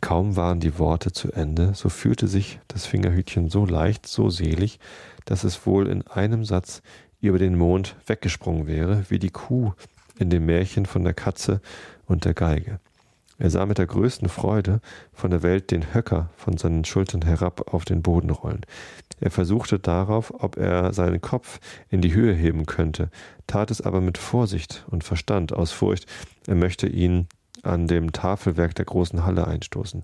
Kaum 0.00 0.36
waren 0.36 0.60
die 0.60 0.78
Worte 0.78 1.12
zu 1.12 1.32
Ende, 1.32 1.74
so 1.74 1.88
fühlte 1.88 2.28
sich 2.28 2.60
das 2.68 2.86
Fingerhütchen 2.86 3.50
so 3.50 3.66
leicht, 3.66 4.06
so 4.06 4.30
selig, 4.30 4.78
dass 5.24 5.42
es 5.42 5.66
wohl 5.66 5.88
in 5.88 6.06
einem 6.06 6.44
Satz 6.44 6.82
über 7.20 7.38
den 7.38 7.56
Mond 7.56 7.96
weggesprungen 8.06 8.66
wäre, 8.66 9.04
wie 9.08 9.18
die 9.18 9.30
Kuh 9.30 9.72
in 10.18 10.30
dem 10.30 10.46
Märchen 10.46 10.86
von 10.86 11.04
der 11.04 11.14
Katze 11.14 11.60
und 12.06 12.24
der 12.24 12.34
Geige. 12.34 12.80
Er 13.40 13.50
sah 13.50 13.66
mit 13.66 13.78
der 13.78 13.86
größten 13.86 14.28
Freude 14.28 14.80
von 15.12 15.30
der 15.30 15.44
Welt 15.44 15.70
den 15.70 15.94
Höcker 15.94 16.30
von 16.36 16.56
seinen 16.56 16.84
Schultern 16.84 17.22
herab 17.22 17.72
auf 17.72 17.84
den 17.84 18.02
Boden 18.02 18.30
rollen. 18.30 18.62
Er 19.20 19.30
versuchte 19.30 19.78
darauf, 19.78 20.32
ob 20.42 20.56
er 20.56 20.92
seinen 20.92 21.20
Kopf 21.20 21.60
in 21.88 22.00
die 22.00 22.14
Höhe 22.14 22.34
heben 22.34 22.66
könnte, 22.66 23.10
tat 23.46 23.70
es 23.70 23.80
aber 23.80 24.00
mit 24.00 24.18
Vorsicht 24.18 24.84
und 24.90 25.04
Verstand 25.04 25.52
aus 25.52 25.70
Furcht, 25.70 26.06
er 26.46 26.56
möchte 26.56 26.88
ihn 26.88 27.28
an 27.62 27.86
dem 27.86 28.12
Tafelwerk 28.12 28.74
der 28.74 28.84
großen 28.84 29.24
Halle 29.24 29.46
einstoßen. 29.46 30.02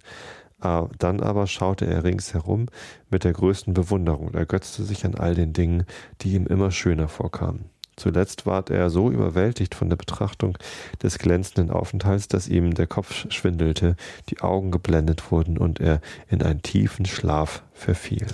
Dann 0.59 1.21
aber 1.21 1.47
schaute 1.47 1.87
er 1.87 2.05
ringsherum 2.05 2.67
mit 3.11 3.25
der 3.25 3.35
größten 3.35 3.75
Bewunderung 3.75 4.29
und 4.29 4.35
ergötzte 4.35 4.83
sich 4.83 5.05
an 5.05 5.15
all 5.15 5.35
den 5.35 5.53
Dingen, 5.53 5.85
die 6.23 6.33
ihm 6.35 6.47
immer 6.47 6.71
schöner 6.71 7.09
vorkamen. 7.09 7.67
Zuletzt 7.97 8.45
ward 8.45 8.71
er 8.71 8.91
so 8.91 9.11
überwältigt 9.11 9.75
von 9.75 9.89
der 9.89 9.97
Betrachtung 9.97 10.59
des 11.03 11.19
glänzenden 11.19 11.71
Aufenthalts, 11.71 12.27
dass 12.27 12.49
ihm 12.49 12.75
der 12.75 12.89
Kopf 12.89 13.31
schwindelte, 13.31 13.95
die 14.31 14.41
Augen 14.41 14.71
geblendet 14.73 15.31
wurden 15.31 15.59
und 15.59 15.81
er 15.81 16.01
in 16.29 16.43
einen 16.43 16.63
tiefen 16.63 17.07
Schlaf 17.07 17.63
verfiel. 17.73 18.27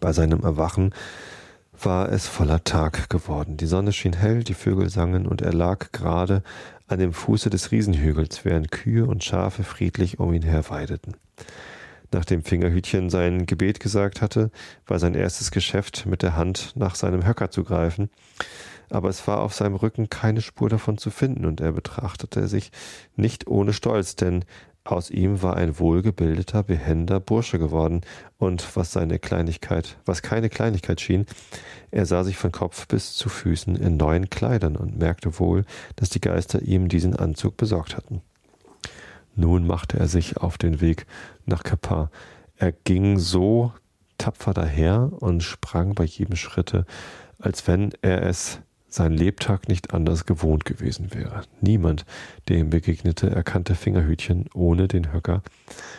Bei 0.00 0.12
seinem 0.12 0.42
Erwachen 0.42 0.92
war 1.84 2.10
es 2.10 2.26
voller 2.26 2.64
Tag 2.64 3.08
geworden. 3.10 3.56
Die 3.56 3.66
Sonne 3.66 3.92
schien 3.92 4.14
hell, 4.14 4.42
die 4.42 4.54
Vögel 4.54 4.90
sangen 4.90 5.26
und 5.26 5.42
er 5.42 5.52
lag 5.52 5.92
gerade 5.92 6.42
an 6.86 6.98
dem 6.98 7.12
Fuße 7.12 7.50
des 7.50 7.70
Riesenhügels, 7.70 8.44
während 8.44 8.70
Kühe 8.70 9.06
und 9.06 9.24
Schafe 9.24 9.62
friedlich 9.62 10.18
um 10.18 10.32
ihn 10.32 10.42
her 10.42 10.68
weideten. 10.68 11.16
Nachdem 12.10 12.42
Fingerhütchen 12.42 13.10
sein 13.10 13.44
Gebet 13.44 13.80
gesagt 13.80 14.22
hatte, 14.22 14.50
war 14.86 14.98
sein 14.98 15.14
erstes 15.14 15.50
Geschäft 15.50 16.06
mit 16.06 16.22
der 16.22 16.36
Hand 16.36 16.72
nach 16.74 16.94
seinem 16.94 17.26
Höcker 17.26 17.50
zu 17.50 17.64
greifen, 17.64 18.08
aber 18.88 19.10
es 19.10 19.26
war 19.26 19.40
auf 19.40 19.52
seinem 19.52 19.74
Rücken 19.74 20.08
keine 20.08 20.40
Spur 20.40 20.70
davon 20.70 20.96
zu 20.96 21.10
finden, 21.10 21.44
und 21.44 21.60
er 21.60 21.72
betrachtete 21.72 22.48
sich 22.48 22.72
nicht 23.16 23.46
ohne 23.46 23.74
Stolz, 23.74 24.16
denn 24.16 24.46
aus 24.90 25.10
ihm 25.10 25.42
war 25.42 25.56
ein 25.56 25.78
wohlgebildeter, 25.78 26.62
behender 26.62 27.20
Bursche 27.20 27.58
geworden, 27.58 28.00
und 28.38 28.76
was 28.76 28.92
seine 28.92 29.18
Kleinigkeit, 29.18 29.98
was 30.04 30.22
keine 30.22 30.48
Kleinigkeit 30.48 31.00
schien, 31.00 31.26
er 31.90 32.06
sah 32.06 32.24
sich 32.24 32.36
von 32.36 32.52
Kopf 32.52 32.86
bis 32.86 33.14
zu 33.14 33.28
Füßen 33.28 33.76
in 33.76 33.96
neuen 33.96 34.30
Kleidern 34.30 34.76
und 34.76 34.98
merkte 34.98 35.38
wohl, 35.38 35.64
dass 35.96 36.10
die 36.10 36.20
Geister 36.20 36.62
ihm 36.62 36.88
diesen 36.88 37.16
Anzug 37.16 37.56
besorgt 37.56 37.96
hatten. 37.96 38.22
Nun 39.34 39.66
machte 39.66 39.98
er 39.98 40.08
sich 40.08 40.36
auf 40.36 40.58
den 40.58 40.80
Weg 40.80 41.06
nach 41.46 41.62
Kappa. 41.62 42.10
Er 42.56 42.72
ging 42.72 43.18
so 43.18 43.72
tapfer 44.18 44.52
daher 44.52 45.12
und 45.20 45.42
sprang 45.42 45.94
bei 45.94 46.04
jedem 46.04 46.36
Schritte, 46.36 46.86
als 47.38 47.66
wenn 47.68 47.92
er 48.02 48.22
es 48.22 48.60
sein 48.88 49.12
Lebtag 49.12 49.68
nicht 49.68 49.92
anders 49.92 50.24
gewohnt 50.24 50.64
gewesen 50.64 51.14
wäre. 51.14 51.42
Niemand, 51.60 52.04
der 52.48 52.58
ihm 52.58 52.70
begegnete, 52.70 53.30
erkannte 53.30 53.74
Fingerhütchen 53.74 54.46
ohne 54.54 54.88
den 54.88 55.12
Höcker, 55.12 55.42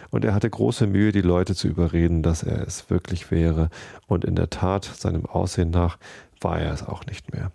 und 0.09 0.25
er 0.25 0.33
hatte 0.33 0.49
große 0.49 0.87
Mühe, 0.87 1.11
die 1.11 1.21
Leute 1.21 1.53
zu 1.55 1.67
überreden, 1.67 2.23
dass 2.23 2.43
er 2.43 2.65
es 2.65 2.89
wirklich 2.89 3.31
wäre, 3.31 3.69
und 4.07 4.25
in 4.25 4.35
der 4.35 4.49
Tat, 4.49 4.85
seinem 4.85 5.25
Aussehen 5.25 5.69
nach, 5.69 5.97
war 6.41 6.59
er 6.59 6.73
es 6.73 6.83
auch 6.83 7.05
nicht 7.05 7.31
mehr. 7.31 7.51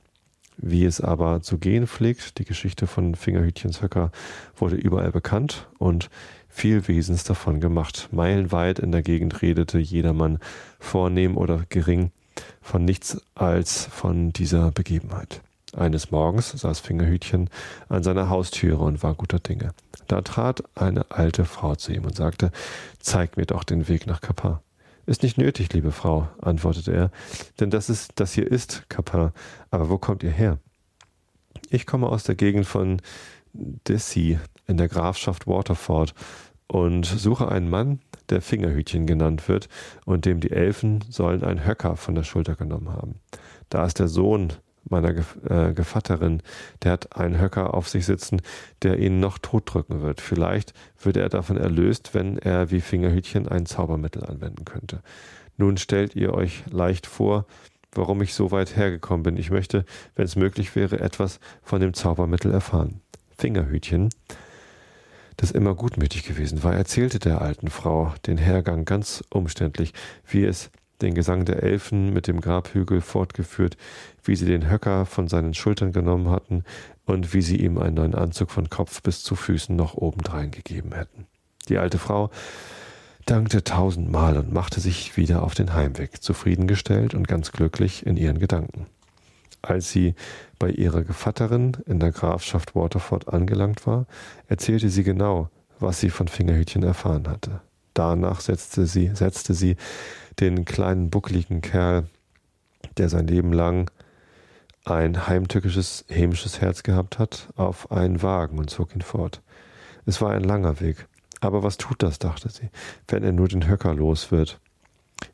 Wie 0.57 0.85
es 0.85 1.01
aber 1.01 1.43
zu 1.43 1.59
gehen 1.59 1.89
pflegt, 1.89 2.39
die 2.39 2.45
Geschichte 2.45 2.87
von 2.87 3.17
Fingerhütchens 3.17 3.83
Höcker 3.83 4.13
wurde 4.57 4.77
überall 4.77 5.11
bekannt 5.11 5.67
und 5.79 6.11
viel 6.49 6.87
Wesens 6.87 7.25
davon 7.25 7.61
gemacht. 7.61 8.09
Meilenweit 8.13 8.79
in 8.79 8.93
der 8.93 9.03
Gegend 9.03 9.43
redete 9.43 9.79
jedermann, 9.79 10.39
vornehm 10.79 11.37
oder 11.37 11.65
gering, 11.69 12.13
von 12.61 12.85
nichts 12.85 13.21
als 13.35 13.87
von 13.87 14.33
dieser 14.33 14.71
Begebenheit. 14.71 15.41
Eines 15.77 16.11
Morgens 16.11 16.51
saß 16.51 16.81
Fingerhütchen 16.81 17.51
an 17.89 18.03
seiner 18.03 18.29
Haustüre 18.29 18.79
und 18.79 19.03
war 19.03 19.15
guter 19.15 19.41
Dinge. 19.41 19.73
Da 20.07 20.21
trat 20.23 20.63
eine 20.77 21.11
alte 21.11 21.45
Frau 21.45 21.75
zu 21.75 21.93
ihm 21.93 22.05
und 22.05 22.17
sagte, 22.17 22.53
Zeig 23.01 23.37
mir 23.37 23.47
doch 23.47 23.65
den 23.65 23.89
Weg 23.89 24.07
nach 24.07 24.21
Kappa. 24.21 24.63
Ist 25.07 25.23
nicht 25.23 25.37
nötig, 25.37 25.73
liebe 25.73 25.93
Frau, 25.93 26.29
antwortete 26.41 26.93
er, 26.93 27.11
denn 27.61 27.71
das 27.71 27.91
ist, 27.91 28.13
das 28.17 28.33
hier 28.33 28.51
ist 28.51 28.89
Kappa. 28.89 29.33
Aber 29.71 29.91
wo 29.91 29.99
kommt 29.99 30.23
ihr 30.23 30.31
her? 30.31 30.59
Ich 31.69 31.87
komme 31.87 32.09
aus 32.09 32.25
der 32.25 32.37
Gegend 32.37 32.67
von 32.67 33.03
Dessy 33.53 34.39
in 34.67 34.77
der 34.77 34.89
Grafschaft 34.89 35.47
Waterford 35.47 36.15
und 36.67 37.05
suche 37.05 37.49
einen 37.49 37.69
Mann, 37.69 38.01
der 38.31 38.41
Fingerhütchen 38.41 39.07
genannt 39.07 39.49
wird 39.49 39.69
und 40.05 40.25
dem 40.25 40.41
die 40.41 40.51
Elfen 40.51 41.05
sollen 41.09 41.45
einen 41.45 41.67
Höcker 41.67 41.97
von 41.97 42.15
der 42.15 42.25
Schulter 42.25 42.55
genommen 42.55 42.91
haben. 42.91 43.17
Da 43.69 43.85
ist 43.85 43.99
der 43.99 44.09
Sohn 44.09 44.53
meiner 44.89 45.15
Ge 45.15 45.25
äh, 45.49 45.73
Gevatterin, 45.73 46.43
der 46.83 46.93
hat 46.93 47.17
einen 47.17 47.41
Höcker 47.41 47.75
auf 47.75 47.89
sich 47.89 48.05
sitzen, 48.05 48.43
der 48.83 48.99
ihn 48.99 49.19
noch 49.21 49.39
totdrücken 49.39 50.03
wird. 50.03 50.21
Vielleicht 50.21 50.75
würde 51.01 51.21
er 51.21 51.29
davon 51.29 51.57
erlöst, 51.57 52.15
wenn 52.15 52.39
er 52.39 52.71
wie 52.71 52.81
Fingerhütchen 52.81 53.49
ein 53.49 53.67
Zaubermittel 53.67 54.25
anwenden 54.25 54.65
könnte. 54.65 55.03
Nun 55.57 55.77
stellt 55.77 56.17
ihr 56.17 56.35
euch 56.35 56.65
leicht 56.71 57.07
vor, 57.07 57.47
warum 57.93 58.21
ich 58.23 58.35
so 58.35 58.51
weit 58.51 58.77
hergekommen 58.77 59.23
bin. 59.23 59.37
Ich 59.37 59.51
möchte, 59.51 59.85
wenn 60.17 60.25
es 60.25 60.37
möglich 60.37 60.75
wäre, 60.77 61.01
etwas 61.01 61.41
von 61.63 61.81
dem 61.81 61.95
Zaubermittel 61.95 62.53
erfahren. 62.53 63.01
Fingerhütchen, 63.39 64.11
das 65.45 65.51
immer 65.51 65.75
gutmütig 65.75 66.23
gewesen 66.23 66.63
war, 66.65 66.75
erzählte 66.75 67.19
der 67.19 67.43
alten 67.43 67.69
Frau 67.69 68.15
den 68.27 68.39
Hergang 68.39 68.87
ganz 68.87 69.23
umständlich, 69.29 69.93
wie 70.27 70.43
es 70.43 70.71
den 71.03 71.13
Gesang 71.13 71.45
der 71.45 71.63
Elfen 71.63 72.15
mit 72.15 72.29
dem 72.29 72.41
Grabhügel 72.41 73.03
fortgeführt, 73.03 73.77
wie 74.23 74.37
sie 74.37 74.47
den 74.47 74.71
Höcker 74.71 75.05
von 75.05 75.29
seinen 75.29 75.53
Schultern 75.53 75.93
genommen 75.93 76.31
hatten 76.31 76.65
und 77.05 77.35
wie 77.35 77.43
sie 77.43 77.57
ihm 77.57 77.77
einen 77.77 77.97
neuen 77.97 78.15
Anzug 78.15 78.51
von 78.51 78.71
Kopf 78.71 79.03
bis 79.03 79.23
zu 79.23 79.37
Füßen 79.37 79.77
noch 79.77 79.97
obendrein 79.97 80.51
gegeben 80.51 80.95
hätten. 80.95 81.27
Die 81.69 81.77
alte 81.77 81.99
Frau 81.99 82.31
dankte 83.27 83.65
tausendmal 83.65 84.39
und 84.39 84.51
machte 84.51 84.81
sich 84.81 85.19
wieder 85.19 85.43
auf 85.43 85.55
den 85.55 85.75
Heimweg, 85.75 86.23
zufriedengestellt 86.23 87.13
und 87.13 87.29
ganz 87.29 87.53
glücklich 87.53 88.07
in 88.07 88.17
ihren 88.17 88.39
Gedanken. 88.39 88.87
Als 89.65 89.91
sie 89.91 90.15
bei 90.59 90.69
ihrer 90.69 91.05
Gevatterin 91.05 91.79
in 91.87 91.99
der 91.99 92.13
Grafschaft 92.13 92.75
Waterford 92.75 93.33
angelangt 93.33 93.87
war, 93.87 94.07
erzählte 94.47 94.91
sie 94.91 95.05
genau, 95.05 95.49
was 95.79 96.01
sie 96.01 96.11
von 96.11 96.29
Fingerhütchen 96.29 96.83
erfahren 96.83 97.27
hatte. 97.29 97.63
Danach 97.95 98.41
setzte 98.41 98.87
sie, 98.87 99.11
setzte 99.15 99.55
sie 99.55 99.77
den 100.39 100.67
kleinen 100.67 101.09
buckligen 101.09 101.63
Kerl, 101.63 102.09
der 102.99 103.09
sein 103.09 103.27
Leben 103.27 103.53
lang 103.53 103.91
ein 104.85 105.27
heimtückisches, 105.27 106.05
hämisches 106.09 106.61
Herz 106.61 106.83
gehabt 106.83 107.19
hat, 107.19 107.49
auf 107.57 107.91
einen 107.91 108.21
Wagen 108.21 108.59
und 108.59 108.69
zog 108.69 108.95
ihn 108.95 109.01
fort. 109.01 109.41
Es 110.05 110.21
war 110.21 110.33
ein 110.33 110.45
langer 110.45 110.81
Weg. 110.81 111.09
Aber 111.41 111.63
was 111.63 111.79
tut 111.79 112.03
das, 112.03 112.19
dachte 112.19 112.51
sie, 112.51 112.69
wenn 113.09 113.23
er 113.23 113.33
nur 113.33 113.49
den 113.49 113.67
Höcker 113.67 113.95
los 113.95 114.31
wird? 114.31 114.61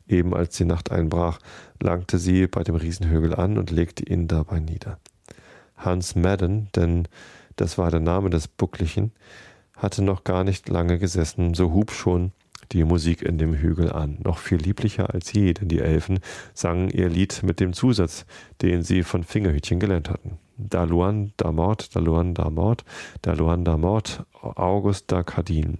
Eben 0.07 0.33
als 0.33 0.57
die 0.57 0.65
Nacht 0.65 0.91
einbrach, 0.91 1.39
langte 1.81 2.17
sie 2.17 2.47
bei 2.47 2.63
dem 2.63 2.75
Riesenhügel 2.75 3.35
an 3.35 3.57
und 3.57 3.71
legte 3.71 4.03
ihn 4.03 4.27
dabei 4.27 4.59
nieder. 4.59 4.99
Hans 5.77 6.15
Madden, 6.15 6.69
denn 6.75 7.07
das 7.55 7.77
war 7.77 7.91
der 7.91 7.99
Name 7.99 8.29
des 8.29 8.47
Bucklichen, 8.47 9.11
hatte 9.75 10.03
noch 10.03 10.23
gar 10.23 10.43
nicht 10.43 10.69
lange 10.69 10.99
gesessen, 10.99 11.53
so 11.53 11.73
hub 11.73 11.91
schon 11.91 12.31
die 12.71 12.83
Musik 12.83 13.21
in 13.21 13.37
dem 13.37 13.53
Hügel 13.53 13.91
an, 13.91 14.17
noch 14.23 14.37
viel 14.37 14.57
lieblicher 14.57 15.13
als 15.13 15.33
je, 15.33 15.53
denn 15.53 15.67
die 15.67 15.79
Elfen 15.79 16.19
sangen 16.53 16.89
ihr 16.89 17.09
Lied 17.09 17.43
mit 17.43 17.59
dem 17.59 17.73
Zusatz, 17.73 18.25
den 18.61 18.83
sie 18.83 19.03
von 19.03 19.23
Fingerhütchen 19.23 19.79
gelernt 19.79 20.09
hatten. 20.09 20.37
Da 20.57 20.83
Luan, 20.83 21.33
da 21.37 21.51
Mord, 21.51 21.95
da 21.95 21.99
Luan, 21.99 22.33
da 22.33 22.49
Mord, 22.49 22.83
da 23.21 23.33
Luan, 23.33 23.65
da 23.65 23.77
Mord, 23.77 24.25
August, 24.41 25.11
da 25.11 25.23
Kardin. 25.23 25.79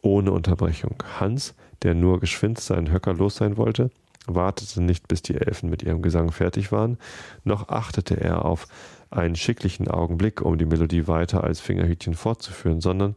Ohne 0.00 0.32
Unterbrechung. 0.32 0.94
Hans, 1.20 1.54
der 1.82 1.94
nur 1.94 2.20
geschwind 2.20 2.60
seinen 2.60 2.92
Höcker 2.92 3.14
los 3.14 3.36
sein 3.36 3.56
wollte, 3.56 3.90
wartete 4.26 4.82
nicht, 4.82 5.08
bis 5.08 5.22
die 5.22 5.36
Elfen 5.36 5.70
mit 5.70 5.82
ihrem 5.82 6.02
Gesang 6.02 6.32
fertig 6.32 6.72
waren, 6.72 6.98
noch 7.44 7.68
achtete 7.68 8.20
er 8.20 8.44
auf 8.44 8.66
einen 9.10 9.36
schicklichen 9.36 9.88
Augenblick, 9.88 10.42
um 10.42 10.58
die 10.58 10.66
Melodie 10.66 11.06
weiter 11.06 11.44
als 11.44 11.60
Fingerhütchen 11.60 12.14
fortzuführen, 12.14 12.80
sondern 12.80 13.14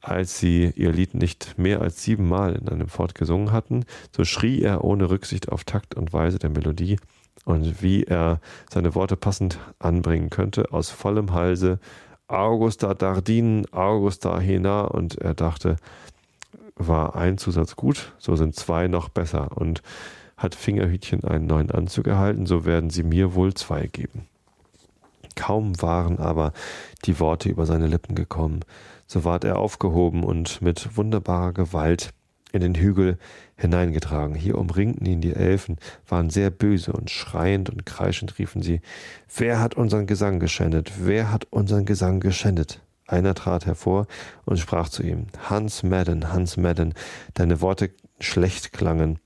als 0.00 0.38
sie 0.38 0.72
ihr 0.76 0.92
Lied 0.92 1.14
nicht 1.14 1.58
mehr 1.58 1.82
als 1.82 2.02
siebenmal 2.02 2.54
in 2.54 2.68
einem 2.70 2.88
Fort 2.88 3.14
gesungen 3.14 3.52
hatten, 3.52 3.84
so 4.16 4.24
schrie 4.24 4.62
er 4.62 4.82
ohne 4.82 5.10
Rücksicht 5.10 5.50
auf 5.52 5.64
Takt 5.64 5.94
und 5.94 6.14
Weise 6.14 6.38
der 6.38 6.48
Melodie 6.48 6.96
und 7.44 7.82
wie 7.82 8.04
er 8.04 8.40
seine 8.72 8.94
Worte 8.94 9.16
passend 9.16 9.58
anbringen 9.78 10.30
könnte, 10.30 10.72
aus 10.72 10.90
vollem 10.90 11.32
Halse 11.32 11.78
Augusta 12.28 12.94
Dardin, 12.94 13.66
Augusta 13.72 14.38
Hena. 14.38 14.82
Und 14.82 15.18
er 15.18 15.34
dachte, 15.34 15.76
war 16.88 17.16
ein 17.16 17.38
Zusatz 17.38 17.76
gut, 17.76 18.12
so 18.18 18.36
sind 18.36 18.54
zwei 18.56 18.88
noch 18.88 19.08
besser 19.08 19.56
und 19.56 19.82
hat 20.36 20.54
Fingerhütchen 20.54 21.24
einen 21.24 21.46
neuen 21.46 21.70
Anzug 21.70 22.06
erhalten, 22.06 22.46
so 22.46 22.64
werden 22.64 22.90
sie 22.90 23.02
mir 23.02 23.34
wohl 23.34 23.54
zwei 23.54 23.86
geben. 23.86 24.26
Kaum 25.36 25.80
waren 25.80 26.18
aber 26.18 26.52
die 27.04 27.20
Worte 27.20 27.48
über 27.48 27.66
seine 27.66 27.86
Lippen 27.86 28.14
gekommen, 28.14 28.60
so 29.06 29.24
ward 29.24 29.44
er 29.44 29.58
aufgehoben 29.58 30.24
und 30.24 30.62
mit 30.62 30.96
wunderbarer 30.96 31.52
Gewalt 31.52 32.10
in 32.52 32.60
den 32.60 32.74
Hügel 32.74 33.18
hineingetragen. 33.56 34.34
Hier 34.34 34.58
umringten 34.58 35.06
ihn 35.06 35.20
die 35.20 35.34
Elfen, 35.34 35.76
waren 36.08 36.30
sehr 36.30 36.50
böse 36.50 36.92
und 36.92 37.10
schreiend 37.10 37.70
und 37.70 37.86
kreischend 37.86 38.38
riefen 38.38 38.62
sie, 38.62 38.80
wer 39.36 39.60
hat 39.60 39.74
unseren 39.74 40.06
Gesang 40.06 40.40
geschändet? 40.40 40.92
Wer 41.00 41.30
hat 41.30 41.46
unseren 41.50 41.84
Gesang 41.84 42.20
geschändet? 42.20 42.80
Einer 43.10 43.34
trat 43.34 43.66
hervor 43.66 44.06
und 44.44 44.58
sprach 44.58 44.88
zu 44.88 45.02
ihm, 45.02 45.26
Hans 45.48 45.82
Madden, 45.82 46.32
Hans 46.32 46.56
Madden, 46.56 46.94
deine 47.34 47.60
Worte 47.60 47.90
schlecht 48.20 48.72
klangen, 48.72 49.18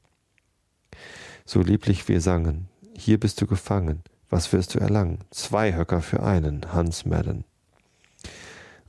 so 1.45 1.61
lieblich 1.61 2.09
wir 2.09 2.21
sangen. 2.21 2.69
Hier 2.97 3.21
bist 3.21 3.41
du 3.41 3.47
gefangen. 3.47 4.03
Was 4.31 4.53
wirst 4.53 4.75
du 4.75 4.79
erlangen? 4.79 5.19
Zwei 5.31 5.75
Höcker 5.75 6.01
für 6.01 6.23
einen, 6.23 6.73
Hans 6.73 7.05
Madden 7.05 7.45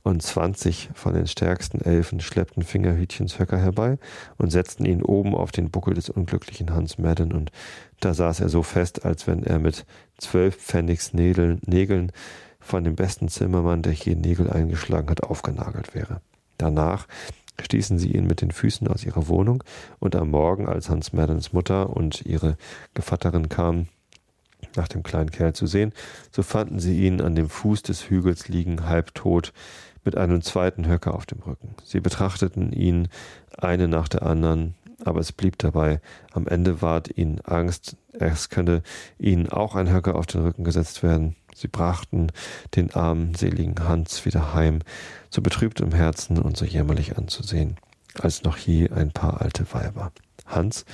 und 0.06 0.22
zwanzig 0.22 0.88
von 0.94 1.14
den 1.14 1.26
stärksten 1.26 1.80
Elfen 1.80 2.20
schleppten 2.20 2.62
Fingerhütchens 2.62 3.40
Höcker 3.40 3.58
herbei 3.58 3.98
und 4.38 4.50
setzten 4.50 4.84
ihn 4.84 5.02
oben 5.02 5.34
auf 5.34 5.50
den 5.50 5.68
Buckel 5.68 5.94
des 5.94 6.10
unglücklichen 6.10 6.72
Hans 6.72 6.96
Madden, 6.96 7.32
und 7.32 7.50
da 7.98 8.14
saß 8.14 8.38
er 8.38 8.48
so 8.48 8.62
fest, 8.62 9.04
als 9.04 9.26
wenn 9.26 9.42
er 9.42 9.58
mit 9.58 9.84
zwölf 10.18 10.56
Pfennigs 10.58 11.12
Nägeln 11.12 12.12
von 12.66 12.84
dem 12.84 12.96
besten 12.96 13.28
Zimmermann, 13.28 13.82
der 13.82 13.92
je 13.92 14.14
Nägel 14.14 14.50
eingeschlagen 14.50 15.08
hat, 15.08 15.22
aufgenagelt 15.22 15.94
wäre. 15.94 16.20
Danach 16.58 17.06
stießen 17.60 17.98
sie 17.98 18.12
ihn 18.12 18.26
mit 18.26 18.40
den 18.40 18.50
Füßen 18.50 18.88
aus 18.88 19.04
ihrer 19.04 19.28
Wohnung, 19.28 19.62
und 19.98 20.16
am 20.16 20.30
Morgen, 20.30 20.68
als 20.68 20.90
Hans 20.90 21.12
Maddens 21.12 21.52
Mutter 21.52 21.90
und 21.90 22.26
ihre 22.26 22.56
Gevatterin 22.94 23.48
kamen, 23.48 23.88
nach 24.74 24.88
dem 24.88 25.02
kleinen 25.02 25.30
Kerl 25.30 25.52
zu 25.52 25.66
sehen, 25.66 25.92
so 26.30 26.42
fanden 26.42 26.80
sie 26.80 27.06
ihn 27.06 27.20
an 27.20 27.34
dem 27.34 27.48
Fuß 27.48 27.82
des 27.82 28.10
Hügels 28.10 28.48
liegen, 28.48 28.86
halbtot, 28.86 29.52
mit 30.04 30.16
einem 30.16 30.42
zweiten 30.42 30.86
Höcker 30.86 31.14
auf 31.14 31.26
dem 31.26 31.40
Rücken. 31.40 31.74
Sie 31.84 32.00
betrachteten 32.00 32.72
ihn 32.72 33.08
eine 33.56 33.88
nach 33.88 34.08
der 34.08 34.22
anderen, 34.22 34.74
aber 35.04 35.20
es 35.20 35.32
blieb 35.32 35.58
dabei. 35.58 36.00
Am 36.32 36.46
Ende 36.46 36.80
ward 36.80 37.16
ihnen 37.16 37.40
Angst, 37.40 37.96
es 38.12 38.48
könne 38.48 38.82
ihnen 39.18 39.50
auch 39.50 39.74
ein 39.74 39.92
Höcker 39.92 40.14
auf 40.14 40.26
den 40.26 40.42
Rücken 40.42 40.64
gesetzt 40.64 41.02
werden. 41.02 41.36
Sie 41.56 41.68
brachten 41.68 42.30
den 42.74 42.94
armen, 42.94 43.34
seligen 43.34 43.88
Hans 43.88 44.26
wieder 44.26 44.52
heim, 44.52 44.80
so 45.30 45.40
betrübt 45.40 45.80
im 45.80 45.92
Herzen 45.92 46.38
und 46.38 46.54
so 46.54 46.66
jämmerlich 46.66 47.16
anzusehen, 47.16 47.76
als 48.20 48.42
noch 48.42 48.58
je 48.58 48.90
ein 48.90 49.10
paar 49.10 49.40
alte 49.40 49.72
Weiber. 49.72 50.12
Hans, 50.44 50.84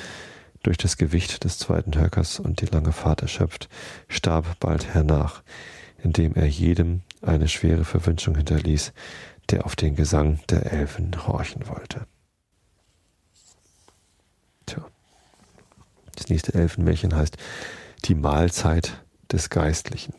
durch 0.62 0.76
das 0.76 0.96
Gewicht 0.96 1.42
des 1.42 1.58
zweiten 1.58 2.00
Höckers 2.00 2.38
und 2.38 2.60
die 2.60 2.66
lange 2.66 2.92
Fahrt 2.92 3.22
erschöpft, 3.22 3.68
starb 4.06 4.60
bald 4.60 4.94
hernach, 4.94 5.42
indem 6.00 6.36
er 6.36 6.46
jedem 6.46 7.02
eine 7.22 7.48
schwere 7.48 7.84
Verwünschung 7.84 8.36
hinterließ, 8.36 8.92
der 9.50 9.66
auf 9.66 9.74
den 9.74 9.96
Gesang 9.96 10.38
der 10.48 10.72
Elfen 10.72 11.26
horchen 11.26 11.66
wollte. 11.66 12.06
Tja. 14.66 14.86
Das 16.14 16.28
nächste 16.28 16.54
Elfenmärchen 16.54 17.16
heißt 17.16 17.36
Die 18.04 18.14
Mahlzeit 18.14 19.02
des 19.32 19.50
Geistlichen. 19.50 20.14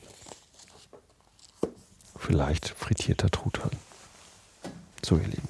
Vielleicht 2.25 2.69
frittierter 2.69 3.29
Truthahn. 3.29 3.71
So, 5.03 5.17
ihr 5.17 5.27
Lieben. 5.27 5.49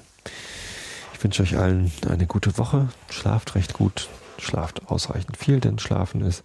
Ich 1.12 1.22
wünsche 1.22 1.44
euch 1.44 1.56
allen 1.56 1.92
eine 2.10 2.26
gute 2.26 2.58
Woche. 2.58 2.88
Schlaft 3.10 3.54
recht 3.54 3.74
gut. 3.74 4.08
Schlaft 4.38 4.90
ausreichend 4.90 5.36
viel, 5.36 5.60
denn 5.60 5.78
Schlafen 5.78 6.20
ist 6.20 6.42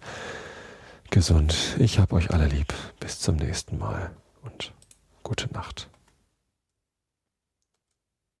gesund. 1.10 1.56
Ich 1.80 1.98
habe 1.98 2.14
euch 2.14 2.30
alle 2.30 2.46
lieb. 2.46 2.72
Bis 3.00 3.18
zum 3.18 3.36
nächsten 3.36 3.78
Mal 3.78 4.12
und 4.42 4.72
Gute 5.24 5.52
Nacht. 5.52 5.89